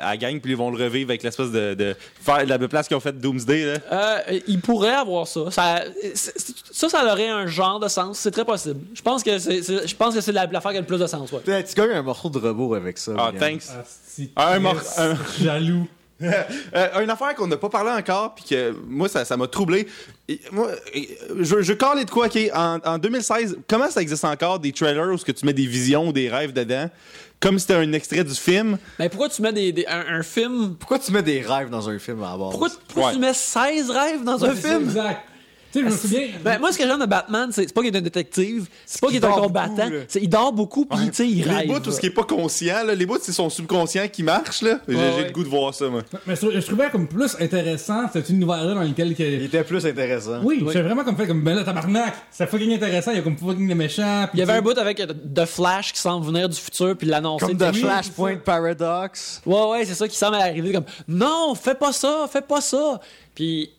[0.02, 2.96] à, gang, puis ils vont le revivre avec l'espèce de, de faire la place qu'ils
[2.98, 3.66] ont fait Doomsday.
[3.66, 3.80] Là?
[3.92, 5.52] Euh, il pourrait avoir ça.
[5.52, 5.84] Ça,
[6.14, 8.18] ça, ça aurait un genre de sens.
[8.20, 8.80] C'est très possible.
[8.94, 11.08] Je pense que c'est, je pense que c'est la- l'affaire qui a le plus de
[11.08, 11.32] sens.
[11.32, 11.64] Ouais.
[11.64, 13.12] Tu gagnes un morceau de robot avec ça.
[13.18, 13.40] Ah, William.
[13.60, 13.64] thanks.
[13.78, 15.88] Asti, Un mor- Chris, un- Jaloux.
[16.22, 19.88] Euh, une affaire qu'on n'a pas parlé encore, puis que moi, ça ça m'a troublé.
[20.30, 22.38] Et moi, et, je, je calais de quoi, OK?
[22.54, 25.66] En, en 2016, comment ça existe encore des trailers où ce que tu mets des
[25.66, 26.90] visions ou des rêves dedans,
[27.42, 28.78] comme si c'était un extrait du film?
[28.98, 30.76] Mais pourquoi tu mets des, des- un, un film?
[30.80, 32.50] Pourquoi tu mets des rêves dans un film à la base?
[32.52, 33.14] Pourquoi, pourquoi Ouais.
[33.14, 34.84] tu mets 16 rêves dans un film?
[34.86, 35.20] Exact.
[35.76, 36.28] Tu sais, je me souviens.
[36.44, 39.02] Ben, moi, ce que j'aime de Batman, c'est, c'est pas qu'il est un détective, c'est
[39.02, 41.68] pas qu'il est un combattant, beaucoup, il dort beaucoup, puis tu sais, il les rêve.
[41.68, 44.62] bouts, tout ce qui est pas conscient, là, les bouts, c'est son subconscient qui marche.
[44.62, 44.80] là.
[44.88, 45.28] J'ai Ouais, j'ai ouais.
[45.28, 46.02] le goût de voir ça, moi.
[46.26, 49.16] Mais je, je trouvais comme plus intéressant cet univers-là dans lequel.
[49.16, 50.40] que- Il était plus intéressant.
[50.44, 50.70] Oui, Oui.
[50.74, 53.38] j'ai vraiment comme fait comme ben là tabarnak, c'est fucking intéressant, il y a comme
[53.38, 54.28] fucking des méchants.
[54.34, 57.08] Il y avait un bout avec euh, The Flash qui semble venir du futur, puis
[57.08, 57.48] l'annoncer.
[57.48, 59.42] Comme The Flashpoint Paradox.
[59.46, 63.00] Ouais, ouais, c'est ça qui semble arriver comme non, fais pas ça, fais pas ça.
[63.34, 63.70] Puis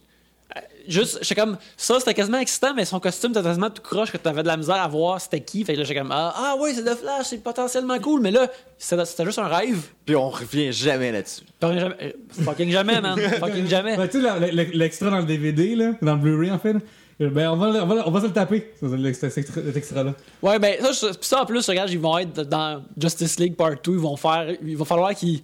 [0.88, 4.16] juste, j'étais comme ça, c'était quasiment excitant, mais son costume était tellement tout croche que
[4.16, 5.64] t'avais de la misère à voir c'était qui.
[5.64, 8.30] Fait que là, j'étais comme ah, ah ouais, c'est The Flash, c'est potentiellement cool, mais
[8.30, 8.48] là,
[8.78, 9.78] c'était c'était juste un rêve.
[10.04, 11.42] Puis on revient jamais là-dessus.
[11.62, 12.10] Jamais- euh,
[12.44, 13.96] fucking jamais, man, fucking jamais.
[13.96, 16.74] Ben, tu sais, l'extra dans le DVD, là, dans le Blu-ray en fait,
[17.18, 20.12] ben on va, on va, on va se le taper, cet extra- cet extra-là.
[20.42, 23.92] Ouais, ben ça, ça en plus, regarde, ils vont être dans Justice League Part 2,
[23.92, 25.42] ils vont faire, il va falloir qu'ils Il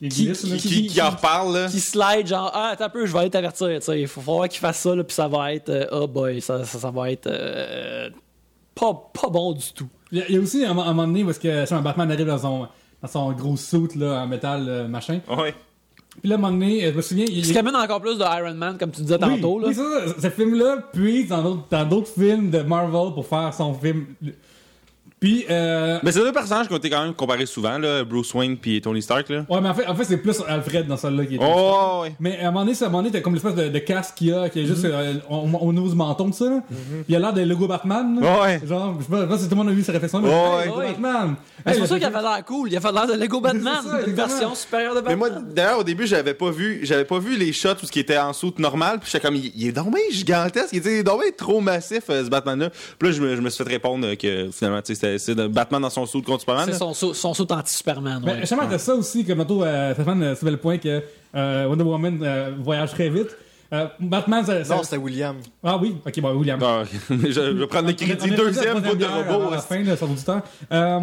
[0.00, 0.56] Qui- glisse, là.
[0.56, 1.66] qui- Qui, qui en reparle, là?
[1.68, 4.20] qui slide genre ah attends un peu je vais aller t'avertir tu sais il faut
[4.22, 6.90] falloir qu'il fasse ça là puis ça va être euh, oh boy ça, ça, ça
[6.90, 8.08] va être euh,
[8.74, 11.30] pas, pas bon du tout Il y, a- aussi un, mo- un moment donné où
[11.30, 12.68] est-ce que genre, Batman arrive dans son,
[13.02, 15.20] dans son gros suit là, en métal euh, machin.
[15.28, 15.54] Ouais.
[16.20, 17.24] Puis là, à un moment donné, je me souviens.
[17.28, 19.58] il- ce il- qui amène encore plus de Iron Man comme tu disais oui, tantôt
[19.60, 23.52] là oui, ça, ça, ce film-là puise d'autres, dans d'autres films de Marvel pour faire
[23.54, 24.06] son film.
[25.20, 28.32] Puis, euh, Mais c'est deux personnages qui ont été quand même comparés souvent, là, Bruce
[28.32, 29.28] Wayne puis Tony Stark.
[29.28, 29.44] Là.
[29.50, 31.38] ouais, mais en fait, en fait c'est plus Alfred dans celle-là qui est.
[31.42, 32.14] Oh, ouais.
[32.18, 33.78] Mais à un moment donné, c'est- à un moment donné, t'as comme l'espèce de, de
[33.80, 36.46] casque qu'il y a, qui est juste euh, au, au niveau du menton, tout ça.
[36.46, 36.60] là.
[37.06, 38.18] Il a l'air des Lego Batman.
[38.20, 38.40] là.
[38.42, 38.60] Ouais.
[38.66, 40.20] Genre, je sais pas, je sais pas si tout le monde a vu cette réflexion.
[40.22, 40.86] mais Ouais, hey, ouais.
[40.92, 41.34] Batman.
[41.66, 42.70] C'est pour ça qu'il a fait l'air cool.
[42.72, 43.74] Il a fait l'air de Lego Batman.
[43.84, 45.32] Ça, une version supérieure de Mais Batman.
[45.44, 48.00] moi, d'ailleurs, au début, j'avais pas vu, j'avais pas vu les shots où ce qui
[48.00, 51.20] était en soute normal, puis j'étais comme, il, il est bien gigantesque, il était donc
[51.20, 52.70] bien trop massif, euh, ce Batman-là.
[52.98, 55.09] Puis là, je me, je me suis fait répondre euh, que finalement, tu sais, c'était-
[55.18, 56.66] c'est de Batman dans son soute contre Superman.
[56.70, 58.22] C'est son, saut- son saut anti-Superman.
[58.24, 58.40] Mais ouais.
[58.40, 61.02] justement, t'as ça aussi, comme tantôt, euh, Stéphane euh, soulevait le point que
[61.34, 63.28] euh, Wonder Woman euh, voyage très vite.
[63.72, 65.36] Euh, Batman, ça, ça- Non, c'était William.
[65.62, 66.58] Ah oui, ok, bon, William.
[66.62, 69.48] Ah, je, je vais prendre le est- crédit est deuxième bout de robot.
[69.48, 70.42] À la fin, là, sur l'auditeur.
[70.72, 71.00] Euh,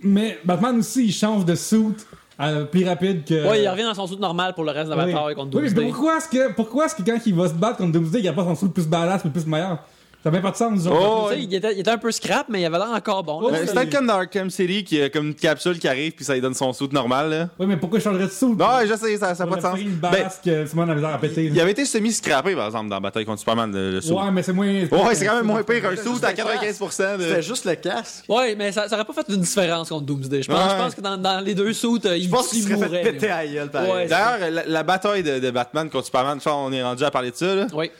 [0.00, 1.94] mais Batman aussi, il change de suit
[2.40, 3.46] euh, plus rapide que.
[3.48, 5.12] Ouais, il revient dans son saut normal pour le reste de la Oui.
[5.12, 5.90] bataille contre Oui, mais Doomsday.
[5.90, 8.32] pourquoi est-ce que, pourquoi est-ce que quand il va se battre contre Doomsday, il a
[8.32, 9.78] pas son suit le plus badass, le plus meilleur?
[10.22, 11.24] Ça n'a même pas de sens, genre.
[11.26, 13.24] Oh, Tu sais, il, était, il était un peu scrap, mais il avait l'air encore
[13.24, 13.40] bon.
[13.42, 16.24] Oh, Euh, il- comme dans Arkham City, qui a comme une capsule qui arrive, puis
[16.24, 17.28] ça lui donne son soute normal.
[17.30, 17.48] Là.
[17.58, 19.80] Oui, mais pourquoi il changerait de suit Non, je sais, ça n'a pas de sens.
[19.80, 21.46] une Ben, Simon à péter.
[21.46, 24.12] il avait été semi-scrappé, par exemple, dans Bataille contre Superman, le, le suit.
[24.12, 24.66] Ouais, mais c'est moins.
[24.68, 26.80] Ouais, c'est quand même moins pire un C'était suit juste à le casque.
[26.80, 27.16] 95%.
[27.18, 27.22] De...
[27.24, 28.24] C'était juste le casque.
[28.28, 30.42] Ouais, mais ça, ça aurait pas fait une différence contre Doomsday.
[30.42, 30.70] Je pense, Ouais.
[30.70, 33.12] je pense que dans, dans les deux sauts, il, Je pense qu'il il serait fait
[33.12, 33.70] péter à gueule.
[33.72, 37.36] D'ailleurs, la, la bataille de, Batman contre Superman, je qu'on est rendu à parler de
[37.36, 37.66] ça, là.
[37.74, 37.90] Oui.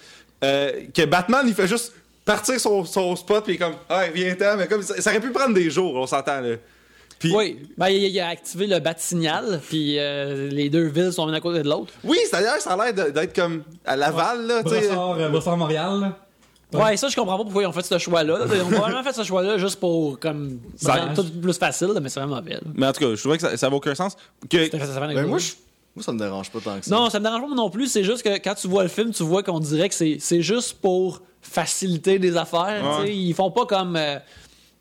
[0.44, 1.92] Euh, que Batman, il fait juste
[2.24, 5.54] partir son, son spot, puis comme, ah, viens-t'en, mais comme, ça, ça aurait pu prendre
[5.54, 6.56] des jours, on s'entend, là.
[7.18, 7.58] Puis, Oui.
[7.78, 11.34] Ben, il, il a activé le bat signal, puis euh, les deux villes sont l'une
[11.36, 11.92] à côté de l'autre.
[12.04, 14.88] oui, d'ailleurs, ça a l'air d'être comme à Laval, là, tu sais.
[14.88, 16.00] Brossard, euh, Montréal.
[16.00, 16.18] là.
[16.74, 16.96] Ouais.
[16.96, 18.38] ça, je comprends pas pourquoi ils ont fait ce choix-là.
[18.38, 18.44] là.
[18.54, 22.08] Ils ont probablement fait ce choix-là juste pour, comme, Ça- rendre tout plus facile, mais
[22.08, 22.54] c'est vraiment mauvais.
[22.54, 22.60] là.
[22.74, 24.16] Mais en tout cas, je trouvais que ça, ça avait aucun sens.
[24.48, 25.52] Que, Ça fait- Ben, moi, je-
[25.94, 26.90] moi, ça me dérange pas tant que ça.
[26.96, 27.88] Non, ça me dérange pas non plus.
[27.88, 30.40] C'est juste que quand tu vois le film, tu vois qu'on dirait que c'est c'est
[30.40, 31.20] juste pour
[31.52, 33.00] faciliter des affaires.
[33.00, 33.14] Ouais.
[33.14, 34.18] Ils font pas comme euh,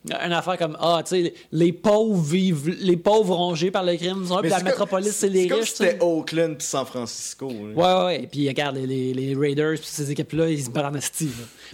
[0.09, 4.25] une affaire comme ah, tu sais, les pauvres vivent, les pauvres rongés par le crime,
[4.25, 5.73] puis Mais la métropolis c'est les riches.
[5.73, 7.49] c'était Oakland puis San Francisco.
[7.49, 7.55] là.
[7.55, 8.27] Ouais, ouais, ouais.
[8.31, 10.99] Puis regarde, les, les, les Raiders, puis ces équipes-là, ils se battent en là.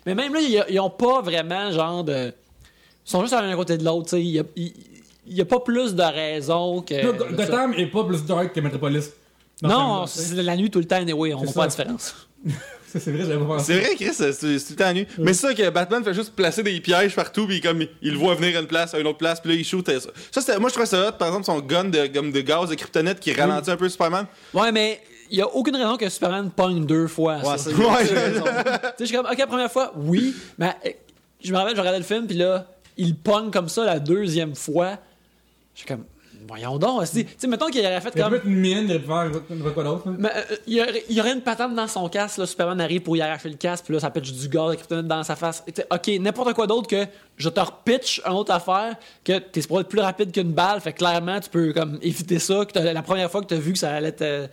[0.06, 2.34] Mais même là, ils, ils ont pas vraiment genre de.
[3.06, 4.24] Ils sont juste à l'un côté de l'autre, tu sais.
[4.24, 6.96] Il y a, pas plus de raisons que.
[6.96, 9.12] Là, Go- Gotham est pas plus dark que Metropolis.
[9.62, 11.34] Non, film-là, c'est la nuit tout le temps, anyway.
[11.34, 12.16] On voit pas la différence.
[12.92, 13.66] C'est c'est vrai, j'avais pensé.
[13.74, 15.06] c'est vrai, Chris, c'est tout le temps nu.
[15.18, 18.18] Mais c'est ça que Batman fait juste placer des pièges partout, puis comme il, le
[18.18, 19.88] voit venir à une place, à une autre place, puis là, il shoot.
[19.90, 20.00] euh,
[20.32, 22.76] Ça, moi, je trouvais ça hot, par exemple, son gun de, comme de gaz de
[22.76, 24.26] kryptonite qui ralentit un peu Superman.
[24.54, 27.40] Ouais, mais il y a aucune raison que Superman pogne deux fois.
[27.40, 28.06] Ouais, c'est Ouais.
[28.06, 30.90] sais, je suis comme, ok, la première fois, oui, mais euh,
[31.44, 34.56] je me rappelle, je regardais le film, puis là, il pogne comme ça la deuxième
[34.56, 34.98] fois.
[35.76, 36.06] Je suis comme,
[36.48, 38.32] voyons donc, tu sais, mettons qu'il aurait fait Il comme.
[38.32, 40.10] peut-être une mine, il aurait pu faire il quoi d'autre.
[40.10, 40.16] là.
[40.18, 42.80] Mais, euh, il, y aurait, il y aurait une patente dans son casque, là, Superman
[42.82, 45.36] arrive pour y arracher le casque, puis là, ça pitch du gaz kryptonite dans sa
[45.36, 45.64] face.
[45.72, 47.06] T'sais, ok, n'importe quoi d'autre que
[47.38, 50.94] je te repitch une autre affaire, que t'es supposé être plus rapide qu'une balle, fait
[50.94, 53.92] clairement, tu peux comme éviter ça, que la première fois que t'as vu que ça
[53.92, 54.48] allait te.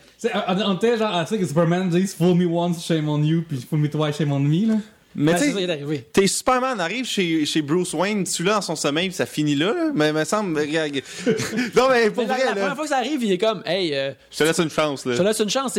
[0.67, 3.59] On était genre à ça que Superman dise Fool me once, shame on you, puis
[3.59, 4.67] Fool me twice, shame on me.
[4.67, 4.75] Là.
[5.17, 6.07] Mais tu sais.
[6.13, 9.73] T'es Superman arrive chez, chez Bruce Wayne, celui-là dans son sommeil, puis ça finit là,
[9.73, 9.91] là.
[9.95, 10.53] Mais il me semble.
[11.77, 12.51] non, mais pour Mais vrai, la là.
[12.53, 15.03] première fois que ça arrive, il est comme, hey, euh, Je te laisse une chance,
[15.07, 15.29] Je te là.
[15.31, 15.79] laisse une chance,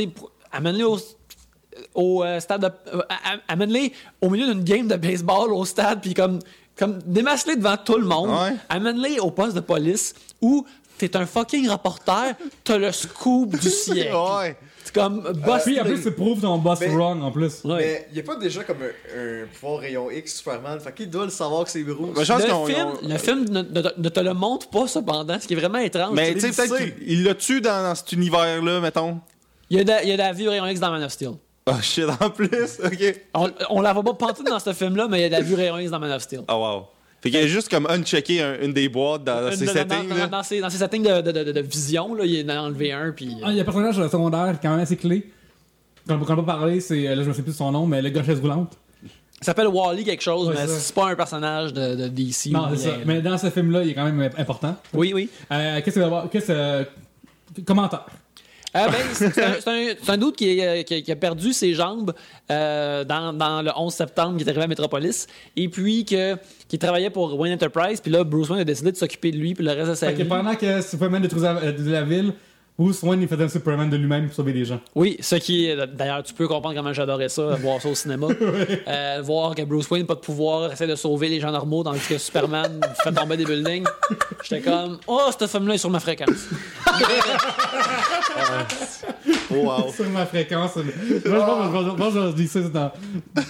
[0.51, 0.97] amène-les au,
[1.93, 2.67] au euh, stade de.
[2.95, 3.01] euh,
[3.47, 3.91] amène-les
[4.21, 6.39] au milieu d'une game de baseball au stade, puis comme,
[6.77, 8.29] comme démasse-les devant tout le monde.
[8.29, 8.55] Ouais.
[8.69, 10.65] Amène-les au poste de police où
[10.97, 14.13] t'es un fucking reporter, t'as le scoop du siècle.
[14.15, 14.55] Ouais.
[14.95, 15.63] Comme boss.
[15.63, 17.63] Puis en plus, c'est prouve ton boss mais- wrong en plus.
[17.63, 17.75] Ouais.
[17.77, 21.09] Mais il y a pas déjà comme un, un pouvoir rayon X Superman, fait qu'il
[21.09, 22.15] doit le savoir que c'est Bruce.
[22.17, 24.87] Mais je pense le, film, on- le film ne, ne- ne te le montre pas
[24.87, 26.15] cependant, ce qui est vraiment étrange.
[26.15, 29.19] Mais Tu sais, peut-être qu'il il l'a tué dans, dans cet univers-là, mettons.
[29.69, 31.11] Il y a de, il y a de la vue rayon X dans Man of
[31.11, 31.31] Steel.
[31.67, 33.21] Oh shit, en plus, ok.
[33.33, 35.41] On, on la voit pas pantoute dans ce film-là, mais il y a de la
[35.41, 36.41] vue rayon X dans Man of Steel.
[36.47, 36.83] Oh wow.
[37.25, 39.73] Fait qu'il a juste comme unchecké un- une des boîtes dans, dans Une- ses dans,
[39.73, 40.29] settings.
[40.29, 42.91] dans- ses, dans ses settings de, de, de, de vision, là, il en a enlevé
[42.91, 43.35] un, puis...
[43.43, 45.31] Ah, il y a un personnage secondaire quand même assez clé.
[46.07, 47.07] Qu'on qu'on n'a pas parlé, c'est.
[47.07, 48.77] euh, Là, je me sais plus de son nom, mais le gars chaise roulante.
[49.03, 52.51] Il s'appelle Wally quelque chose, Ouais, mais c'est pas un personnage de, de DC.
[52.51, 52.91] Non, c'est ça.
[52.91, 52.97] là.
[53.07, 54.75] Mais dans ce film-là, il est quand même euh, important.
[54.93, 55.29] Oui, oui.
[55.51, 56.47] Euh, Qu'est-ce que Qu'est-ce
[57.57, 57.61] que.
[57.63, 58.05] Commentaire.
[58.75, 59.31] Euh, ben,
[59.99, 62.13] c'est un, doute qui, est, euh, qui, a- perdu ses jambes
[62.51, 66.35] euh, dans, dans le 11 septembre, qui est arrivé à Metropolis, et puis que,
[66.67, 69.53] qui travaillait pour Wayne Enterprise, puis là, Bruce Wayne a décidé de s'occuper de lui,
[69.53, 70.27] puis le reste de sa Fait que vie.
[70.29, 72.33] pendant que Superman détruisait euh, la ville,
[72.77, 74.81] Bruce Wayne il faisait un Superman de lui-même pour sauver des gens.
[74.95, 75.77] Oui, ce qui est.
[75.87, 78.27] D'ailleurs, tu peux comprendre comment j'adorais ça, voir ça au cinéma.
[78.87, 81.91] Euh, voir que Bruce Wayne, pas de pouvoir, essaie de sauver les gens normaux, dans
[81.93, 83.85] le que Superman fait tomber des buildings.
[84.43, 86.47] J'étais comme, oh, cette femme-là est sur ma fréquence.
[89.51, 89.91] Oh, wow.
[89.93, 90.75] Sur ma fréquence.
[90.75, 90.85] Moi,
[91.23, 92.91] je pense que je- je- je dis ça dans,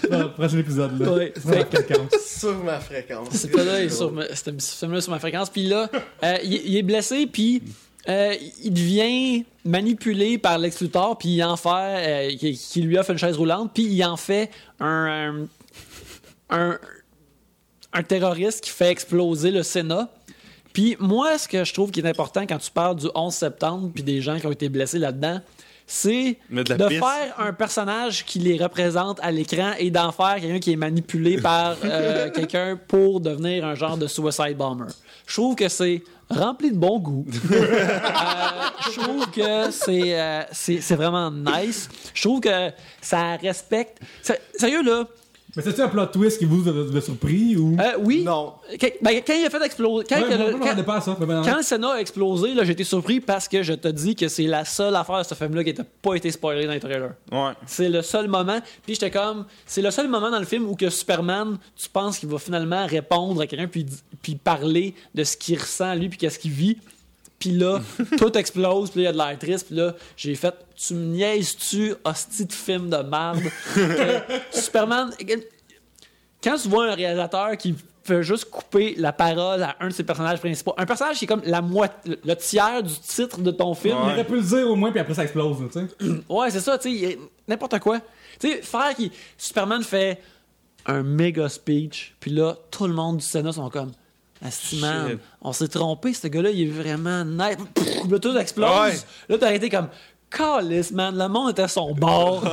[0.09, 0.99] dans le prochain épisode.
[0.99, 1.11] Là.
[1.13, 1.33] Ouais.
[1.35, 2.11] C'est ma fréquence.
[2.37, 3.27] Sur ma fréquence.
[3.31, 5.49] C'était là, il est sur ma- c'était ce film-là sur ma fréquence.
[5.49, 5.89] Puis là,
[6.23, 7.63] euh, il, il est blessé, puis
[8.07, 12.97] euh, il devient manipulé par Lex Luthor, puis il en fait, euh, qui, qui lui
[12.97, 14.49] offre une chaise roulante, puis il en fait
[14.79, 15.45] un,
[16.49, 16.79] un, un,
[17.93, 20.09] un terroriste qui fait exploser le Sénat.
[20.73, 23.91] Puis moi, ce que je trouve qui est important quand tu parles du 11 septembre,
[23.93, 25.39] puis des gens qui ont été blessés là-dedans,
[25.87, 30.73] c'est de faire un personnage qui les représente à l'écran et d'en faire quelqu'un qui
[30.73, 34.85] est manipulé par euh, quelqu'un pour devenir un genre de suicide bomber.
[35.27, 37.25] Je trouve que c'est rempli de bon goût.
[37.51, 41.89] Euh, je trouve que c'est euh, c'est c'est vraiment nice.
[42.13, 42.71] Je trouve que
[43.01, 43.99] ça respecte.
[44.21, 45.05] Sé- Sérieux là,
[45.55, 47.77] Mais c'est-tu un plot twist qui vous a, surpris ou?
[47.79, 48.23] euh, oui.
[48.23, 48.53] Non.
[48.79, 51.17] Quand, ben, quand il a fait exploser, quand, Ouais, que le- quand- pas ça.
[51.19, 54.47] le Sénat a explosé, là, j'ai été surpris parce que je te dis que c'est
[54.47, 57.13] la seule affaire de ce film-là qui n'a pas été spoilée dans les trailers.
[57.31, 57.51] Ouais.
[57.65, 58.59] C'est le seul moment.
[58.85, 59.45] Puis j'étais comme.
[59.65, 62.85] C'est le seul moment dans le film où que Superman, tu penses qu'il va finalement
[62.85, 63.85] répondre à quelqu'un puis,
[64.21, 66.77] puis parler de ce qu'il ressent, lui, puis qu'est-ce qu'il vit.
[67.39, 67.81] Puis là,
[68.17, 69.67] tout explose, puis là, il y a de l'air triste.
[69.67, 73.41] Puis là, j'ai fait Tu me niaises-tu, hostie de film de merde
[73.73, 74.21] que
[74.57, 75.11] Superman.
[76.43, 80.03] Quand tu vois un réalisateur qui fait juste couper la parole à un de ses
[80.03, 83.73] personnages principaux, un personnage qui est comme la moitié, le tiers du titre de ton
[83.73, 85.57] film, Il aurait pu le dire au moins, puis après ça explose.
[85.71, 85.87] tu sais.
[86.29, 87.17] Ouais, c'est ça, tu sais,
[87.47, 87.99] n'importe quoi.
[88.39, 90.21] Tu sais, faire qui Superman fait
[90.85, 93.91] un méga speech, puis là, tout le monde du Sénat sont comme
[94.43, 95.19] Asti, man, Shit.
[95.41, 97.23] on s'est trompé, ce gars-là, il est vraiment.
[97.73, 98.69] Pff, là, tout explose.
[98.69, 98.93] Ouais.
[99.29, 99.87] Là, t'as été comme
[100.29, 102.43] Calice, man, le monde était à son bord.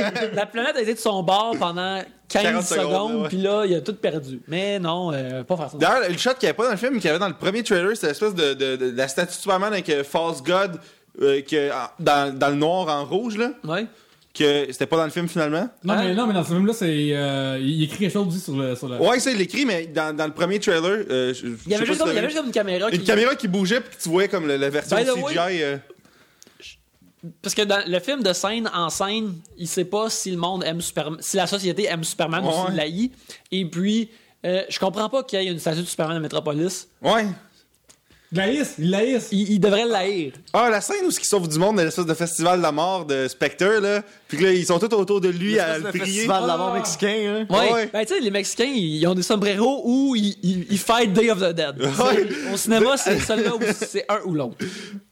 [0.34, 3.28] La planète a été de son bord pendant 15 40 secondes, ouais.
[3.28, 4.40] puis là, il a tout perdu.
[4.46, 5.78] Mais non, euh, pas ça.
[5.78, 7.34] D'ailleurs, le shot qu'il n'y avait pas dans le film, qu'il y avait dans le
[7.34, 10.42] premier trailer, c'était l'espèce de, de, de- de la statue de Superman avec euh, False
[10.42, 10.78] God
[11.22, 13.50] euh, que, dans, dans le noir en rouge, là.
[13.64, 13.86] Ouais.
[14.32, 15.68] Que c'était pas dans le film finalement?
[15.82, 16.04] Non, Hein?
[16.04, 18.76] mais, non, mais dans ce film-là, c'est, euh, il écrit quelque chose aussi sur le.
[18.76, 18.96] Sur le...
[18.98, 21.04] Ouais, ça, il l'écrit, mais dans, dans le premier trailer.
[21.10, 22.88] euh, je- Il y avait juste si comme, il y avait juste comme une caméra
[22.90, 23.04] Une qui.
[23.04, 25.62] caméra qui bougeait, puis que tu voyais comme la, la version CGI.
[25.64, 25.76] euh,
[27.42, 30.62] Parce que dans le film de scène en scène, il sait pas si le monde
[30.64, 32.54] aime Superman, si la société aime Superman ou Ouais.
[32.68, 33.12] s'il l'haït.
[33.50, 34.10] Et puis,
[34.46, 36.88] euh, je comprends pas qu'il y ait une statue de Superman à Metropolis.
[37.02, 37.26] Ouais.
[38.32, 39.28] Il laïs, il laïs.
[39.32, 40.32] Il, il devrait l'haïr.
[40.52, 43.26] Ah, la scène où ils sauvent du monde l'espèce de festival de la mort de
[43.26, 44.02] Spectre, là.
[44.28, 46.04] Puis que là, ils sont tous autour de lui à le prier.
[46.04, 46.78] festival de la mort Ah.
[46.78, 47.52] mexicain, hein.
[47.52, 47.72] Ouais.
[47.72, 47.90] Ouais.
[47.92, 51.30] Ben, tu sais, les Mexicains, ils, ont des sombreros où ils, ils, ils fight Day
[51.30, 51.74] of the Dead.
[51.80, 52.28] Ouais.
[52.54, 54.56] Au cinéma, c'est celui-là où c'est un ou l'autre.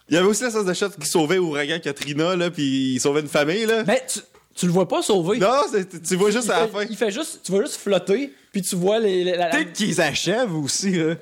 [0.09, 3.21] Il y avait aussi l'espèce de shot qui sauvait Ouragan Katrina, là, puis il sauvait
[3.21, 3.83] une famille, là.
[3.85, 4.21] Mais tu,
[4.55, 5.39] tu le vois pas sauver.
[5.39, 5.49] Non,
[6.07, 6.85] tu vois juste il, à la fin.
[6.89, 9.25] il fait juste, tu vois juste flotter, puis tu vois les.
[9.25, 11.17] les- la- la- Peut-être qu'ils achèvent aussi, là.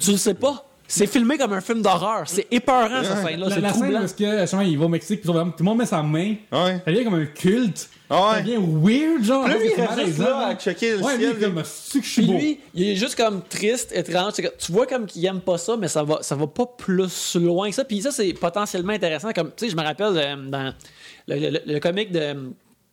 [0.00, 0.66] tu le sais pas.
[0.94, 2.24] C'est filmé comme un film d'horreur.
[2.26, 3.48] C'est épeurant, cette scène-là.
[3.48, 4.00] La, C'est la scène troublant.
[4.00, 6.34] parce que justement, il va au Mexique, puis tout le monde met sa main.
[6.52, 6.80] Ouais.
[6.84, 7.88] Ça devient comme un culte.
[8.10, 8.42] Ah Ça ouais.
[8.42, 9.48] devient weird, genre.
[9.48, 11.36] Là, lui, il reste juste là à checker le Ouais, lui, ciel.
[11.38, 12.38] il est comme, c'est que je suis Puis beau?
[12.38, 14.32] lui, il est juste comme triste, étrange.
[14.36, 16.66] C'est que Tu vois comme qu'il aime pas ça, mais ça va, ça va pas
[16.66, 17.84] plus loin que ça.
[17.84, 19.32] Puis ça, c'est potentiellement intéressant.
[19.32, 20.74] Comme, tu sais, je me rappelle euh, dans
[21.26, 22.34] le, le, le- le comic de.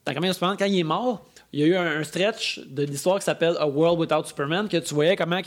[0.06, 3.26] Dans Superman, quand il est mort, il y a eu un, stretch de l'histoire qui
[3.26, 5.42] s'appelle A World Without Superman, que tu voyais comment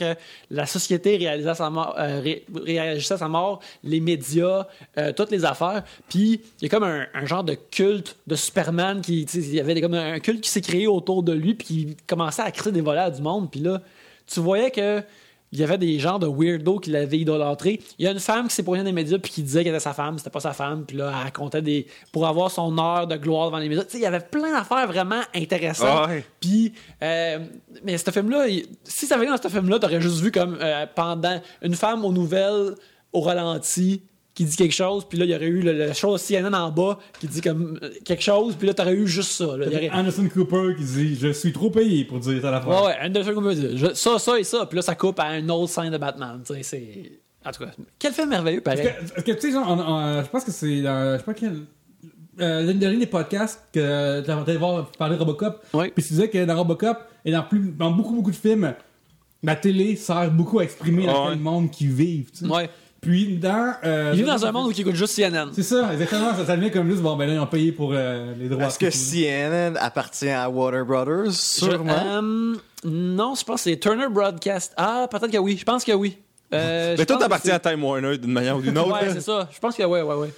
[0.49, 4.67] la société réalisait euh, ré- réagissait à sa mort, les médias,
[4.97, 5.83] euh, toutes les affaires.
[6.09, 9.79] Puis il y a comme un, genre de culte de Superman qui, il y avait
[9.79, 12.81] comme un culte qui s'est créé autour de lui, puis qui commençait à créer des
[12.81, 13.49] volets du monde.
[13.49, 13.81] Puis là,
[14.27, 15.01] tu voyais que
[15.53, 17.79] il y avait des genres de weirdos qui l'avaient idolâtré.
[17.99, 19.73] Il y a une femme qui s'est poignée dans les médias puis qui disait qu'elle
[19.73, 22.75] était sa femme, c'était pas sa femme, puis là elle racontait des pour avoir son
[22.79, 23.83] heure de gloire devant les médias.
[23.83, 26.09] Tu sais, il y avait plein d'affaires vraiment intéressantes.
[26.09, 26.15] Ah.
[26.39, 26.73] Puis
[27.03, 27.39] euh,
[27.83, 28.47] mais ce film là,
[28.83, 31.75] si ça avait été dans ce film là, t'aurais juste vu comme euh, pendant une
[31.75, 32.73] femme aux nouvelles
[33.11, 34.01] au ralenti
[34.35, 36.71] qui dit quelque chose, puis là, il y aurait eu le, le show CNN en
[36.71, 39.45] bas qui dit comme euh, quelque chose, puis là, t'aurais eu juste ça.
[39.57, 39.67] là.
[39.67, 42.69] Aurait- Anderson Cooper qui dit Je suis trop payé pour dire telle affaire.
[42.69, 44.65] Ouais, ouais, Anderson Cooper dit je- ça, ça et ça.
[44.65, 46.41] Puis là, ça coupe à un autre scène de Batman.
[46.45, 47.11] Tu sais, c'est.
[47.45, 48.89] En tout cas, quel film merveilleux, pareil.
[49.13, 51.13] Parce que, tu sais, genre, on- je pense que c'est dans.
[51.13, 51.57] Je sais pas quel.
[52.39, 55.63] Euh, l'une dernière des podcasts que tu allé voir parler de Robocop.
[55.75, 55.91] Oui.
[55.93, 58.73] Puis tu disais que dans Robocop et dans, plus, dans beaucoup, beaucoup de films,
[59.43, 61.13] la télé sert beaucoup à exprimer Ouais.
[61.29, 62.31] quel monde qu'ils vivent.
[62.31, 62.51] tu sais.
[62.51, 62.69] Ouais.
[63.03, 63.75] Puis dans.
[63.83, 65.49] euh, Il vit dans un monde où il écoute juste CNN.
[65.53, 66.33] C'est ça, exactement.
[66.35, 68.65] Ça, ça devient comme juste, bon, ben là, ils ont payé pour euh, les droits.
[68.65, 68.89] Est-ce que.
[68.89, 71.31] CNN appartient à Warner Brothers?
[71.33, 71.93] Sûrement.
[71.93, 72.55] Je- euh,
[72.85, 74.73] non, je pense que c'est Turner Broadcast.
[74.77, 75.57] Ah, peut-être que oui.
[75.59, 76.17] Je pense que oui.
[76.53, 78.91] Euh, Mais tout appartient à Time Warner d'une manière ou d'une autre.
[78.93, 79.49] Ouais, c'est ça.
[79.53, 80.33] Je pense que ouais, ouais, ouais.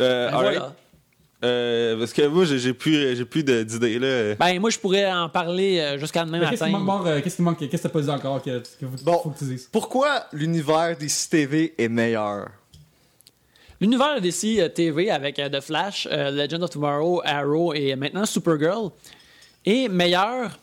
[0.00, 0.72] Euh, Ben, voilà.
[1.44, 4.34] Euh, parce que moi, j'ai plus, j'ai plus d'idées, là.
[4.36, 7.20] Ben, moi, je pourrais en parler euh, jusqu'à demain Mais Qu'est-ce qui matin.
[7.20, 7.58] Qu'est-ce qui manque?
[7.58, 9.20] Qu'est-ce que t'as pas dit encore que, que, que Bon.
[9.22, 9.68] faut que tu dises?
[9.70, 12.48] Pourquoi l'univers des CTV est meilleur?
[13.84, 18.90] L'univers euh, TV avec euh, The Flash, euh, Legend of Tomorrow, Arrow et maintenant Supergirl
[19.64, 20.58] est meilleur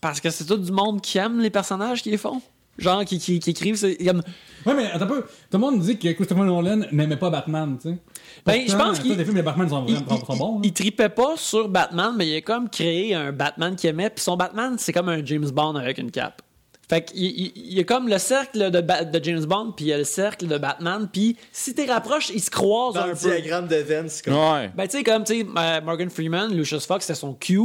[0.00, 2.40] parce que c'est tout du monde qui aime les personnages qui les font.
[2.80, 3.80] Genre, qui, qui, qui écrivent.
[4.04, 4.22] comme-
[4.66, 5.20] Ouais, mais attends un peu.
[5.22, 7.98] Tout le monde dit que Christopher Nolan n'aimait pas Batman, tu sais.
[8.44, 10.52] Ben, je pense qu'il- films de Batman sont, Il, vraiment, sont bons.
[10.54, 10.60] il- hein.
[10.64, 14.10] il tripait pas sur Batman, mais il a comme créé un Batman qu'il aimait.
[14.10, 16.42] Puis son Batman, c'est comme un James Bond avec une cape.
[16.90, 19.84] Fait qu'il il, il y a comme le cercle de, Ba- de James Bond, puis
[19.86, 21.08] il y a le cercle de Batman.
[21.10, 23.30] Puis si t'es rapproches, ils se croisent Dans un le peu.
[23.30, 24.34] diagramme de Venn, c'est comme...
[24.34, 24.70] Ouais.
[24.76, 27.60] Ben, tu sais, comme, tu sais, euh, Morgan Freeman, Lucius Fox, c'était son Q.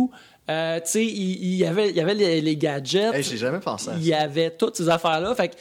[0.49, 3.13] Euh, tu sais, il, il y avait, il y avait les, les gadgets.
[3.15, 3.97] Hey, j'ai jamais pensé à ça.
[3.99, 5.33] il y avait toutes ces affaires-là.
[5.33, 5.55] Fait que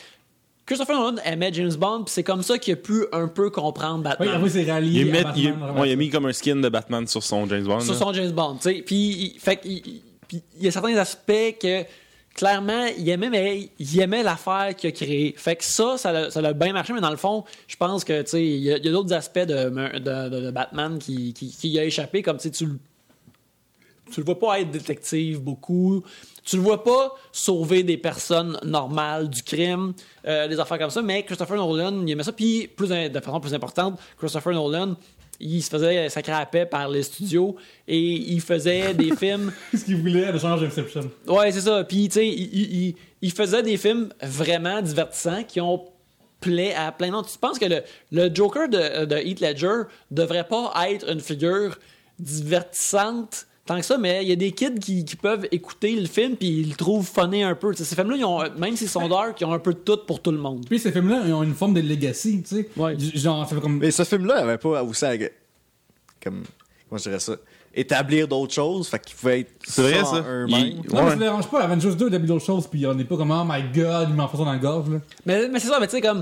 [0.67, 3.99] Christopher Nolan aimait James Bond, puis c'est comme ça qu'il a pu un peu comprendre
[4.21, 4.67] Oui, Batman.
[4.71, 5.01] rallié.
[5.03, 5.81] Il, à met, Batman, il, vraiment.
[5.81, 7.81] ouais, il a mis comme un skin de Batman sur son James Bond.
[7.81, 7.99] sur là.
[7.99, 8.83] son James Bond, tu sais.
[8.85, 11.85] Puis, il- fait que, il- il- puis il y a certains aspects que,
[12.35, 15.35] clairement, il aimait, mais il aimait l'affaire qu'il a créée.
[15.37, 18.05] Fait que ça, ça l'a, ça l'a bien marché, mais dans le fond, je pense
[18.05, 21.79] que, tu sais, il y a, d'autres aspects de, de, de- de Batman qui, qui,
[21.79, 22.79] a échappé, comme, tu le
[24.11, 26.03] tu le vois pas être détective beaucoup.
[26.45, 29.95] Tu le vois pas sauver des personnes normales du crime,
[30.27, 31.01] euh, des affaires comme ça.
[31.03, 32.33] Mais Christopher Nolan, il aimait ça.
[32.33, 34.95] Puis, plus, de façon plus importante, Christopher Nolan,
[35.41, 37.57] il se faisait sacrer à paix par les studios
[37.89, 39.53] et il faisait des films.
[39.75, 41.11] Ce qu'il voulait de changer Inception.
[41.27, 41.83] Ouais, c'est ça.
[41.85, 45.87] Puis, tu sais, il, il- il- il faisait des films vraiment divertissants qui ont
[46.41, 47.27] plaît à plein de monde.
[47.27, 47.83] Tu penses que le,
[48.13, 51.79] le Joker de, de Heath Ledger devrait pas être une figure
[52.19, 56.07] divertissante tant que ça, mais il y a des kids qui, qui peuvent écouter le
[56.07, 57.73] film puis ils le trouvent funny un peu.
[57.75, 60.21] Ces films-là, ils ont, même s'ils sont dark, ils ont un peu de tout pour
[60.21, 60.65] tout le monde.
[60.69, 62.69] Puis ces films-là, ils ont une forme de legacy, tu sais.
[62.77, 62.97] Ouais.
[62.99, 63.79] Genre, ça fait comme.
[63.79, 65.17] Mais ce film-là avait pas aussi à...
[66.23, 66.43] Comme...
[66.89, 67.37] Comment je dirais ça?
[67.77, 70.23] Établir d'autres choses, fait qu'il pouvait être C'est vrai, ça.
[70.29, 70.67] eux-mêmes.
[70.67, 71.11] Il- Non, mais Ouais.
[71.11, 71.63] ça dérange pas.
[71.63, 74.29] Avengers 2 d'habitude d'autres choses, puis on n'est pas comme, oh my god, il m'en
[74.29, 74.99] fait ça dans la gorge, là.
[75.27, 76.19] Mais, mais c'est ça, mais tu sais, comme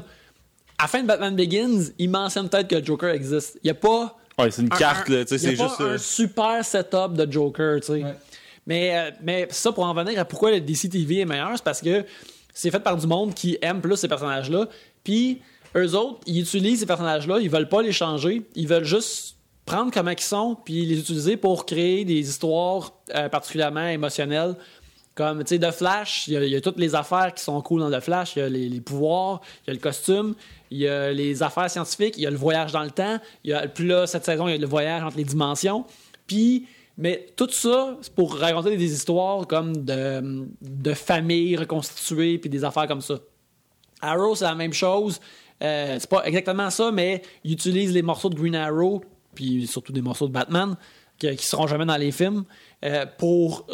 [0.79, 3.59] à la fin de Batman Begins, il mentionne peut-être que Joker existe.
[3.63, 4.17] Il n'y a pas.
[4.39, 5.81] Ouais, c'est une un- carte, un- là, tu sais, y a c'est pas juste.
[5.81, 7.93] un euh, super setup de Joker, tu sais.
[8.05, 8.15] Ouais.
[8.67, 11.65] Mais, euh, mais ça, pour en venir à pourquoi le DC TV est meilleur, c'est
[11.65, 12.05] parce que
[12.55, 14.67] c'est fait par du monde qui aime plus ces personnages-là.
[15.05, 15.43] Puis,
[15.77, 19.37] eux autres, ils utilisent ces personnages-là, ils veulent pas les changer, ils veulent juste
[19.67, 24.55] prendre comment ils sont, puis les utiliser pour créer des histoires euh, particulièrement émotionnelles.
[25.15, 27.43] Comme, tu sais, The Flash, il y, a- il y a toutes les affaires qui
[27.45, 28.35] sont cool dans The Flash.
[28.37, 30.35] Il y a les, les pouvoirs, il y a le costume,
[30.73, 33.19] il y a les affaires scientifiques, il y a le voyage dans le temps.
[33.45, 35.85] Il y a, puis là, cette saison, il y a le voyage entre les dimensions.
[36.27, 36.67] Puis,
[36.97, 42.65] mais tout ça, c'est pour raconter des histoires comme de, de familles reconstituées, puis des
[42.65, 43.19] affaires comme ça.
[44.01, 45.21] Arrow, c'est la même chose.
[45.63, 49.03] Euh, c'est pas exactement ça, mais il utilise les morceaux de Green Arrow,
[49.35, 50.77] puis surtout des morceaux de Batman,
[51.19, 52.45] qui, qui seront jamais dans les films,
[52.85, 53.67] euh, pour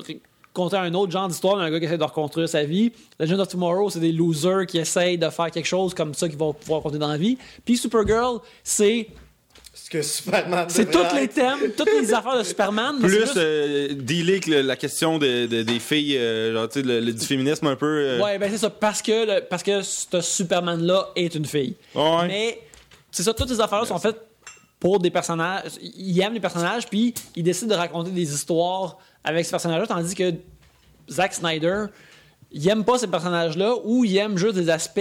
[0.58, 2.92] r- conter un autre genre d'histoire d'un gars qui essaie de reconstruire sa vie.
[3.20, 6.38] Legend of Tomorrow, c'est des losers qui essayent de faire quelque chose comme ça qu'ils
[6.38, 7.38] vont pouvoir compter dans la vie.
[7.64, 9.08] Puis Supergirl, c'est
[9.74, 12.96] Ce que Superman c'est tous les thèmes, toutes les affaires de Superman.
[13.00, 16.68] mais Plus juste- euh, dealer avec le- la question de, de- des filles, euh, genre,
[16.68, 17.86] tu sais, le, le- du féminisme un peu.
[17.86, 21.76] euh, Ouais, ben c'est ça, parce que, le- parce que ce Superman-là est une fille.
[21.94, 22.26] Ouais.
[22.26, 22.60] Mais
[23.10, 24.20] c'est ça, toutes ces affaires-là sont faites
[24.80, 25.72] pour des personnages.
[25.80, 30.14] Ils aiment les personnages, puis ils décident de raconter des histoires avec ces personnages-là, tandis
[30.14, 30.32] que
[31.10, 31.84] Zack Snyder,
[32.50, 35.00] il aime pas ces personnages-là, ou il aime juste des aspects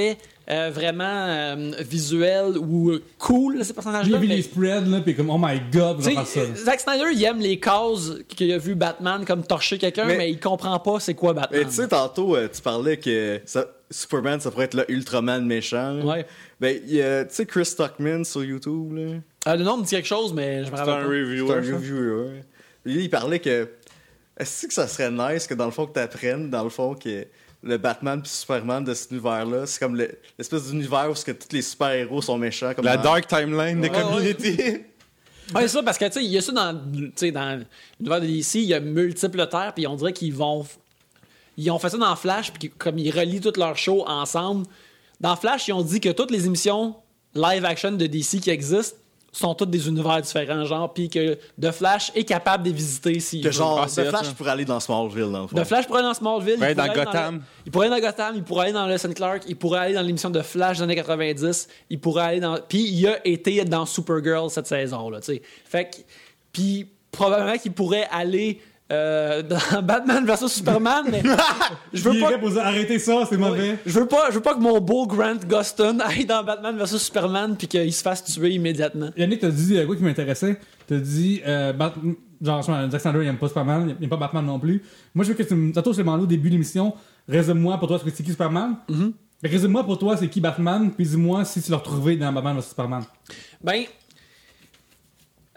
[0.50, 4.18] euh, vraiment euh, visuels ou euh, cool de ces Puis il personnages-là.
[4.18, 6.46] a vu mais- les spreads, là, puis comme, oh my god, ça.
[6.56, 10.32] Zack Snyder, il aime les causes qu'il a vu Batman comme torcher quelqu'un, mais, Mais-
[10.32, 11.62] il comprend pas c'est quoi Batman.
[11.64, 15.46] Mais tu sais, tantôt, euh, tu parlais que ça- Superman, ça pourrait être le Ultraman
[15.46, 16.00] méchant.
[16.02, 16.26] Ouais.
[16.60, 19.20] Ben, il y a, tu sais, Chris Stockman sur YouTube, là.
[19.52, 21.04] Euh, le nom me dit quelque chose, mais je me C'est rappelle un pas.
[21.04, 21.54] C'est reviewer.
[21.54, 22.44] un reviewer.
[22.86, 23.70] Lui, il parlait que.
[24.40, 27.26] Est-ce que ça serait nice que dans le fond, que t'apprennes, dans le fond, que
[27.64, 31.32] le Batman puis Superman de cet univers-là, c'est comme le- l'espèce d'univers où ce que
[31.32, 32.74] tous les super-héros sont méchants.
[32.76, 34.86] Comme La dans- dark timeline des Ouais, communautés.
[35.56, 37.64] Ouais, c'est ça, parce que, tu sais, il y a ça dans, tu sais, dans
[38.00, 40.66] l'univers de DC, il y a multiples terres, puis on dirait qu'ils vont.
[41.56, 44.66] Ils ont fait ça dans Flash, puis comme ils relient toutes leurs shows ensemble.
[45.22, 46.96] Dans Flash, ils ont dit que toutes les émissions
[47.34, 48.98] live action de DC qui existent
[49.38, 53.20] sont toutes des univers différents, genre, puis que The Flash est capable de les visiter
[53.20, 53.54] s'il Que veut.
[53.54, 54.34] genre, Ah, The Flash ça.
[54.34, 55.56] pourrait aller dans Smallville, dans le fond.
[55.56, 56.60] The Flash pourrait aller dans Smallville.
[56.60, 57.36] Ouais, il dans pourrait aller Gotham.
[57.36, 59.94] le- il pourrait aller dans Gotham, il pourrait aller dans le Clark, il pourrait aller
[59.94, 62.58] dans l'émission de Flash des années 90, il pourrait aller dans.
[62.68, 65.42] Puis il a été dans Supergirl cette saison-là, tu sais.
[65.66, 65.98] Fait que.
[66.52, 68.62] Puis probablement qu'il pourrait aller
[68.92, 71.22] euh, dans Batman vs Superman, mais
[71.94, 72.38] je veux pas.
[72.38, 73.78] pour arrêtez ça, c'est mauvais.
[73.86, 76.98] Je veux pas, je veux pas que mon beau Grant Gustin aille dans Batman vs
[76.98, 79.10] Superman puis qu'il se fasse tuer immédiatement.
[79.18, 80.60] Yannick, t'as dit euh, quoi qui m'intéressait?
[80.88, 81.96] T'as dit, euh, Bat-
[82.42, 84.82] genre, Zack Snyder, il aime pas Superman, il aime pas Batman non plus.
[85.14, 85.74] Moi, je veux que tu me.
[85.74, 86.94] Demandé au début de l'émission,
[87.28, 88.78] résume-moi pour toi, c'est qui Superman?
[88.90, 89.12] Mm-hmm.
[89.44, 92.70] Résume-moi pour toi, c'est qui Batman, puis dis-moi si tu l'as retrouvé dans Batman vs
[92.70, 93.04] Superman.
[93.62, 93.84] Ben,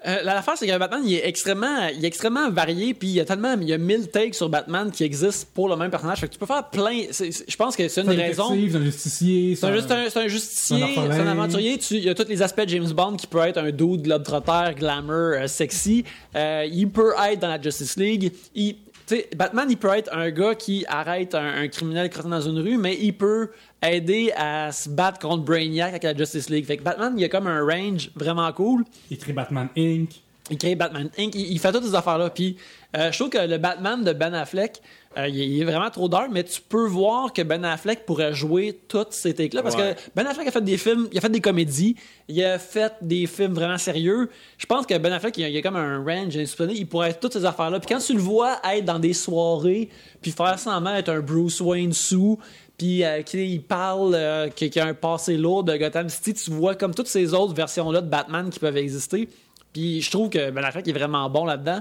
[0.07, 3.15] euh, la- l'affaire, c'est que Batman, il est extrêmement, il est extrêmement varié, puis il
[3.15, 5.91] y a tellement, il y a 1000 takes sur Batman qui existent pour le même
[5.91, 6.19] personnage.
[6.21, 7.03] Fait que tu peux faire plein.
[7.11, 8.49] Je pense que c'est une des raisons.
[8.71, 9.73] c'est un justicier, C'est un,
[10.07, 11.79] un, c'est un justicier, C'est aventurier.
[11.79, 14.03] Tu- il y a tous les aspects de James Bond qui peut être un dude,
[14.03, 16.05] globetrotter, glamour, euh, sexy.
[16.35, 18.33] Euh, il peut être dans la Justice League.
[18.55, 18.77] Il,
[19.17, 22.59] sais, Batman, il peut être un gars qui arrête un, un criminel crotté dans une
[22.59, 23.51] rue, mais il peut
[23.83, 26.67] aider à se battre contre Brainiac avec la Justice League.
[26.67, 28.85] Fait que Batman, il a comme un range vraiment cool.
[29.11, 30.09] Il crée Batman Inc.
[30.51, 31.35] Il crée Batman Inc.
[31.35, 32.31] Il, il fait toutes ces affaires-là.
[32.31, 32.57] Puis
[32.97, 34.81] euh, je trouve que le Batman de Ben Affleck,
[35.19, 38.79] euh, il, est- vraiment trop dark, mais tu peux voir que Ben Affleck pourrait jouer
[38.87, 39.63] toutes ces takes-là.
[39.63, 39.97] Parce Ouais.
[39.97, 41.97] que Ben Affleck a fait des films, il a fait des comédies,
[42.29, 44.31] il a fait des films vraiment sérieux.
[44.57, 46.75] Je pense que Ben Affleck, il a, il a comme un range insoupçonné.
[46.77, 47.81] Il pourrait être toutes ces affaires-là.
[47.81, 49.89] Puis quand tu le vois être dans des soirées,
[50.23, 52.39] puis faire semblant être un Bruce Wayne sous,
[52.79, 56.77] puis euh, qu'il parle, euh, qu'il a un passé lourd de Gotham City, tu vois
[56.77, 59.29] comme toutes ces autres versions-là de Batman qui peuvent exister.
[59.73, 61.81] Puis je trouve que Ben Affleck est vraiment bon là-dedans.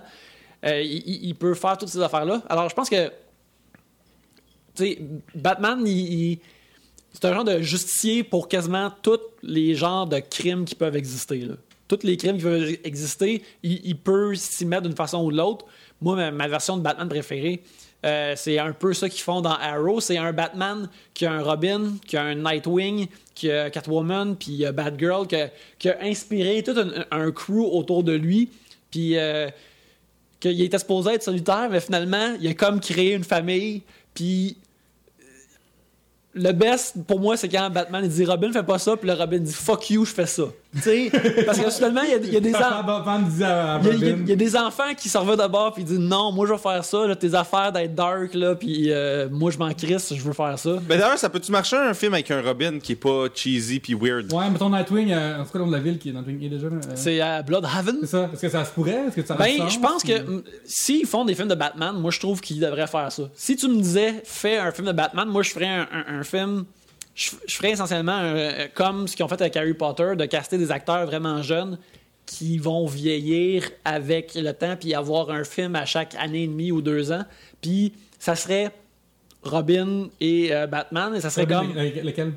[0.65, 2.41] Euh, il, peut faire toutes ces affaires-là.
[2.49, 3.07] Alors je pense que,
[4.75, 4.99] tu sais,
[5.33, 6.39] Batman, il,
[7.13, 11.47] c'est un genre de justicier pour quasiment tous les genres de crimes qui peuvent exister.
[11.87, 15.65] Tous les crimes qui peuvent exister, il, peut s'y mettre d'une façon ou de l'autre.
[16.01, 17.63] Moi, ma, version de Batman préférée,
[18.05, 20.01] euh, c'est un peu ça qu'ils font dans Arrow.
[20.01, 24.65] C'est un Batman qui a un Robin, qui a un Nightwing, qui a Catwoman, puis
[24.71, 25.49] Batgirl, qui a,
[25.79, 28.49] qui a inspiré tout un, un crew autour de lui.
[28.91, 29.49] Puis euh,
[30.39, 33.81] qu'il était supposé être solitaire, mais finalement, il a comme créé une famille.
[34.13, 34.57] Puis
[35.19, 35.23] euh,
[36.33, 39.13] le best pour moi, c'est quand Batman il dit Robin, fais pas ça, puis le
[39.13, 40.45] Robin dit fuck you, je fais ça.
[40.75, 41.11] Tu sais,
[41.47, 42.53] parce que finalement, il y a, il y a des
[43.91, 46.45] il y, a, y des enfants qui s'en vont d'abord puis ils disent non, moi
[46.45, 49.73] je veux faire ça, là, tes affaires d'être dark là, puis euh, moi je m'en
[49.73, 50.75] crisse, je veux faire ça.
[50.87, 53.95] Mais d'ailleurs, ça peut-tu marcher un film avec un Robin qui est pas cheesy puis
[53.95, 54.31] weird?
[54.31, 56.13] Ouais, mais ton Nightwing, euh, en tout cas, le nom de la ville qui est
[56.13, 56.69] Nightwing est déjà.
[56.69, 57.97] là, euh, C'est à Bloodhaven.
[58.01, 58.29] C'est ça.
[58.31, 59.05] Est-ce que ça se pourrait?
[59.07, 61.95] Est-ce que ça Ben, je pense que Ou- mm, s'ils font des films de Batman,
[61.97, 63.23] moi je trouve qu'ils devraient faire ça.
[63.33, 66.23] Si tu me disais fais un film de Batman, moi je ferais un, un- un
[66.23, 66.65] film.
[67.21, 70.25] Je, je ferais essentiellement un- euh, comme ce qu'ils ont fait avec Harry Potter, de
[70.25, 71.77] caster des acteurs vraiment jeunes
[72.25, 76.71] qui vont vieillir avec le temps, puis avoir un film à chaque année et demie
[76.71, 77.25] ou deux ans.
[77.61, 78.71] Puis ça serait
[79.43, 81.75] Robin et euh, Batman, et ça serait Robin, comme.
[81.75, 82.33] le- Lequel?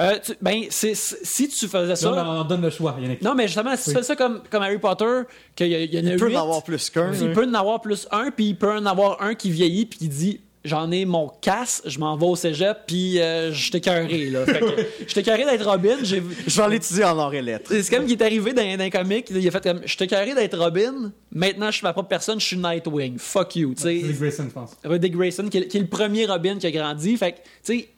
[0.00, 2.10] Euh, tu- ben, c'est- c'est- si tu faisais ça.
[2.12, 3.20] Là, on donne le choix, Yannick.
[3.20, 5.22] Non, mais justement, si tu fais ça comme, comme Harry Potter,
[5.54, 7.12] qu'il y, y en a Il peut en avoir plus qu'un.
[7.12, 9.98] il peut en avoir plus un, puis il peut en avoir un qui vieillit, puis
[9.98, 13.80] qui dit J'en ai mon casse, je m'en vais au cégep, puis euh, je t'ai
[13.80, 14.46] carré, là.
[14.46, 16.36] Fait que, je t'ai carré d'être Robin, j'ai vu.
[16.46, 17.72] Je vais l'étudier en or et lettres.
[17.74, 20.06] C'est comme qui est arrivé dans, dans un comic, il a fait comme Je t'ai
[20.06, 23.18] carré d'être Robin, maintenant je suis ma propre personne, je suis Nightwing.
[23.18, 24.06] Fuck you, tu C'est sais.
[24.06, 24.98] Dick Grayson, je pense.
[25.00, 27.16] Dick Grayson, qui est, qui est le premier Robin qui a grandi.
[27.16, 27.42] Fait que, tu
[27.80, 27.88] sais,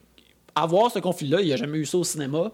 [0.55, 2.51] avoir ce conflit-là, il n'y a jamais eu ça au cinéma.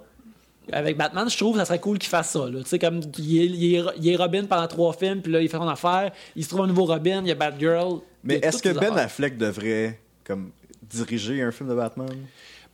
[0.72, 2.44] Avec Batman, je trouve que ça serait cool qu'il fasse ça.
[2.50, 5.40] Tu sais, comme il est, il est- il est Robin pendant trois films, puis là,
[5.40, 8.00] il fait son affaire, il se trouve un nouveau Robin, il y a Batgirl.
[8.24, 9.04] Mais est-ce que Ben affaires.
[9.04, 10.50] Affleck devrait comme
[10.82, 12.08] diriger un film de Batman?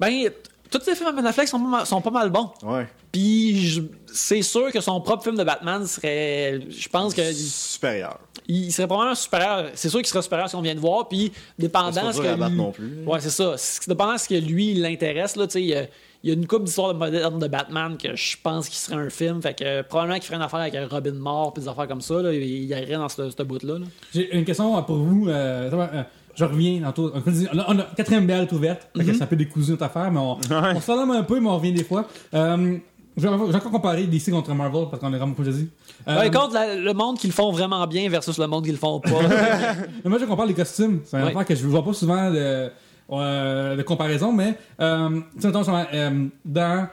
[0.00, 0.30] Ben,
[0.70, 2.50] tous ces films de Ben Affleck sont pas mal, sont pas mal bons.
[2.62, 2.86] Ouais.
[3.12, 3.82] Puis
[4.12, 6.60] c'est sûr que son propre film de Batman serait.
[6.68, 7.32] Je pense que.
[7.32, 8.18] Supérieur.
[8.48, 9.70] il serait probablement supérieur.
[9.74, 11.08] C'est sûr qu'il serait supérieur à ce qu'on vient de voir.
[11.08, 12.26] Puis, dépendant ce que.
[12.48, 13.04] lui- non plus.
[13.06, 13.54] Ouais, c'est ça.
[13.86, 15.90] Dépendant ce que lui il l'intéresse, là, tu sais,
[16.26, 18.96] il y a- a une couple d'histoires modernes de Batman que je pense qu'il serait
[18.96, 19.40] un film.
[19.40, 21.86] Fait que euh, probablement qu'il ferait une affaire avec un Robin mort, puis des affaires
[21.88, 22.20] comme ça.
[22.20, 23.78] Là, il y aurait dans ce, ce bout-là.
[23.78, 23.86] là.
[24.12, 25.28] J'ai une question pour vous.
[25.28, 26.02] euh, va, euh,
[26.34, 27.10] je reviens dans tout.
[27.14, 28.88] On a, on a- quatrième est ouverte.
[28.94, 29.14] Mhm.
[29.14, 30.36] C'est un peu décousu notre affaire, mais on,
[30.76, 32.06] on s'enlève un peu, mais on revient des fois.
[32.34, 32.76] Euh,
[33.16, 35.68] vais encore comparer DC contre Marvel parce qu'on est vraiment, je dis.
[36.06, 38.70] Euh, Ouais, contre la- le monde qui le font vraiment bien versus le monde qui
[38.72, 39.10] le font pas.
[40.04, 41.00] Mais moi, je compare les costumes.
[41.04, 41.28] C'est un Ouais.
[41.30, 42.68] affaire que je vois pas souvent de, euh,
[43.10, 46.88] de comparaison, mais euh, tu sais, mettons, justement, euh, dans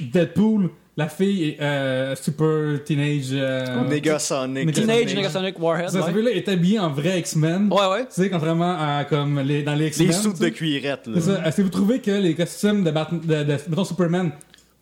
[0.00, 3.28] Deadpool, la fille est euh, super teenage.
[3.32, 4.72] Euh, Negasonic.
[4.72, 5.14] Teenage Teenage.
[5.14, 5.90] Negasonic Warhead.
[5.90, 6.04] Ça, ouais.
[6.06, 7.72] cette fille-là est habillée en vrai X-Men.
[7.72, 8.00] Ouais, ouais.
[8.06, 10.08] Tu sais, contrairement à comme les, dans les X-Men.
[10.08, 11.20] Les soutes de cuirette, là.
[11.20, 11.46] Ça.
[11.46, 14.32] Est-ce que vous trouvez que les costumes de, Bat- de, de mettons Superman,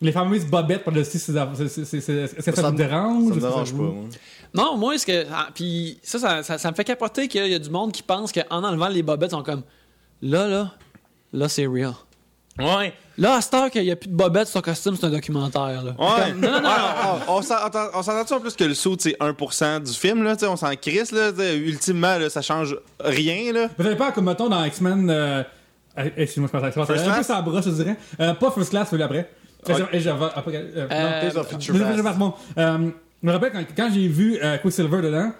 [0.01, 3.29] les fameuses bobettes par-dessus, c'est- c'est- c'est- c'est- c'est- est-ce que ça, Ça vous dérange?
[3.29, 4.03] Ça me dérange pas, moi.
[4.53, 5.25] Non, moi, est-ce que.
[5.31, 8.01] ah, Puis ça ça, ça, ça me fait capoter qu'il y a du monde qui
[8.01, 9.61] pense qu'en enlevant les bobettes, ils sont comme.
[10.21, 10.71] Là, là,
[11.33, 11.93] là, c'est real.
[12.59, 12.93] Ouais.
[13.19, 15.09] Là, à cette heure qu'il n'y a plus de bobette sur son costume, c'est un
[15.11, 15.83] documentaire.
[15.83, 15.95] Là.
[15.97, 16.33] Ouais.
[16.33, 16.69] Non, non, non.
[16.69, 20.23] Ouais, on, on s'entend- on s'entend-tu en plus que le saut, c'est 1% du film,
[20.23, 23.67] là, tu sais, on s'en crisse, là, ultimement, là, ça change rien, là.
[23.77, 25.07] Vous savez pas comme mettons dans X-Men.
[25.09, 25.43] Euh...
[25.97, 27.27] eh, Excuse-moi, je pense que First c'est un peu Class?
[27.27, 27.97] ça brosse, je dirais.
[28.19, 29.29] Euh, pas First Class, celui après.
[29.69, 29.75] Ok.
[29.93, 32.29] Et j'avais- après- euh, Euh, non, Days of Future Past.
[32.57, 32.77] Euh,
[33.21, 35.31] je me rappelle quand, quand j'ai vu euh, Quicksilver dedans,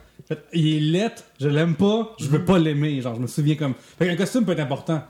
[0.53, 3.01] il est laid, je l'aime pas, je veux pas l'aimer.
[3.01, 3.73] Genre, je me souviens comme.
[3.97, 5.01] Fait qu'un costume peut être important.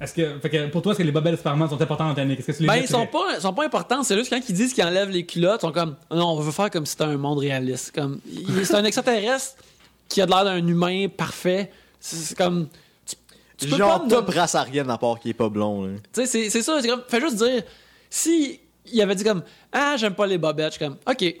[0.00, 2.14] Est-ce que, fait que pour toi, est-ce que les bobelles de Superman sont importantes dans
[2.14, 4.02] ta Est-ce que tu les Ben, ils sont pas, ils sont pas importants.
[4.04, 6.52] C'est juste quand ils disent qu'ils enlèvent les culottes, ils sont comme, non, on veut
[6.52, 7.92] faire comme si c'était un monde réaliste.
[7.92, 8.20] Comme,
[8.62, 9.56] c'est un extraterrestre
[10.08, 11.70] qui a de l'air d'un humain parfait.
[11.98, 12.68] C'est c'est comme,
[13.04, 13.16] tu,
[13.56, 15.88] tu peux pas Genre, me top race à rien à part qui est pas blond.
[16.12, 16.80] Tu sais, c'est, c'est ça.
[16.80, 17.62] C'est comme, fais juste dire,
[18.08, 18.60] si
[18.92, 21.34] il avait dit comme, ah, j'aime pas les bobettes, je suis comme, ok.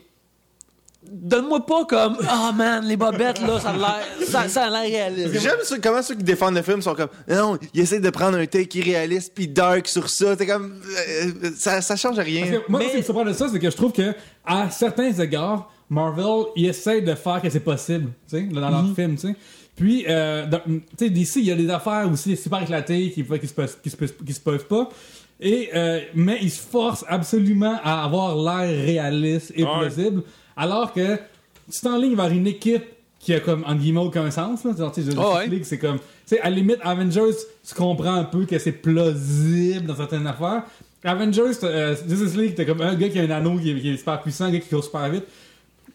[1.10, 4.82] Donne-moi pas comme, oh man, les bobettes là, ça a l'air, ça, ça a l'air
[5.08, 5.40] réaliste.
[5.40, 8.46] J'aime comment ceux qui défendent le film sont comme non, ils essaient de prendre un
[8.46, 10.34] take irréaliste puis dark sur ça.
[10.36, 12.46] T'es comme euh, ça, ça change rien.
[12.48, 14.12] Que moi, Mais- ce qui me surprend de ça, c'est que je trouve que
[14.44, 18.94] à certains égards, Marvel, ils essayent de faire que c'est possible, tu sais, dans leur
[18.94, 19.36] film, tu sais.
[19.76, 23.22] Puis, euh, dans- tu sais, d'ici, il y a des affaires aussi super éclatées qui,
[23.24, 24.88] qui, se, peuvent- qui, se, peuvent- qui se peuvent pas.
[25.40, 29.70] Et, euh, mais ils se forcent absolument à avoir l'air réaliste et Ouais.
[30.58, 31.16] Alors que
[31.72, 32.84] tu t'enlignes vers une équipe
[33.20, 34.72] qui a comme, en guillemets, aucun sens, là.
[34.76, 35.46] Genre, Justice ouais.
[35.46, 37.36] League, c'est comme, tu sais, à la limite, Avengers,
[37.66, 40.64] tu comprends un peu que c'est plausible dans certaines affaires.
[41.04, 43.90] Avengers, euh, Justice League, t'as comme un gars qui a un anneau qui est, qui
[43.90, 45.24] est super puissant, un gars qui court super vite.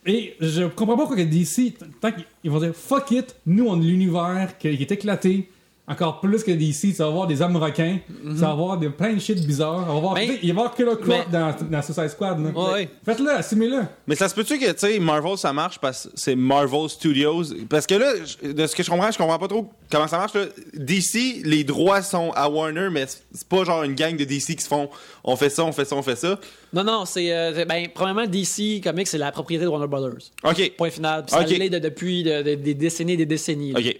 [0.05, 3.75] Et je comprends pas pourquoi que DC, tant qu'ils vont dire fuck it, nous on
[3.75, 5.49] a l'univers qui est éclaté,
[5.85, 7.97] encore plus que DC, ça va avoir des hommes requins,
[8.37, 10.61] ça va avoir des, plein de shit bizarres, on va Mais- tu sais, il va
[10.61, 12.39] y avoir Killer Croc mais- dans, dans Suicide Squad.
[12.41, 12.51] Là.
[12.51, 12.89] Ouais, ouais.
[13.05, 13.81] Faites-le, assumez-le.
[14.07, 17.43] Mais ça se peut-tu que, tu sais, Marvel, ça marche parce que c'est Marvel Studios?
[17.69, 20.33] Parce que là, de ce que je comprends, je comprends pas trop comment ça marche.
[20.35, 20.45] Là.
[20.73, 24.63] DC, les droits sont à Warner, mais c'est pas genre une gang de DC qui
[24.63, 24.89] se font
[25.25, 26.39] on fait ça, on fait ça, on fait ça.
[26.71, 30.29] Non, non, c'est, euh, ben, premièrement, DC Comics, c'est la propriété de Warner Brothers.
[30.43, 30.73] OK.
[30.77, 31.23] Point final.
[31.25, 31.49] Puis ça Ok.
[31.49, 33.73] l'est de- depuis de- de- des décennies et des décennies.
[33.73, 33.79] là.
[33.81, 33.95] OK.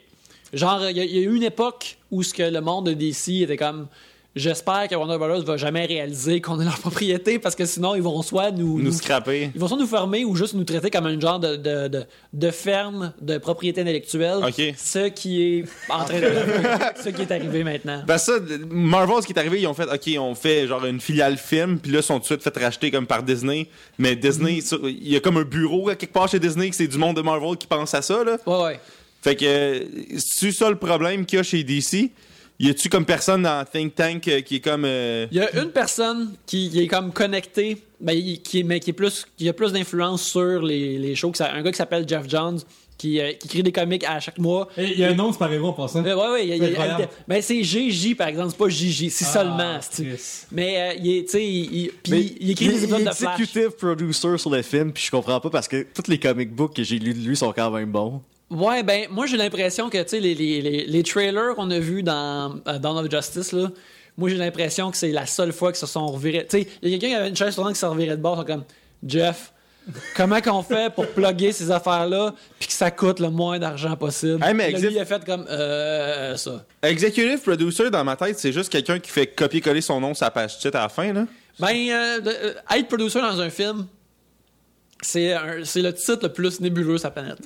[0.54, 2.86] Genre, il y, a- il y a eu une époque où ce que le monde
[2.88, 3.88] de DC était comme.
[4.36, 8.02] J'espère que Warner Brothers va jamais réaliser qu'on est leur propriété parce que sinon ils
[8.02, 9.52] vont soit nous, Nous scraper.
[9.54, 12.04] ils vont soit nous fermer ou juste nous traiter comme un genre de, de, de,
[12.34, 14.40] de ferme de propriété intellectuelle.
[14.44, 14.74] Ok.
[14.76, 16.26] Ce qui est en train de
[17.04, 18.02] ce qui est arrivé maintenant.
[18.08, 18.32] Que ça,
[18.72, 21.78] Marvel, ce qui est arrivé, ils ont fait, OK, on fait genre une filiale film,
[21.78, 23.68] puis là, ils sont tout de suite fait racheter comme par Disney.
[24.00, 26.88] Mais Disney, ça, il y a comme un bureau quelque part chez Disney, que c'est
[26.88, 28.38] du monde de Marvel qui pense à ça, là.
[28.48, 28.80] Ouais, ouais.
[29.24, 29.88] Fait que,
[30.20, 32.12] c'est ça le problème qu'il y a chez DC?
[32.60, 34.84] Y a-tu comme personne dans Think Tank euh, qui est comme.
[34.86, 38.64] euh, Il y a une personne qui, qui est comme connectée, ben, il- qui, est-
[38.64, 41.32] mais qui, est plus, qui a plus d'influence sur les, les shows.
[41.32, 42.60] que ça- un gars qui s'appelle Jeff Jones,
[42.98, 44.70] qui, euh, qui écrit des comics à chaque mois.
[44.78, 46.04] Il y a un nom de super-héros en passant.
[46.04, 47.10] Il il a- incroyable.
[47.28, 49.80] mais c'est GJ par exemple, c'est pas JJ, c'est seulement.
[49.82, 50.22] c'est- Chris.
[50.52, 53.16] Mais euh, il est, tu sais, il, il- il écrit des épisodes il est de
[53.16, 53.40] Flash.
[53.40, 56.76] executive producer sur le film, puis je comprends pas parce que tous les comic books
[56.76, 58.22] que j'ai lus de lui sont quand même bons.
[58.54, 61.80] Ouais, ben, moi j'ai l'impression que, tu sais, les, les, les, les trailers qu'on a
[61.80, 63.72] vus dans euh, Dawn of Justice, là,
[64.16, 66.46] moi j'ai l'impression que c'est la seule fois qu'ils se sont revirés.
[66.48, 68.22] Tu sais, il y a quelqu'un qui avait une chaise tournante qui se revirait de
[68.22, 68.64] bord, comme,
[69.06, 69.52] Jeff,
[70.16, 74.44] comment qu'on fait pour plugger ces affaires-là, puis que ça coûte le moins d'argent possible?
[74.44, 76.64] Hey, mais lui, il a fait comme, euh, ça.
[76.84, 80.32] Executive producer, dans ma tête, c'est juste quelqu'un qui fait copier-coller son nom sur la
[80.32, 81.26] page titre à la fin, là.
[81.60, 83.88] Ben, euh, euh, être producer dans un film,
[85.06, 87.38] c'est un- c'est le titre le plus nébuleux sur la planète.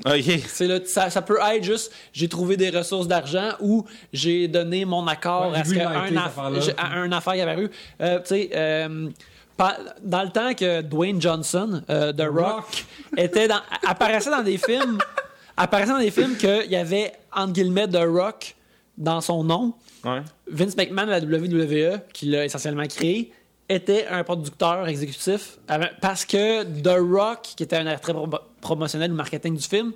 [0.48, 4.86] C'est le, ça, ça peut être juste j'ai trouvé des ressources d'argent ou j'ai donné
[4.86, 6.60] mon accord Ouais, à ce greenlighté cette aff- affaire-là.
[6.62, 7.70] j'ai- à un affaire qui avait eu.
[8.02, 9.10] Euh, tu sais, euh,
[9.58, 12.86] pa- dans le temps que Dwayne Johnson, euh, The Rock, Rock.
[13.18, 14.98] était dans, apparaissait dans des films,
[15.58, 18.56] apparaissait dans des films qu'il y avait entre guillemets The Rock
[18.98, 19.74] dans son nom.
[20.04, 20.22] Ouais.
[20.50, 23.32] Vince McMahon de la WWE, qui l'a essentiellement créé,
[23.70, 25.58] était un producteur exécutif
[26.02, 28.30] parce que The Rock, qui était un attrait pro-
[28.62, 29.92] promotionnel ou marketing du film,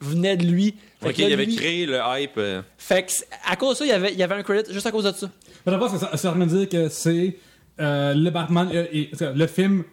[0.00, 0.74] venait de lui.
[1.02, 2.38] Fait OK, là, il avait lui- créé le hype.
[2.38, 3.12] euh, Fait que
[3.50, 5.04] à cause de ça, il y avait, il y avait un credit juste à cause
[5.04, 5.28] de ça.
[5.66, 7.36] Mais d'abord, ça, ça veut dire que c'est
[7.80, 8.68] euh, le Batman.
[8.72, 9.84] euh, et- le film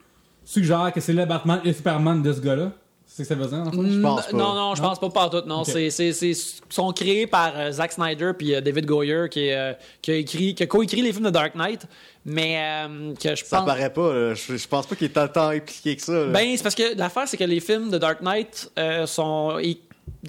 [0.45, 2.71] suggère que c'est le Batman et le Superman de ce gars-là.
[3.17, 3.89] C'est ce que ça veut dire, en fait?
[3.91, 4.37] Je pense pas.
[4.37, 5.41] Non, non, je pense pas partout.
[5.47, 5.65] Non, Ok.
[5.69, 6.33] c'est, c'est, c'est,
[6.69, 9.73] sont créés par euh, Zack Snyder puis euh, David Goyer qui, euh,
[10.03, 11.87] qui a écrit, qui a co-écrit les films de Dark Knight,
[12.25, 12.57] mais
[12.87, 13.65] euh, que je Ça pense.
[13.65, 14.33] paraît pas, là.
[14.35, 16.11] je, je pense pas qu'il est tant, impliqué que ça.
[16.13, 16.25] là.
[16.27, 19.57] Ben, c'est parce que l'affaire, c'est que les films de Dark Knight euh, sont.
[19.63, 19.79] ils-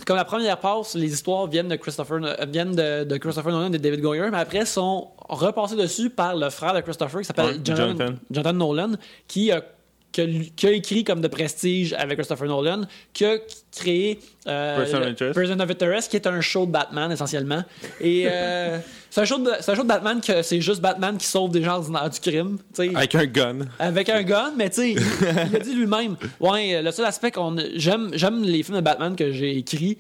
[0.07, 3.71] comme la première passe, les histoires viennent de Christopher, viennent de, de Christopher Nolan et
[3.71, 7.47] de David Goyer, mais après sont repassées dessus par le frère de Christopher qui s'appelle
[7.57, 8.15] Ouais, Jonathan.
[8.31, 8.91] Jonathan Nolan,
[9.29, 9.63] qui a,
[10.19, 12.83] qui a, lu- qui a écrit comme de prestige avec Christopher Nolan,
[13.13, 13.37] qui a
[13.77, 14.19] créé
[14.49, 15.35] euh, Person of le- Interest.
[15.39, 17.63] Person of Interest, qui est un show de Batman essentiellement.
[18.01, 18.79] Et euh,
[19.11, 21.53] c'est un, show de- c'est un show de Batman que c'est juste Batman qui sauve
[21.53, 22.59] des gens ordinaires du crime.
[22.75, 22.97] tu sais.
[22.97, 23.59] Avec un gun.
[23.79, 24.99] Avec un gun, mais tu sais, il,
[25.51, 26.17] il a dit lui-même.
[26.41, 27.55] Ouais, le seul aspect qu'on.
[27.77, 28.11] J'aime,
[28.43, 29.99] les films de Batman que j'ai écrits,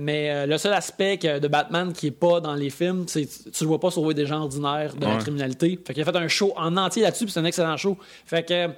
[0.00, 3.62] mais euh, le seul aspect de Batman qui est pas dans les films, c'est tu,
[3.62, 5.78] le vois pas sauver des gens ordinaires de la criminalité.
[5.86, 7.96] Fait qu'il a fait un show en entier là-dessus, puis c'est un excellent show.
[8.26, 8.68] Fait que.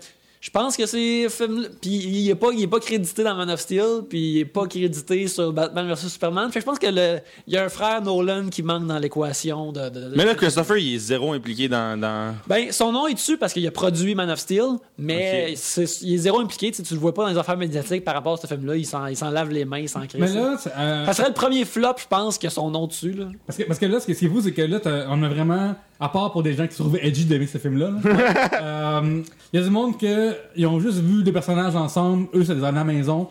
[0.42, 3.48] Je pense que c'est film puis il est pas il est pas crédité dans Man
[3.48, 6.48] of Steel puis il est pas crédité sur Batman vs Superman.
[6.50, 8.98] Fait que je pense que le il y a un frère Nolan qui manque dans
[8.98, 11.96] l'équation de, de- de- Mais là, Christopher, il est zéro impliqué dans.
[11.98, 12.34] dans...
[12.48, 14.64] ben, son nom est dessus parce qu'il a produit Man of Steel,
[14.98, 15.54] mais
[16.02, 16.72] il est zéro impliqué.
[16.72, 18.74] Tu, sais, tu le vois pas dans les affaires médiatiques par rapport à ce film-là.
[18.74, 20.18] Il s'en, il s'en lave les mains, il s'en crée.
[20.18, 23.12] Mais là, c'est, euh, ça serait le premier flop, je pense, que son nom dessus.
[23.12, 23.26] Là.
[23.46, 25.28] Parce que, parce que là, ce qui est fou, c'est que là, t'as- on a
[25.28, 29.22] vraiment, à part pour des gens qui se trouvaient edgy d'aimer ce film-là, là, euh,
[29.52, 32.54] il y a du monde que ils ont juste vu des personnages ensemble, eux, c'est
[32.54, 33.28] des gens à la maison.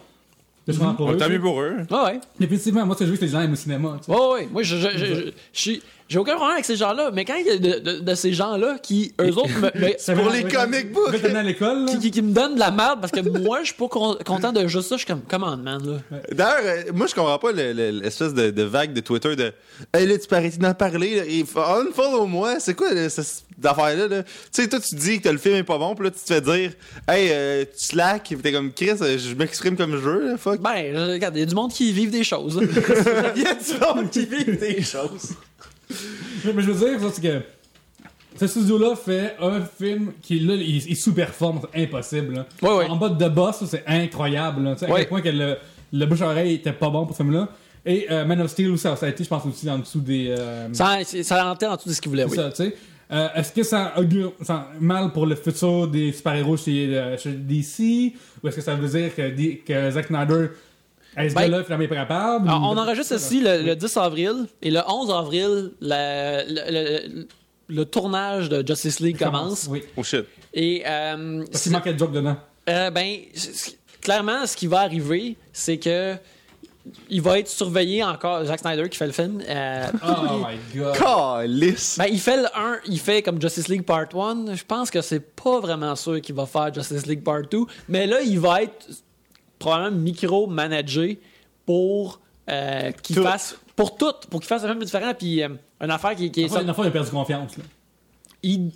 [0.67, 1.17] C'est souvent pour eux.
[1.17, 1.27] sais.
[1.27, 1.73] mieux pour eux.
[1.89, 2.19] Ouais, ouais.
[2.39, 3.97] Définitivement, moi, ce que je veux, c'est que les gens aiment au cinéma.
[3.99, 4.17] tu sais.
[4.17, 4.47] Ouais, ouais.
[4.51, 5.21] Moi, je, je, je, je-
[5.53, 7.99] je suis- j'ai aucun problème avec ces gens-là, mais quand il y a de, de-
[7.99, 11.15] de ces gens-là qui, eux autres, me, me- C'est pour les comic books.
[11.25, 11.91] À l'école, là.
[11.93, 14.17] qui, qui- qui me donnent de la merde parce que moi, je suis pas con-
[14.23, 14.95] content de juste ça.
[14.97, 16.19] Je suis comme, comment, man, là.
[16.31, 19.51] D'ailleurs, euh, moi, je comprends pas le- le- l'espèce de, de vague de Twitter de
[19.95, 22.59] Hey, là, tu parais d'en parler, là, et unfollow moi.
[22.59, 23.09] C'est quoi là,
[23.67, 24.07] affaire-là?
[24.07, 24.23] là?
[24.23, 26.33] Tu sais, toi, tu dis que le film est pas bon, puis là, tu te
[26.33, 26.71] fais dire
[27.07, 30.37] Hey, euh, tu slack, puis t'es comme Chris, euh, je m'exprime comme je veux, là,
[30.37, 30.59] fuck.
[30.61, 32.59] Ben, regarde, il y a du monde qui vivent des choses.
[33.35, 35.33] Il y a du monde qui vit des choses.
[36.45, 37.41] Mais, mais je veux dire, ça, c'est que
[38.39, 42.33] ce studio-là fait un film qui, là, il, il sous-performe, c'est impossible.
[42.35, 42.45] là.
[42.61, 42.85] Ouais, ouais.
[42.87, 44.63] En bas de Boss, c'est incroyable.
[44.63, 44.73] là.
[44.73, 44.99] Tu sais, À Ouais.
[45.01, 45.57] quel point que le,
[45.93, 47.49] le bouche-oreille était pas bon pour ce film-là.
[47.85, 50.27] Et euh, Man of Steel aussi, ça a été, je pense, aussi en dessous des.
[50.37, 52.35] euh, ça, ça rentrait en dessous de ce qu'ils voulaient, c'est oui.
[52.37, 52.75] ça, tu sais.
[53.11, 57.31] Euh, Est-ce que ça augure ça- mal pour le futur des super-héros chez, euh, chez
[57.31, 58.13] DC
[58.43, 60.47] Ou est-ce que ça veut dire que, que Zack Snyder,
[61.15, 64.79] à ce Ben, capable Alors, ou- on enregistre ici le, le 10 avril et le
[64.87, 67.27] 11 avril, la- le, le-
[67.67, 69.67] le tournage de Justice League commence.
[69.69, 69.83] Oui.
[69.97, 70.25] Oh shit.
[70.53, 72.37] Et euh, Parce qu'il manquait de joke dedans.
[72.69, 73.17] euh, ben,
[74.01, 76.15] clairement, ce qui va arriver, c'est que
[77.09, 78.43] il va être surveillé encore.
[78.45, 79.41] Zack Snyder qui fait le film.
[79.47, 80.97] euh, Oh my god.
[80.97, 81.97] Calice.
[81.97, 84.55] ben, il fait le 1, il fait comme Justice League Part 1.
[84.55, 87.59] Je pense que c'est pas vraiment sûr qu'il va faire Justice League Part 2.
[87.89, 88.87] Mais là, il va être
[89.59, 91.19] probablement micro-managé
[91.65, 93.55] pour euh, qu'il fasse.
[93.75, 95.13] Pour tout, pour qu'il fasse un film différent.
[95.17, 95.49] Puis euh,
[95.79, 96.43] une affaire qui, qui est.
[96.45, 97.57] Une fois, il a perdu confiance.
[97.57, 97.63] Là.
[98.43, 98.71] il,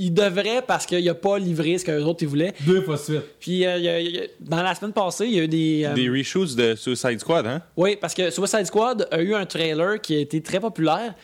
[0.00, 2.52] il devrait parce qu'il a pas livré ce que les autres ils voulaient.
[2.66, 3.22] Deux fois de suite.
[3.38, 5.42] Puis euh, il y a- il y a- dans la semaine passée, il y a
[5.44, 5.82] eu des.
[5.86, 7.62] euh, Des reshoots de Suicide Squad, hein?
[7.76, 11.14] Oui, parce que Suicide Squad a eu un trailer qui a été très populaire.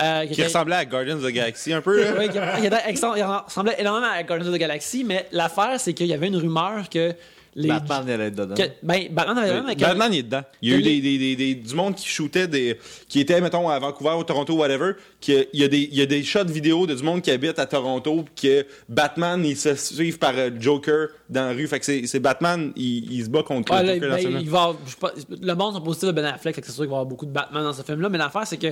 [0.00, 2.12] euh, Qui était- ressemblait à Guardians of the Galaxy un peu, là.
[2.16, 6.12] Oui, qui- il ressemblait énormément à Guardians of the Galaxy, mais l'affaire, c'est qu'il y
[6.14, 7.12] avait une rumeur que
[7.54, 7.68] les.
[7.68, 8.54] Batman, il allait être dedans.
[8.54, 9.76] que- ben, Batman avait même.
[9.76, 10.42] Batman, il est dedans.
[10.60, 12.78] Il y a eu des, des, des, du monde qui shootait, des,
[13.08, 14.92] qui était, mettons, à Vancouver, au Toronto, whatever.
[15.20, 17.30] Qui, il, y a des, il y a des shots vidéo de du monde qui
[17.30, 21.66] habite à Toronto, que Batman, il se suivre par euh, Joker dans la rue.
[21.66, 24.40] Fait que c'est Batman, il, il se bat contre Ah, le là, Joker dans ben,
[24.40, 26.98] il va pas, le monde sont positifs de Ben Affleck, c'est sûr qu'il va y
[26.98, 28.08] avoir beaucoup de Batman dans ce film-là.
[28.08, 28.68] Mais l'affaire, c'est que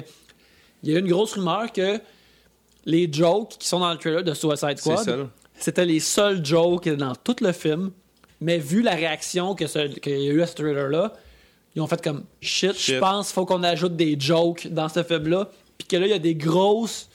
[0.82, 2.00] il y a eu une grosse rumeur que
[2.84, 5.28] les jokes qui sont dans le trailer de Suicide Squad, là.
[5.56, 7.92] c'était les seuls jokes dans tout le film.
[8.42, 9.64] Mais vu la réaction que
[10.00, 11.12] qu'il y a eu à ce trailer-là,
[11.74, 15.02] ils ont fait comme shit, je pense qu'il faut qu'on ajoute des jokes dans ce
[15.02, 15.48] film-là.
[15.78, 17.08] Puis que là, il y a des grosses.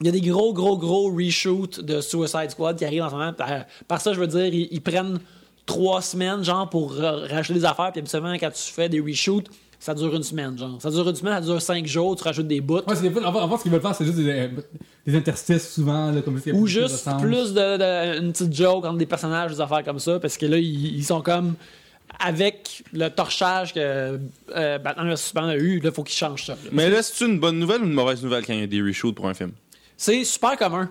[0.00, 3.14] Il y a des gros, gros, gros reshoots de Suicide Squad qui arrivent en ce
[3.14, 3.32] moment.
[3.32, 3.48] Par,
[3.86, 5.20] par ça, je veux dire, ils, ils prennent
[5.66, 7.92] trois semaines, genre, pour ra- rajouter des affaires.
[7.92, 9.46] Puis habituellement, quand tu fais des reshoots,
[9.78, 10.80] ça dure une semaine, genre.
[10.80, 12.76] Ça dure une semaine, ça dure cinq jours, tu rajoutes des bouts.
[12.86, 14.50] Ouais, c'est des en fait, en fait, ce qu'ils veulent faire, c'est juste des,
[15.06, 18.84] des interstices souvent, là, comme Ou plus de juste plus de, de- une petite joke
[18.84, 21.54] entre des personnages, des affaires comme ça, parce que là, ils, ils sont comme
[22.20, 24.18] avec le torchage que
[24.54, 26.52] euh, Batman vs Superman a eu, là, faut qu'ils changent ça.
[26.52, 26.70] là.
[26.72, 28.80] Mais là, c'est une bonne nouvelle ou une mauvaise nouvelle quand il y a des
[28.82, 29.52] reshoots pour un film?
[29.96, 30.90] C'est super commun.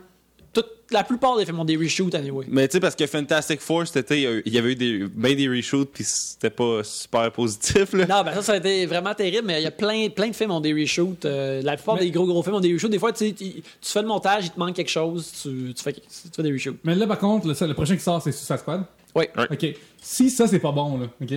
[0.53, 2.45] Toute, la plupart des films ont des reshoots anyway.
[2.47, 5.49] Mais tu sais, parce que Fantastic Four, c'était, il y avait eu des, ben des
[5.49, 8.05] reshoots, puis c'était pas super positif, là.
[8.05, 10.35] Non, ben ça, ça a été vraiment terrible, mais il y a plein, plein de
[10.35, 11.25] films ont des reshoots.
[11.25, 12.91] Euh, la plupart Mais- des gros, gros films ont des reshoots.
[12.91, 13.33] Des fois, tu,
[13.81, 16.01] fais le montage, il te manque quelque chose, tu, tu, fais, tu
[16.35, 16.77] fais des reshoots.
[16.83, 18.83] Mais là, par contre, le, prochain qui sort, c'est Suicide Squad.
[19.15, 19.25] Oui.
[19.51, 19.65] Ok.
[20.01, 21.33] Si ça, c'est pas bon, là, ok?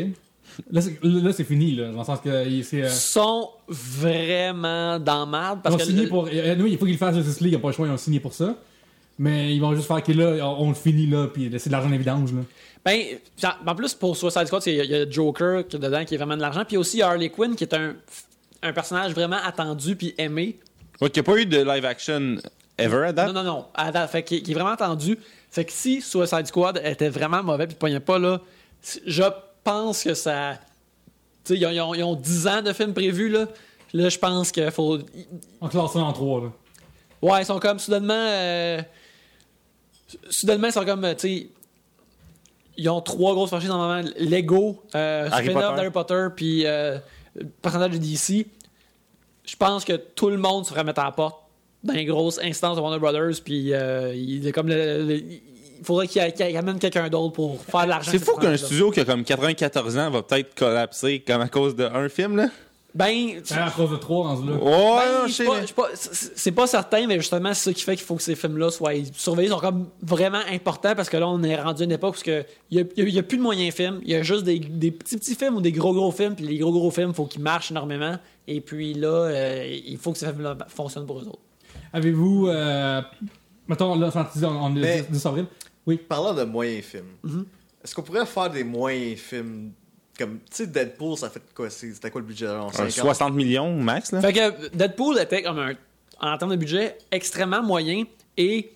[0.70, 0.80] Là,
[1.32, 2.30] c'est, fini, là, dans le sens que
[2.62, 2.82] c'est.
[2.82, 5.84] Euh, Ils sont vraiment dans le marde ils parce ont que.
[5.84, 6.26] signé le- pour.
[6.32, 7.96] euh, oui, il faut qu'ils fassent Justice League, ils n'ont pas le choix, ils ont
[7.96, 8.56] signé pour ça.
[9.18, 11.88] Mais ils vont juste faire que là, on, le finit, là, puis c'est de l'argent
[11.90, 12.40] d'évidence, là.
[12.84, 13.00] Ben,
[13.66, 16.04] en plus, pour Suicide Squad, il y, a- il y a Joker qui est dedans
[16.04, 16.60] qui est vraiment de l'argent.
[16.60, 17.96] Puis il y a aussi Harley Quinn qui est un,
[18.62, 20.58] un personnage vraiment attendu puis aimé.
[21.00, 22.36] Ouais, qu'il n'y a pas eu de live action
[22.78, 23.26] ever à date?
[23.28, 23.64] Non, non, non.
[23.74, 25.18] À date, fait qu'il- qu'il est vraiment attendu.
[25.50, 28.40] Fait que si Suicide Squad était vraiment mauvais puis ne pognait pas, là,
[29.06, 29.22] je
[29.64, 30.58] pense que ça.
[31.44, 33.46] Tu sais, ils ont, ils ont- ils ont 10 ans de films prévus, là.
[33.94, 34.98] Là, je pense qu'il faut.
[35.60, 36.52] On classe ça en trois, là.
[37.22, 38.12] Ouais, ils sont comme soudainement.
[38.14, 38.80] euh,
[40.30, 41.02] Soudainement, ils sont comme.
[41.16, 41.46] Tu sais.
[42.78, 45.76] Ils ont trois grosses franchises en moment Lego, euh, Harry spin-off Potter.
[45.76, 46.98] d'Harry Potter, puis euh,
[47.62, 48.46] personnage de DC.
[49.46, 51.40] Je pense que tout le monde se ferait mettre à la porte
[51.82, 55.16] dans les grosses instances de Warner Brothers, puis euh, il est comme le- le-
[55.78, 58.10] il faudrait qu'il qu'il amène quelqu'un d'autre pour faire de l'argent.
[58.10, 61.74] C'est fou qu'un studio qui a comme 94 ans va peut-être collapser comme à cause
[61.76, 62.48] d'un film, là.
[62.96, 64.56] Ben, à cause de trois dans ce là.
[64.56, 68.16] Ouais, Ben, pas- pas- c'est pas certain, mais justement, c'est ça qui fait qu'il faut
[68.16, 69.48] que ces films-là soient surveillés.
[69.48, 72.30] Ils sont comme vraiment importants parce que là, on est rendu à une époque où
[72.70, 74.00] il n'y a, plus de moyens films.
[74.02, 76.34] Il y a juste des, des petits petits films ou des gros gros films.
[76.34, 78.16] Puis les gros gros films, il faut qu'ils marchent énormément.
[78.48, 81.40] Et puis là, euh, il faut que ces films-là fonctionnent pour eux autres.
[81.92, 82.48] Avez-vous.
[82.48, 83.02] Euh,
[83.68, 85.46] mettons, là, on, on est le 10 avril?
[86.08, 87.44] Parlant de moyens films, Mhm.
[87.84, 89.72] est-ce qu'on pourrait faire des moyens films
[90.18, 92.90] comme, tu sais, Deadpool, ça fait quoi c'est- C'était quoi le budget Un 50?
[92.92, 94.20] 60 millions max, là.
[94.20, 95.72] Fait que Deadpool était comme un,
[96.20, 98.04] en termes de budget, extrêmement moyen.
[98.36, 98.70] Et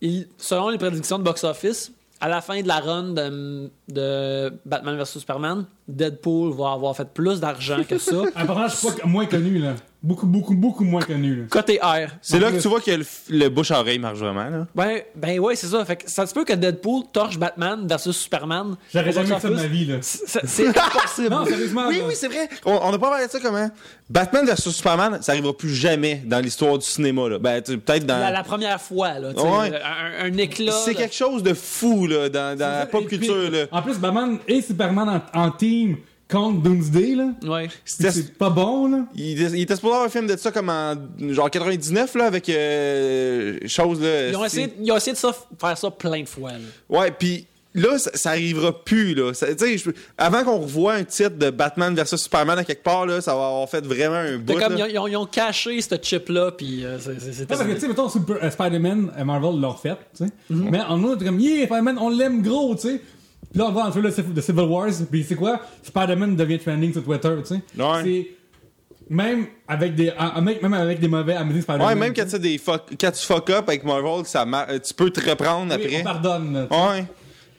[0.00, 4.96] il- selon les prédictions de box-office, à la fin de la run de, de Batman
[4.96, 8.22] vs Superman, Deadpool va avoir fait plus d'argent que ça.
[8.36, 9.74] Un personnage pas moins connu, là.
[10.04, 11.44] Beaucoup, beaucoup, beaucoup moins connu, là.
[11.48, 12.10] Côté R.
[12.20, 14.66] C'est là que tu vois que le, le bouche-oreille marche vraiment, là.
[14.74, 15.82] Ben, ben ouais, c'est ça.
[15.86, 18.76] Fait que ça se peut que Deadpool torche Batman versus Superman.
[18.92, 19.96] J'aurais au jamais fait ça de ma vie, là.
[20.02, 21.30] C'est impossible.
[21.30, 21.88] Non, sérieusement.
[21.88, 22.04] Oui, là.
[22.06, 22.50] oui, c'est vrai.
[22.66, 23.70] On on n'a pas parlé de ça comment?
[24.10, 27.38] Batman vs Superman, ça arrivera plus jamais dans l'histoire du cinéma, là.
[27.38, 28.18] Ben, peut-être dans.
[28.18, 29.30] la, la première fois, là.
[29.30, 29.72] Ouais.
[29.72, 30.72] un, un éclat.
[30.84, 33.64] C'est quelque chose de fou, là, dans, dans la pop puis, culture, là.
[33.72, 35.96] En plus, Batman et Superman en, en team
[36.30, 37.28] contre Doomsday, là.
[37.44, 37.68] Ouais.
[37.84, 39.04] C'était- C'est pas bon, là.
[39.14, 40.94] Il, il était supposé avoir un film de ça comme en
[41.30, 44.28] genre 99 là avec euh, chose là.
[44.30, 46.52] Ils ont, essayé, ils ont essayé de ça, faire ça plein de fois.
[46.52, 46.58] là.
[46.88, 49.34] Ouais, puis là ça, ça arrivera plus là.
[49.34, 53.20] Ça- je- avant qu'on revoie un titre de Batman versus Superman à quelque part là,
[53.20, 54.54] ça va avoir fait vraiment un bout.
[54.54, 54.88] comme, là.
[54.88, 58.08] ils, ont, ils ont caché ce chip-là, puis euh, Ouais, parce que, tu sais, mettons,
[58.08, 60.30] Super- euh, Spider-Man, euh, Marvel l'ont fait, tu sais.
[60.50, 60.68] Mhm.
[60.70, 63.00] Mais en nous, comme, yeah, Spider-Man, on l'aime gros, tu sais.
[63.54, 65.60] Là, on voit dans le trailer de Civ- de Civil Wars, puis c'est quoi?
[65.82, 67.82] Spider-Man devient trending sur Twitter, tu sais.
[67.82, 68.00] Ouais.
[68.02, 68.30] C'est.
[69.10, 70.10] Même avec des,
[70.62, 71.86] même avec des mauvais Amazing Spider-Man.
[71.88, 75.10] Ouais, même quand, des fuck, quand tu fuck up avec Marvel, ça euh, tu peux
[75.10, 76.00] te reprendre Oui, après.
[76.00, 76.68] on pardonne.
[76.70, 77.04] Ouais.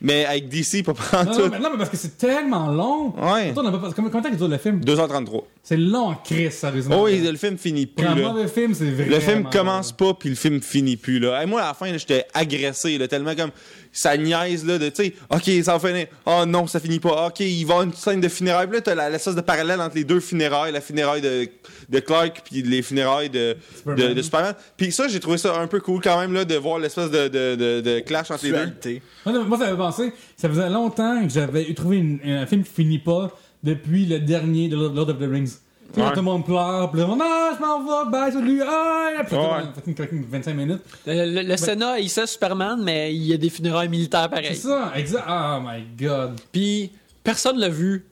[0.02, 1.52] Mais avec DC, pas prendre Non, non, tout.
[1.52, 3.14] mais, non, mais parce que c'est tellement long.
[3.16, 3.54] Ouais.
[3.56, 4.82] On a pas- Combien combien de temps qu'il dure le film?
[4.82, 5.44] 2h33.
[5.64, 6.98] C'est long en crise, sérieusement.
[7.00, 8.16] Oh oui, le film finit plus là.
[8.16, 8.86] mauvais film, c'est.
[8.86, 11.42] Le film commence pas puis le film finit plus là.
[11.42, 13.52] Hey, moi à la fin j'étais agressé là, tellement comme
[13.98, 16.08] ça niaise là de tu sais OK, ça va finir.
[16.26, 17.28] Oh non, ça finit pas.
[17.28, 18.68] OK, il va y avoir une scène de funérailles.
[18.68, 21.48] Puis là t'as la- l'espèce de parallèle entre les deux funérailles, la funéraille de,
[21.90, 24.08] de Clark puis les funérailles de Superman.
[24.10, 24.54] de, de Superman.
[24.78, 27.28] Puis ça, j'ai trouvé ça un peu cool quand même là de voir l'espèce de,
[27.28, 29.02] de, de, de clash entre les deux.
[29.26, 32.64] Moi, non, moi, ça m'avait pensé, ça faisait longtemps que j'avais trouvé une- un film
[32.64, 33.32] qui finit pas
[33.64, 35.58] depuis le dernier de Lord of the Rings.
[35.96, 36.10] Ouais.
[36.10, 39.42] tout le monde pleure, puis là, non, je m'en vais, bye, salut, ah, puis Ouais.
[39.44, 40.82] ça fait une- fait une 25 minutes.
[41.06, 44.42] Le, le- le Sénat, il sait Superman, mais il y a des funérailles militaires C'est
[44.42, 44.56] pareil.
[44.56, 45.24] ça, exact.
[45.30, 46.40] Oh my god.
[46.52, 46.92] Puis
[47.24, 48.06] personne l'a vu.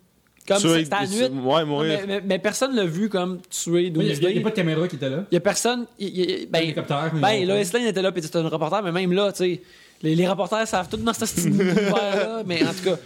[0.48, 1.40] Comme Tuer- c'était à la nuit.
[1.42, 2.00] Ouais, mourir.
[2.02, 4.98] mais, mais- mais personne l'a vu comme tuer Il n'y a, pas de caméra qui
[4.98, 5.24] était là.
[5.32, 5.86] Il y a personne.
[6.00, 9.14] il- il- ben, L'hélicoptère, mais ben là, était là, puis c'était un reporter, mais même
[9.14, 9.62] là, tu sais,
[10.02, 12.98] les, les reporters savent tout dans ce petit univers-là, mais en tout cas.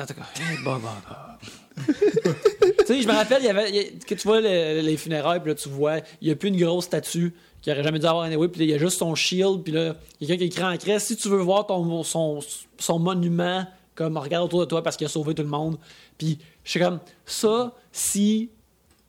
[0.00, 1.48] en tout cas, eh, bon, bon, bon.
[1.76, 5.40] Tu sais, je me rappelle, il y avait, il que tu vois le- les funérailles,
[5.40, 8.06] puis là, tu vois, il n'y a plus une grosse statue qui aurait jamais dû
[8.06, 10.44] avoir anyway, puis il y a juste son shield, puis là, il y a quelqu'un
[10.50, 12.40] qui écrit en crête, si tu veux voir ton, son,
[12.78, 15.78] son monument, comme, regarde autour de toi parce qu'il a sauvé tout le monde.
[16.18, 18.50] Puis, je suis comme, ça, si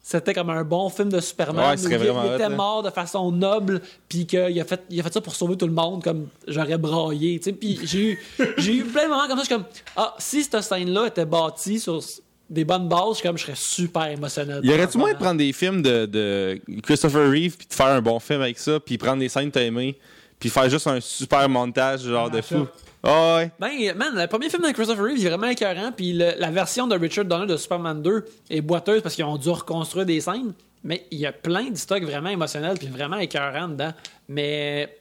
[0.01, 2.49] c'était comme un bon film de Superman Ouais, où il, était là.
[2.49, 5.65] mort de façon noble puis qu'il a fait il a fait ça pour sauver tout
[5.65, 8.19] le monde comme j'aurais braillé tu sais puis j'ai eu
[8.59, 9.65] j'ai eu plein de moments comme ça je suis comme
[9.95, 12.03] ah si cette scène là était bâtie sur
[12.49, 15.81] des bonnes bases comme je serais super émotionnel Y aurait-tu moyen de prendre des films
[15.81, 19.29] de, de Christopher Reeve puis de faire un bon film avec ça puis prendre des
[19.29, 19.97] scènes que t'as aimées
[20.39, 22.67] puis faire juste un super montage genre de fou?
[23.03, 23.51] Ouais.
[23.59, 25.91] Ben, man, le premier film de Christopher Reeve, il est vraiment écœurant.
[25.91, 29.49] Puis la version de Richard Donner de Superman 2 est boiteuse parce qu'ils ont dû
[29.49, 30.53] reconstruire des scènes.
[30.83, 33.93] Mais il y a plein de stocks vraiment émotionnels puis vraiment écœurants dedans.
[34.27, 34.97] Mais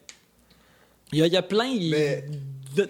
[1.12, 1.74] il y a, il y a plein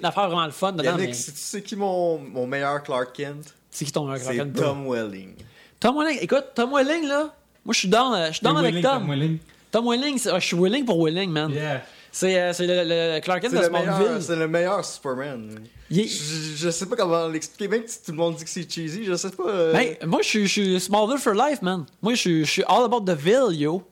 [0.02, 0.84] d'affaires vraiment le fun dedans.
[0.84, 3.54] Yannick, mais tu sais qui mon, mon meilleur Clark Kent?
[3.74, 4.62] C'est qui ton meilleur C'est Clark Kent?
[4.62, 5.34] Tom Welling.
[5.80, 6.18] Tom Welling.
[6.22, 7.34] Écoute, Tom Welling, là,
[7.64, 9.10] moi je suis dans, je suis dans avec Willing, Tom.
[9.10, 9.38] Willing.
[9.72, 11.50] Tom Welling, c'est- ah, je suis willing pour Welling, man.
[11.50, 11.82] Yeah.
[12.12, 12.84] C'est euh, c'est le,
[13.16, 14.22] le Clark Kent C'est de le, meilleur, Smallville.
[14.22, 15.58] c'est le meilleur Superman.
[15.90, 18.70] Est- Je, je sais pas comment l'expliquer, même si tout le monde dit que c'est
[18.72, 19.48] cheesy, je sais pas.
[19.48, 21.84] euh, Ben, moi, je suis- Smallville for life, man.
[22.00, 23.82] Moi, je suis- all about the ville, yo.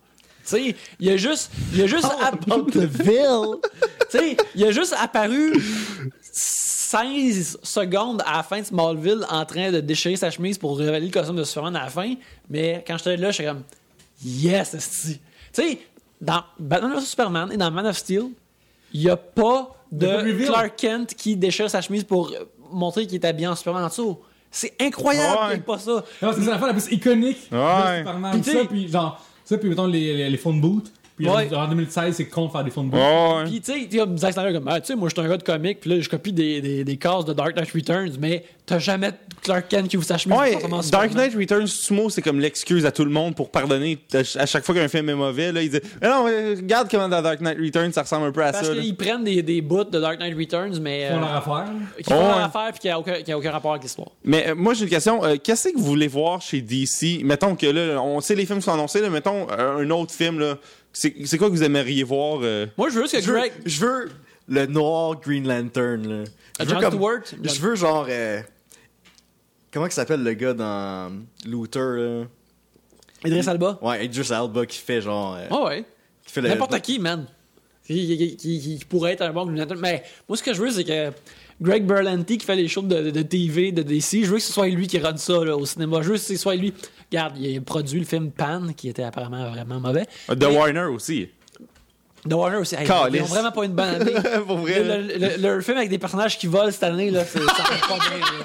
[0.44, 3.58] sais, il a juste, il a juste, app- About the ville.
[4.10, 5.52] tu sais, il a juste apparu
[6.96, 11.06] 16 secondes à la fin de Smallville en train de déchirer sa chemise pour révéler
[11.06, 12.14] le costume de Superman à la fin.
[12.50, 13.62] Mais quand j'étais là, j'étais comme,
[14.24, 14.70] yes.
[14.72, 15.18] Tu
[15.62, 15.78] sais,
[16.20, 18.24] dans Batman vs Superman et dans Man of Steel,
[18.92, 20.44] il n'y a pas de.
[20.44, 22.32] Clark Kent qui déchire sa chemise pour
[22.70, 24.18] montrer qu'il est habillé en Superman en dessous.
[24.50, 25.46] C'est incroyable Ouais.
[25.48, 26.04] qu'il n'y pas ça.
[26.20, 27.58] C'est la fois la plus iconique Ouais.
[27.58, 28.32] de Superman.
[28.32, 30.92] Puis tu ça, sais- puis genre, ça, puis mettons les, les, les phone booths.
[31.28, 31.54] Ouais.
[31.54, 33.00] en 2016, c'est con de faire des phone booths.
[33.00, 33.44] Ouais.
[33.44, 35.42] Puis, tu sais, Zack Snyder comme, ah, tu sais, moi, je suis un gars de
[35.42, 38.78] comic, puis là, je copie des, des, des cases de Dark Knight Returns, mais t'as
[38.78, 39.10] jamais
[39.42, 40.38] Clark Kent qui vous sa chemise.
[40.38, 41.30] Ouais, pour commencer Dark Superman.
[41.32, 43.98] Knight Returns Sumo, c'est comme l'excuse à tout le monde pour pardonner.
[44.12, 46.54] À ch- à chaque fois qu'un film est mauvais, là, ils disent Mais non, mais
[46.54, 48.74] regarde comment dans Dark Knight Returns ça ressemble un peu à Parce ça.
[48.74, 48.80] là.
[48.80, 51.02] qu'ils prennent des, des bouts de Dark Knight Returns, mais.
[51.02, 51.64] Ils font euh, leur affaire.
[51.98, 52.28] qui font Ouais.
[52.28, 54.08] leur affaire, puis qui n'a aucun, qui a aucun rapport avec l'histoire.
[54.24, 55.24] Mais euh, moi, j'ai une question.
[55.24, 58.58] Euh, Qu'est-ce que vous voulez voir chez DC Mettons que là, on sait les films
[58.58, 60.38] qui sont annoncés, là, mettons euh, un autre film.
[60.38, 60.54] là.
[60.92, 62.66] C'est c'est quoi que vous aimeriez voir euh?
[62.76, 63.52] Moi, je veux juste que Je veux, Greg.
[63.64, 64.10] je veux
[64.48, 66.02] le noir Green Lantern.
[66.06, 66.24] Là.
[66.60, 67.20] Je veux Stewart?
[67.42, 68.06] Je veux genre.
[68.10, 68.40] euh,
[69.72, 71.12] comment il s'appelle le gars dans
[71.46, 72.24] Looter là?
[73.24, 73.78] Idris Alba.
[73.80, 75.36] Ouais, Idris Alba qui fait genre.
[75.36, 75.84] euh, Ah ouais.
[76.26, 77.26] qui fait le- N'importe qui, man.
[77.86, 79.80] Qui, qui- qui- qui- qui pourrait être un bon Green Lantern.
[79.80, 81.10] Mais moi, ce que je veux, c'est que
[81.60, 84.52] Greg Berlanti, qui fait les shows de, de TV, de DC, je veux que ce
[84.52, 86.02] soit lui qui run ça là, au cinéma.
[86.02, 86.72] Je veux que ce soit lui.
[87.12, 90.06] Regarde, il a produit le film Pan, qui était apparemment vraiment mauvais.
[90.28, 91.28] The Mais- Warner aussi.
[92.26, 92.74] The Warner aussi.
[92.76, 94.12] Hey, ils ont vraiment pas une bonne année.
[94.46, 94.82] Pour vrai.
[94.82, 97.64] le, le- le- le film avec des personnages qui volent cette année, là, c'est- ça
[97.64, 98.18] fait pas bien.
[98.18, 98.44] là.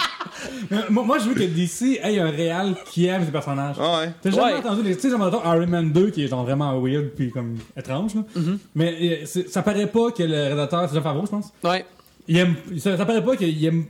[0.70, 3.76] Mais moi, moi, je veux que DC ait un réal qui aime ses personnages.
[3.80, 4.12] Ah ouais.
[4.22, 4.58] T'as jamais Ouais.
[4.60, 4.96] entendu les.
[4.98, 8.22] Tu sais, mettons, Iron Man 2 qui est genre vraiment weird puis comme étrange, là.
[8.36, 8.58] Mm-hmm.
[8.76, 11.54] Mais euh, ça paraît pas que le rédacteur, c'est Jean Favreau, je pense.
[11.64, 11.86] Ouais.
[12.28, 12.56] Il aime.
[12.80, 13.86] Ça, ça paraît pas qu'il aime.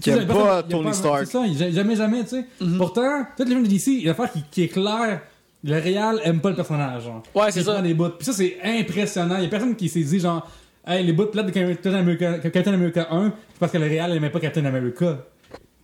[0.00, 1.26] Qu'il aime pas Tony Stark.
[1.26, 2.46] C'est ça, il- jamais, jamais, tu sais.
[2.62, 2.78] Mm-hmm.
[2.78, 5.20] Pourtant, tous les films de DC, il y a une affaire qui, qui est claire.
[5.64, 7.22] Le réal aime pas le personnage, genre.
[7.34, 7.82] Ouais, c'est ça.
[7.82, 8.10] des bouts.
[8.10, 9.36] Puis ça, c'est impressionnant.
[9.38, 10.48] Il y a personne qui s'est dit, genre,
[10.86, 14.12] hey, les bouts plates de Captain America, Captain America 1, c'est parce que le réal
[14.16, 15.18] aimait pas Captain America.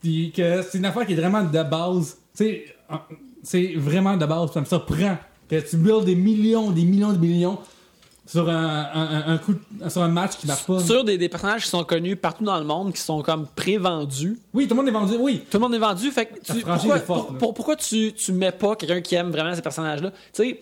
[0.01, 2.19] Puis que c'est une affaire qui est vraiment de base.
[2.37, 2.65] Tu sais,
[3.43, 4.53] c'est vraiment de base.
[4.53, 5.17] Ça me surprend
[5.51, 7.59] que tu builds des millions, des millions de millions
[8.27, 10.81] sur un, un, coup, de- sur un match qui marche pas.
[10.81, 14.39] Sur des, des personnages qui sont connus partout dans le monde, qui sont comme pré-vendus.
[14.55, 15.15] Oui, tout le monde est vendu.
[15.21, 15.43] Oui.
[15.51, 17.39] Tout le monde est vendu, fait que tu, pourquoi, est forte, pour- là.
[17.39, 20.11] pour- pourquoi tu, tu mets pas quelqu'un qui aime vraiment ces personnages-là?
[20.11, 20.61] Tu sais,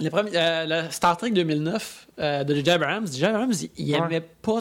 [0.00, 2.70] le, premier- euh, le Star Trek 2009 euh, de J.J.
[2.70, 3.24] Abrams, J.J.
[3.24, 3.98] Abrams, il, il Ouais.
[3.98, 4.60] aimait pas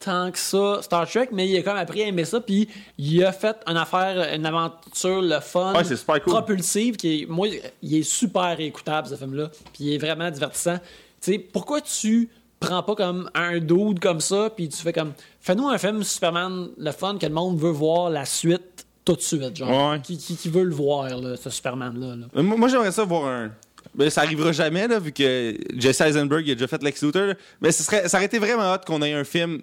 [0.00, 2.68] tant que ça Star Trek, mais il a comme appris à aimer ça, puis
[2.98, 6.32] il a fait une affaire, une aventure, le fun, Ouais, super cool.
[6.32, 7.48] propulsive, qui est, moi,
[7.82, 10.78] il est super écoutable, ce film-là, puis il est vraiment divertissant.
[11.20, 12.28] Tu sais, pourquoi tu
[12.60, 16.68] prends pas comme un dude comme ça, puis tu fais comme, fais-nous un film Superman,
[16.76, 20.00] le fun, que le monde veut voir la suite tout de suite, genre, Ouais.
[20.00, 22.14] qui, qui, qui veut le voir, là, ce Superman-là.
[22.16, 22.26] là.
[22.36, 23.50] Euh, moi, j'aimerais ça voir un.
[23.94, 27.22] Ben, ça arrivera jamais, là, vu que Jesse Eisenberg il a déjà fait Lex Luthor.
[27.26, 27.34] là.
[27.60, 29.60] Mais ce serait, ça aurait été vraiment hot qu'on ait un film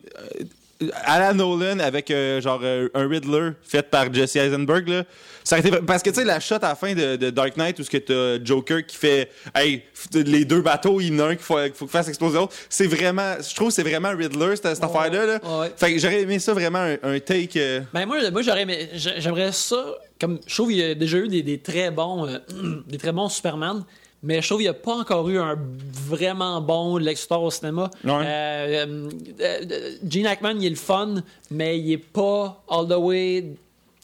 [0.81, 4.89] euh, à la Nolan avec euh, genre euh, un Riddler fait par Jesse Eisenberg.
[4.89, 5.03] Là.
[5.45, 7.55] Ça aurait été, parce que tu sais, la shot à la fin de, de Dark
[7.55, 9.83] Knight où que t'as Joker qui fait Hey,
[10.13, 12.53] les deux bateaux, il y en a un qu'il faut, qu'il faut faire exploser l'autre.
[12.67, 13.35] C'est vraiment.
[13.47, 15.25] Je trouve que c'est vraiment Riddler, cette, cette affaire-là.
[15.25, 15.39] Là.
[15.61, 15.71] Ouais.
[15.77, 17.51] Fait que j'aurais aimé ça vraiment un, un take.
[17.57, 19.85] euh, Ben moi, moi j'aurais aimé- j'aimerais ça
[20.19, 22.25] comme je trouve qu'il y a déjà eu des, des très bons
[22.87, 23.83] des très bons Superman
[24.25, 25.55] mais je trouve qu'il n'y a pas encore eu un
[25.91, 27.91] vraiment bon Lex Luthor au cinéma.
[28.03, 28.11] Ouais.
[28.11, 31.15] Euh, euh, euh, Gene Hackman, il est le fun,
[31.51, 33.45] mais il est pas all the way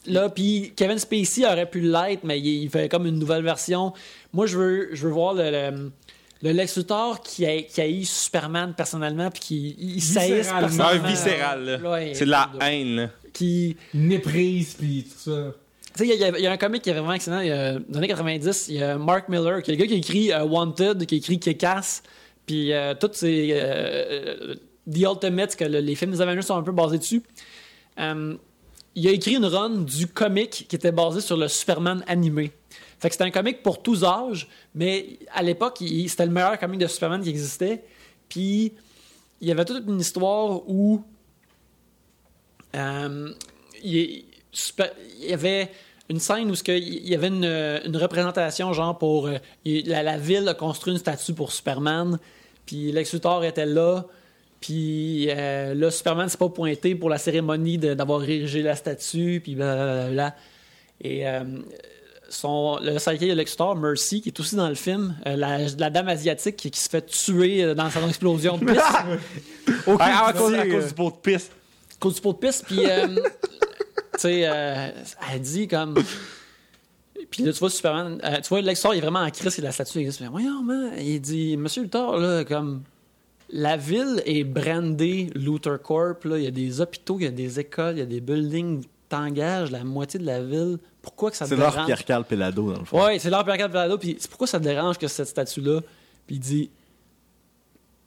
[0.06, 0.28] là.
[0.28, 3.92] Puis Kevin Spacey aurait pu l'être, mais il, fait comme une nouvelle version.
[4.32, 5.90] Moi, je veux, je veux voir le, le,
[6.42, 10.66] le Lex Luthor qui a, qui a eu Superman personnellement, puis qui il saillisse Viscéralement.
[10.66, 11.08] un personnellement.
[11.08, 11.80] viscéral.
[12.14, 12.96] c'est de la haine.
[12.96, 13.10] Là.
[13.32, 15.52] Qui, Méprise, puis tout ça.
[16.00, 17.38] Il y, a- un comic qui est vraiment excellent.
[17.38, 19.94] A, dans les années 90, il y a Mark Miller, qui est le gars qui
[19.94, 22.02] écrit euh, Wanted, qui écrit Kick-Ass,
[22.46, 23.50] puis euh, toutes ces.
[23.52, 23.56] euh,
[24.50, 24.54] euh,
[24.92, 27.22] The Ultimate, que le- les films des Avengers sont un peu basés dessus.
[28.00, 28.34] Euh,
[28.94, 32.52] il a écrit une run du comic qui était basé sur le Superman animé.
[32.98, 35.78] Fait que c'était un comic pour tous âges, mais à l'époque,
[36.08, 37.84] c'était le meilleur comic de Superman qui existait.
[38.28, 38.72] Puis
[39.40, 41.02] il y avait toute une histoire où
[42.74, 43.30] euh,
[43.82, 44.24] il,
[45.20, 45.70] il y avait
[46.08, 50.48] une scène où il y avait une, une représentation genre pour euh, la, la ville
[50.48, 52.18] a construit une statue pour Superman
[52.66, 54.04] puis Lex Luthor était là
[54.60, 59.54] puis euh, là Superman s'est pas pointé pour la cérémonie d'avoir érigé la statue puis
[59.54, 60.36] blablabla
[61.00, 61.40] et euh,
[62.28, 65.58] son, le sidekick de Lex Luthor, Mercy, qui est aussi dans le film, euh, la,
[65.78, 68.80] la dame asiatique qui, qui se fait tuer dans son explosion de piste.
[69.98, 71.52] Ah, à, cause, à cause du pot de piste.
[72.00, 73.08] cause du pot de piste, puis euh,
[74.14, 74.90] tu sais, euh,
[75.32, 75.94] elle dit comme
[77.30, 79.58] Puis là, tu vois Superman, euh, tu vois Lex Luthor, il est vraiment en crise
[79.58, 80.20] et la statue existe.
[80.20, 82.82] Mais voyons, man, il dit, Monsieur Luthor, là, comme
[83.50, 87.30] la ville est brandée Luthor Corp, là, il y a des hôpitaux, il y a
[87.30, 90.78] des écoles, il y a des buildings, t'engages la moitié de la ville.
[91.02, 91.86] Pourquoi que ça te C'est leur dérange?
[91.86, 93.04] Pierre Carl Pelado, dans le fond.
[93.04, 93.98] Ouais, c'est l'art Pierre Pelado.
[93.98, 95.80] Puis c'est pourquoi ça te dérange que cette statue-là?
[96.26, 96.70] Puis il dit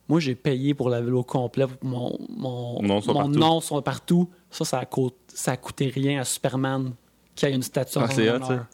[0.08, 3.20] Moi, j'ai payé pour la ville au complet, pour que mon, mon, Nom soit mon
[3.22, 3.40] partout.
[3.40, 4.30] nom soit partout.
[4.50, 6.94] Ça, ça a, coûté, ça a coûté rien à Superman
[7.36, 8.48] qui a une statue en Ah, son c'est hot, honneur.
[8.48, 8.68] ça.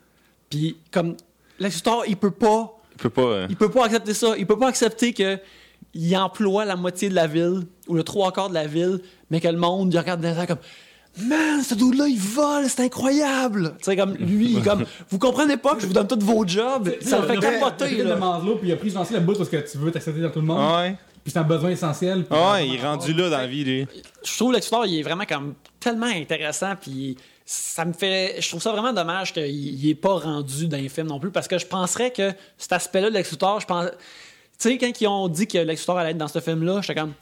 [0.49, 1.15] Puis comme
[1.59, 2.77] Luthor, il peut pas.
[2.93, 3.21] Il peut pas.
[3.21, 4.35] euh, Il peut pas accepter ça.
[4.37, 5.39] Il peut pas accepter que
[5.93, 9.41] il emploie la moitié de la ville ou le trois quarts de la ville, mais
[9.41, 10.59] que le monde il regarde derrière comme
[11.27, 13.73] Man, ce dude-là, il vole, c'est incroyable!
[13.79, 16.23] Tu sais, comme lui, il est comme Vous comprenez pas que je vous donne tous
[16.23, 16.89] vos jobs?
[17.01, 18.15] Ça me fait capoter, Il a là.
[18.15, 20.29] de Maslow, puis il a pris lancé la bout parce que tu veux t'accepter dans
[20.29, 20.73] tout le monde.
[20.77, 20.95] Ouais.
[21.23, 22.25] Puis c'est un besoin essentiel.
[22.25, 23.87] puis- Ah Ouais, il est rendu là dans la vie, lui.
[24.23, 27.15] Je trouve Lex Luthor, il est vraiment comme tellement intéressant, puis
[27.45, 28.35] ça me fait.
[28.39, 31.31] Je trouve ça vraiment dommage qu'il il est pas rendu dans les films non plus,
[31.31, 33.85] parce que je penserais que cet aspect-là de Lex Luthor, je pense.
[34.59, 36.99] Tu sais, quand ils ont dit que Lex Luthor allait être dans ce film-là, j'étais
[36.99, 37.13] comme.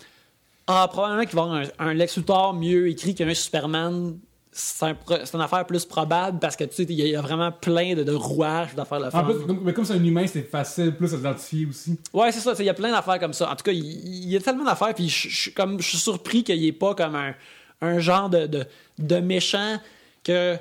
[0.67, 4.17] Ah, probablement qu'il va y avoir un, un Lex Luthor mieux écrit qu'un Superman.
[4.51, 4.95] C'est un
[5.34, 7.51] une affaire plus probable parce que tu sais, il y a- il y a vraiment
[7.51, 9.23] plein de, de rouages d'affaires le En fun.
[9.23, 11.99] plus, mais comme c'est un humain, c'est facile plus à s'identifier aussi.
[12.13, 12.53] Ouais, c'est ça.
[12.57, 13.51] Il y a plein d'affaires comme ça.
[13.51, 14.93] En tout cas, il, y a tellement d'affaires.
[14.95, 17.35] Puis je, je- comme, je suis surpris qu'il n'y ait pas comme un,
[17.81, 18.65] un genre de, de,
[18.97, 19.77] de méchant
[20.23, 20.57] que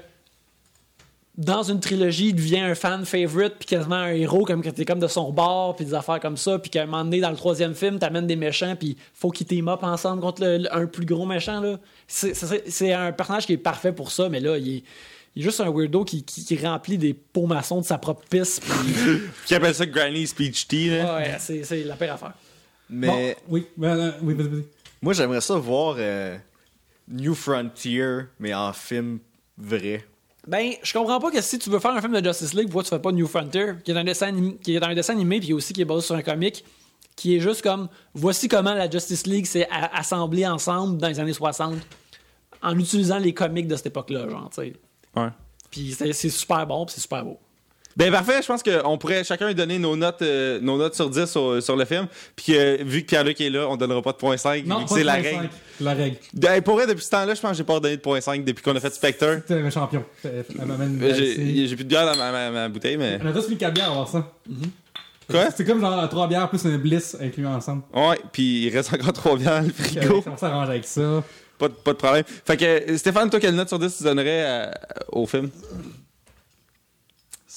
[1.39, 4.85] dans une trilogie, il devient un fan favorite puis quasiment un héros comme que t'es
[4.85, 7.31] comme de son bord puis des affaires comme ça puis qu'à un moment donné dans
[7.31, 10.75] le troisième film t'amènes des méchants puis faut qu'ils team up ensemble contre le- le-
[10.77, 11.79] un plus gros méchant là
[12.09, 14.83] c'est, un personnage qui est parfait pour ça mais là il est,
[15.37, 18.25] il est juste un weirdo qui, qui, qui remplit des pots maçons de sa propre
[18.29, 21.17] piste puis Qui appelle ça Granny Speech Tea, là.
[21.19, 22.33] ouais, c'est, la pire affaire
[22.91, 24.65] Mais Bon, oui, ben, euh, oui, vas-y, vas-y.
[25.01, 26.37] moi, j'aimerais ça voir euh,
[27.07, 29.21] New Frontier, mais en film
[29.57, 30.05] vrai.
[30.49, 32.83] Ben, je comprends pas que si tu veux faire un film de Justice League, pourquoi
[32.83, 35.41] tu fais pas New Frontier, qui est un dessin animé, qui est un dessin animé
[35.41, 36.65] puis aussi qui est basé sur un comic,
[37.17, 41.35] qui est juste comme voici comment la Justice League s'est assemblée ensemble dans les années
[41.35, 41.75] 60
[42.63, 44.73] en utilisant les comics de cette époque-là, genre, tu sais.
[45.15, 45.29] Ouais.
[45.71, 47.39] Puis c'est super bon, c'est super beau.
[47.99, 51.27] Ben parfait, je pense qu'on pourrait chacun donner nos notes, euh, nos notes sur 10
[51.27, 52.07] sur, sur le film.
[52.37, 54.65] Puis que, vu que Pierre-Luc est là, on donnera pas de point 5.
[54.67, 55.49] Non, c'est la règle.
[55.81, 56.17] La règle.
[56.33, 58.45] Ben, pour vrai, depuis ce temps-là, je pense que j'ai pas redonné de point 5
[58.45, 59.43] depuis qu'on a fait Spectre.
[59.47, 60.05] T'es un champion.
[60.25, 60.43] Euh,
[61.17, 63.19] J'ai plus de bière dans ma, ma- ma bouteille, mais.
[63.23, 64.33] On a tous mis 4 bières à voir ça.
[65.31, 65.49] Quoi?
[65.55, 67.83] C'est comme genre 3 bières plus une bliss inclus ensemble.
[67.93, 70.25] Ouais, puis il reste encore trop bien dans le frigo.
[70.27, 71.23] On s'arrange avec ça.
[71.59, 72.25] Pas, de- pas de problème.
[72.47, 74.71] Fait que, euh, Stéphane, toi, quelle note sur 10 tu donnerais euh,
[75.11, 75.51] au film?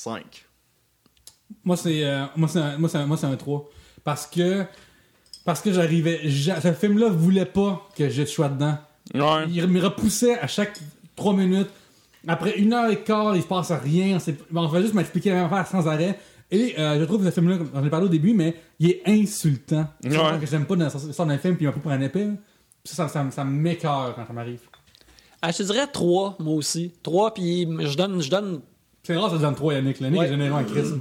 [0.04, 0.46] 5.
[1.64, 3.70] Moi, c'est euh, moi, c'est un, moi, c'est un, moi, c'est un 3.
[4.04, 4.66] Parce que.
[5.46, 6.22] Parce que j'arrivais.
[6.24, 8.78] j'a- Ce film-là voulait pas que je sois dedans.
[9.14, 9.46] Ouais.
[9.50, 10.80] Il me repoussait à chaque
[11.16, 11.70] 3 minutes.
[12.28, 14.20] Après une heure et quart, il se passe rien.
[14.20, 16.20] C'est- On va juste m'expliquer la même affaire sans arrêt.
[16.52, 18.90] Et euh, je trouve que ce film-là, comme j'en ai parlé au début, mais il
[18.92, 19.88] est insultant.
[20.04, 20.40] Ouais.
[20.40, 22.28] que j'aime pas dans l'histoire d'un film, puis il m'a pris pour un épée.
[22.84, 24.62] Ça, ça, me- ça m'écœure quand ça m'arrive.
[25.42, 26.92] Ah, je te dirais 3, moi aussi.
[27.04, 28.62] 3, puis je donne, je donne
[29.14, 30.00] C'est rare, ça donne 3, Yannick.
[30.02, 30.26] Yannick Ouais.
[30.28, 30.96] est généreux en crise.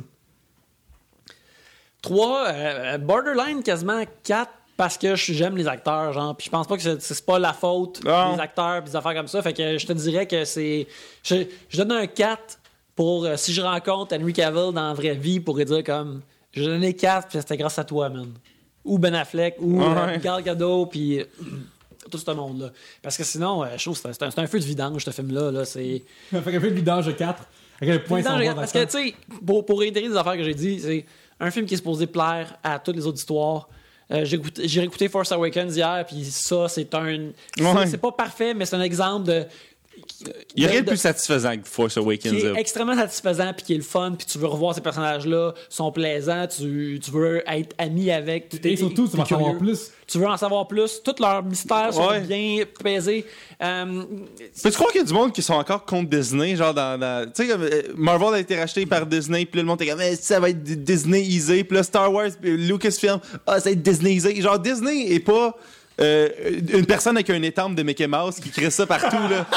[2.03, 6.35] 3, euh, borderline quasiment 4 parce que j'aime les acteurs, genre.
[6.37, 8.35] Puis je pense pas que c'est- c'est pas la faute Non.
[8.35, 9.43] des acteurs puis des affaires comme ça.
[9.43, 10.87] Fait que je te dirais que c'est.
[11.23, 12.59] Je, je donne un 4
[12.97, 16.23] pour euh, si je rencontre Henry Cavill dans la vraie vie pour lui dire comme.
[16.53, 18.33] Je donnais 4 puis c'était grâce à toi, man.
[18.85, 20.19] Ou Ben Affleck, ou euh, Ouais.
[20.19, 21.25] Gal Gadot, puis euh,
[22.11, 22.71] tout ce monde-là.
[23.03, 25.11] Parce que sinon, euh, je trouve que c'est un, c'est un feu de vidange, ce
[25.11, 25.51] film-là.
[25.53, 25.65] Là.
[25.67, 26.03] C'est.
[26.31, 27.45] fait qu'un film de vidange de 4.
[27.81, 28.19] À quel point
[28.57, 29.15] parce que, tu sais,
[29.47, 31.05] pour, pour réitérer les affaires que j'ai dit, c'est
[31.41, 33.69] un film qui est supposé plaire à toutes les auditoires.
[34.13, 37.31] Euh, j'ai écouté- Force Awakens hier, puis ça, c'est un.
[37.57, 37.87] c'est- Ouais.
[37.87, 39.45] C'est pas parfait, mais c'est un exemple de.
[40.57, 42.33] Il y a rien de de- plus satisfaisant que Force Awakens.
[42.33, 45.55] qui est extrêmement satisfaisant, puis qui est le fun, puis tu veux revoir ces personnages-là,
[45.69, 48.49] sont plaisants, tu, tu veux être ami avec.
[48.49, 49.91] tu Et surtout, tu vas en savoir plus.
[50.07, 51.01] Tu veux en savoir plus.
[51.05, 52.21] Tous leurs mystères sont Ouais.
[52.21, 53.25] bien pesés.
[53.63, 54.03] Euh,
[54.63, 56.99] Peux-tu croire qu'il y a du monde qui sont encore contre Disney, genre dans...
[56.99, 59.87] dans- tu sais, comme euh, Marvel a été racheté par Disney, puis le monde est
[59.87, 63.71] comme, Eh, ça va être Disney-isé, puis là, Star Wars, puis Lucasfilm, ah, ça va
[63.71, 64.41] être Disney-isé.
[64.41, 65.57] Genre, Disney est pas
[66.01, 66.29] euh,
[66.73, 69.47] une personne avec un étampe de Mickey Mouse qui crée ça partout, là.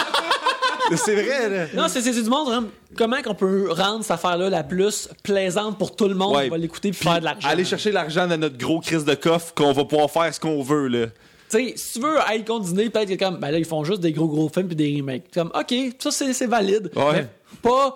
[0.96, 1.66] C'est vrai, là.
[1.74, 2.70] Non, c'est c'est du monde.
[2.98, 6.44] Comment qu'on peut rendre cette affaire-là la plus plaisante pour tout le monde Ouais.
[6.46, 7.48] qui va l'écouter et Puis faire de l'argent?
[7.48, 10.62] Aller chercher l'argent dans notre gros crise de coffre qu'on va pouvoir faire ce qu'on
[10.62, 11.08] veut, là.
[11.50, 14.02] Tu sais, si tu veux être contre Disney, peut-être comme, ben là, ils font juste
[14.02, 15.26] des gros gros films puis des remakes.
[15.34, 16.90] Comme, ok, ça c'est c'est valide.
[16.96, 17.12] Ouais.
[17.14, 17.28] Mais
[17.62, 17.96] pas.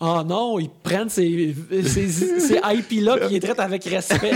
[0.00, 4.30] Oh non, ils prennent ces, ces, ces IP-là puis ils les traitent avec respect.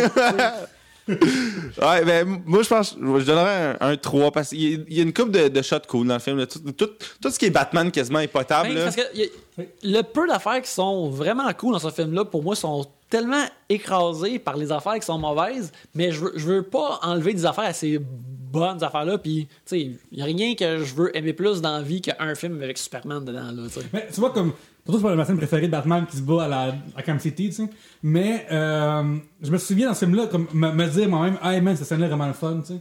[1.09, 4.97] Ouais, ben, moi, je pense, je donnerais un, un 3 parce qu'il y a- il
[4.97, 6.39] y a une coupe de, de shots cool dans le film.
[6.39, 6.47] là.
[6.47, 8.69] Tout, tout, tout ce qui est Batman quasiment est potable.
[8.69, 8.85] Ben, là.
[8.85, 12.43] parce que y a- le peu d'affaires qui sont vraiment cool dans ce film-là, pour
[12.43, 16.99] moi, sont tellement écrasées par les affaires qui sont mauvaises, mais je veux, veux pas
[17.03, 19.19] enlever des affaires à ces bonnes affaires-là.
[19.19, 22.35] Puis, tu sais, il a rien que je veux aimer plus dans la vie qu'un
[22.35, 23.65] film avec Superman dedans, là,
[24.13, 24.53] tu vois, comme.
[24.85, 27.51] Surtout, c'est pas ma scène préférée de Batman qui se bat à la à City,
[27.51, 27.71] tu sais.
[28.03, 31.87] Mais euh, je me souviens dans ce film-là, comme me, dire moi-même, hey man, cette
[31.87, 32.81] scène-là est vraiment fun, tu sais.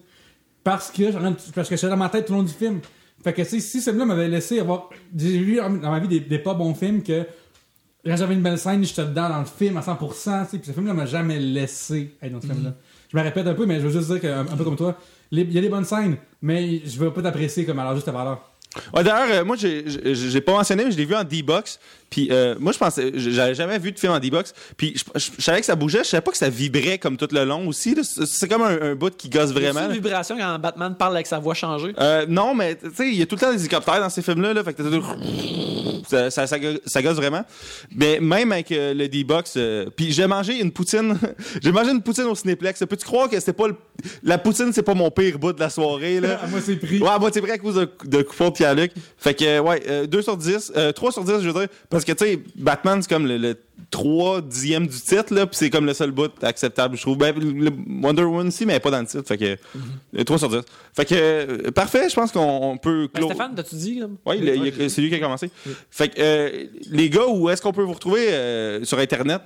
[0.63, 1.11] Parce que,
[1.53, 2.79] parce que dans ma tête tout le long du film.
[3.21, 4.89] Fait que, si ce film-là m'avait laissé avoir.
[5.15, 7.27] J'ai vu dans ma vie des pas bons films que.
[8.05, 10.57] Quand j'avais une belle scène, j'étais dedans dans le film à 100%, tu sais.
[10.57, 12.73] Puis ce film-là m'a jamais laissé être dans ce film-là.
[13.11, 14.97] Je me répète un peu, mais je veux juste dire que, un, peu comme toi,
[15.31, 18.09] il y a des bonnes scènes, mais je veux pas t'apprécier comme à leur juste
[18.09, 18.51] valeur.
[18.93, 21.79] Ouais, D'ailleurs, euh, moi, j'ai pas mentionné, mais je l'ai vu en D-Box.
[22.11, 24.53] Puis euh, moi, je pensais, j'avais jamais vu de film en D-Box.
[24.77, 27.17] Puis je, je- je savais que ça bougeait, je savais pas que ça vibrait comme
[27.17, 27.95] tout le long aussi.
[28.03, 29.79] C'est comme un, un bout qui gosse vraiment.
[29.79, 31.93] C'est une vibration quand Batman parle avec sa voix changée?
[31.99, 34.21] Euh, non, mais tu sais, il y a tout le temps des hélicoptères dans ces
[34.21, 34.53] films-là.
[34.53, 34.83] Là, fait que
[36.09, 37.43] ça, ça, ça, go- ça gosse vraiment.
[37.95, 41.17] Mais même avec euh, le D-Box, euh, puis j'ai mangé une poutine.
[41.63, 42.79] j'ai mangé une poutine au Cinéplex.
[42.88, 43.75] Peux-tu croire que c'était pas le...
[44.23, 46.39] la poutine, c'est pas mon pire bout de la soirée là?
[46.43, 46.99] À moi, c'est pris.
[46.99, 48.91] Ouais, moi, c'est vrai à cause de, de coupon de Pierre-Luc.
[49.17, 51.67] Fait que, euh, ouais, euh, 2 sur 10, euh, 3 sur 10, je veux dire.
[51.89, 53.55] Parce que, tu sais, Batman, c'est comme le, le
[53.89, 57.17] 3 dixième du titre, là, pis c'est comme le seul bout acceptable, je trouve.
[57.17, 57.71] Ben, le
[58.03, 59.27] Wonder Woman aussi, mais elle est pas dans le titre.
[59.27, 59.57] Fait que,
[60.17, 60.57] euh, 3 sur 10.
[60.95, 62.39] Fait que, euh, parfait, je pense qu'on
[62.71, 63.23] on peut Ben.
[63.25, 64.01] Stéphane, t'as-tu dit?
[64.25, 65.49] Oui, c'est lui qui a commencé.
[65.89, 69.41] Fait que, euh, les gars, où est-ce qu'on peut vous retrouver euh, sur Internet?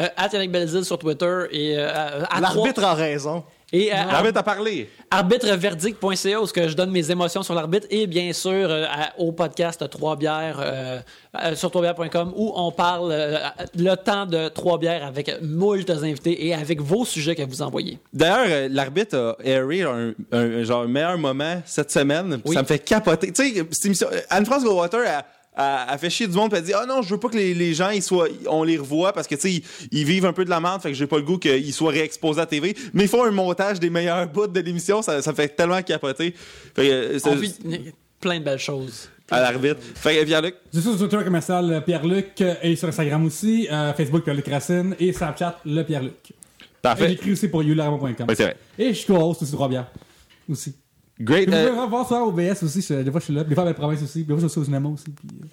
[0.00, 3.44] Euh, at Yannick Belzil sur Twitter et euh, à L'arbitre trois- a raison.
[3.72, 4.88] Et euh, Arrête à parler.
[5.10, 9.12] arbitreverdict.ca où ce que je donne mes émotions sur l'arbitre et bien sûr euh, à-
[9.18, 10.98] au podcast Trois bières euh,
[11.42, 13.38] euh, sur troisbières.com où on parle euh,
[13.76, 17.98] le temps de Trois bières avec moult invités et avec vos sujets que vous envoyez.
[18.12, 22.40] D'ailleurs, l'arbitre a airé un, genre meilleur moment cette semaine.
[22.44, 22.54] Oui.
[22.54, 23.32] Ça me fait capoter.
[23.32, 25.24] Tu sais, Anne-France Goldwater a,
[25.60, 27.36] a, a fait chier du monde puis elle dit Ah non, je veux pas que
[27.36, 29.62] les, les gens ils soient, on les revoie parce que tu sais, ils,
[29.98, 31.90] ils vivent un peu de la merde, fait que j'ai pas le goût qu'ils soient
[31.92, 32.76] réexposés à TV.
[32.94, 35.82] Mais ils font un montage des meilleurs bouts de l'émission, ça, ça me fait tellement
[35.82, 36.34] capoter.
[36.74, 37.54] Fait que, euh, c'est- On vit
[38.20, 39.08] plein de belles choses.
[39.30, 39.76] à l'arbitre.
[39.94, 43.68] Fait que Pierre-Luc, Je suis sur Twitter commercial euh, Pierre-Luc euh, et sur Instagram aussi,
[43.70, 46.30] euh, Facebook Pierre-Luc Racine et Snapchat le Pierre-Luc.
[46.30, 46.34] Et
[46.82, 47.08] parfait.
[47.10, 48.56] j'écris aussi pour c'est vrai.
[48.78, 49.86] Et je suis co-host aussi de Trois-Bières.
[50.48, 50.74] Aussi.
[51.20, 51.46] Great.
[51.46, 53.44] Puis vous euh, pouvez revoir ça au BS aussi, je- des fois je suis là,
[53.44, 55.04] des fois à la province aussi, des fois je suis aussi au cinéma aussi.
[55.04, 55.46] Puis, euh,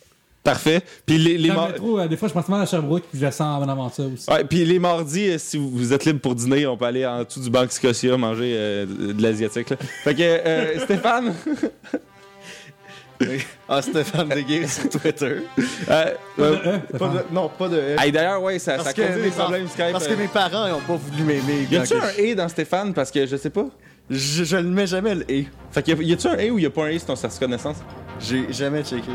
[0.44, 0.82] parfait.
[1.06, 3.04] Puis les, les dans le mar- métro, euh, des fois je pense mal à Sherbrooke
[3.12, 4.30] puis je descends en aventure aussi.
[4.32, 7.06] Ouais, puis les mardis, euh, si vous, vous êtes libre pour dîner, on peut aller
[7.06, 9.70] en dessous du banc Scotia manger euh, de, de l'asiatique.
[9.72, 9.76] là.
[10.04, 11.34] Fait que euh, Stéphane,
[13.68, 15.26] Ah, Stéphane Deguay sur Twitter.
[15.26, 15.42] euh,
[15.90, 18.02] euh, Euh, Pas de- non, pas de F.
[18.04, 19.92] hey, d'ailleurs, ouais, ça, ça Parce cause que, des mes problèmes Skype.
[19.92, 20.18] parce que euh.
[20.18, 21.68] mes parents n'ont pas voulu m'aimer.
[21.70, 22.94] Y a-tu un E dans Stéphane?
[22.94, 23.66] Parce que je sais pas?
[24.10, 25.46] Je, je ne mets jamais le E.
[25.72, 27.16] Fait que y a- a-tu un E ou y a pas un E sur ton
[27.16, 27.78] certificat de naissance?
[28.20, 29.12] J'ai jamais checké.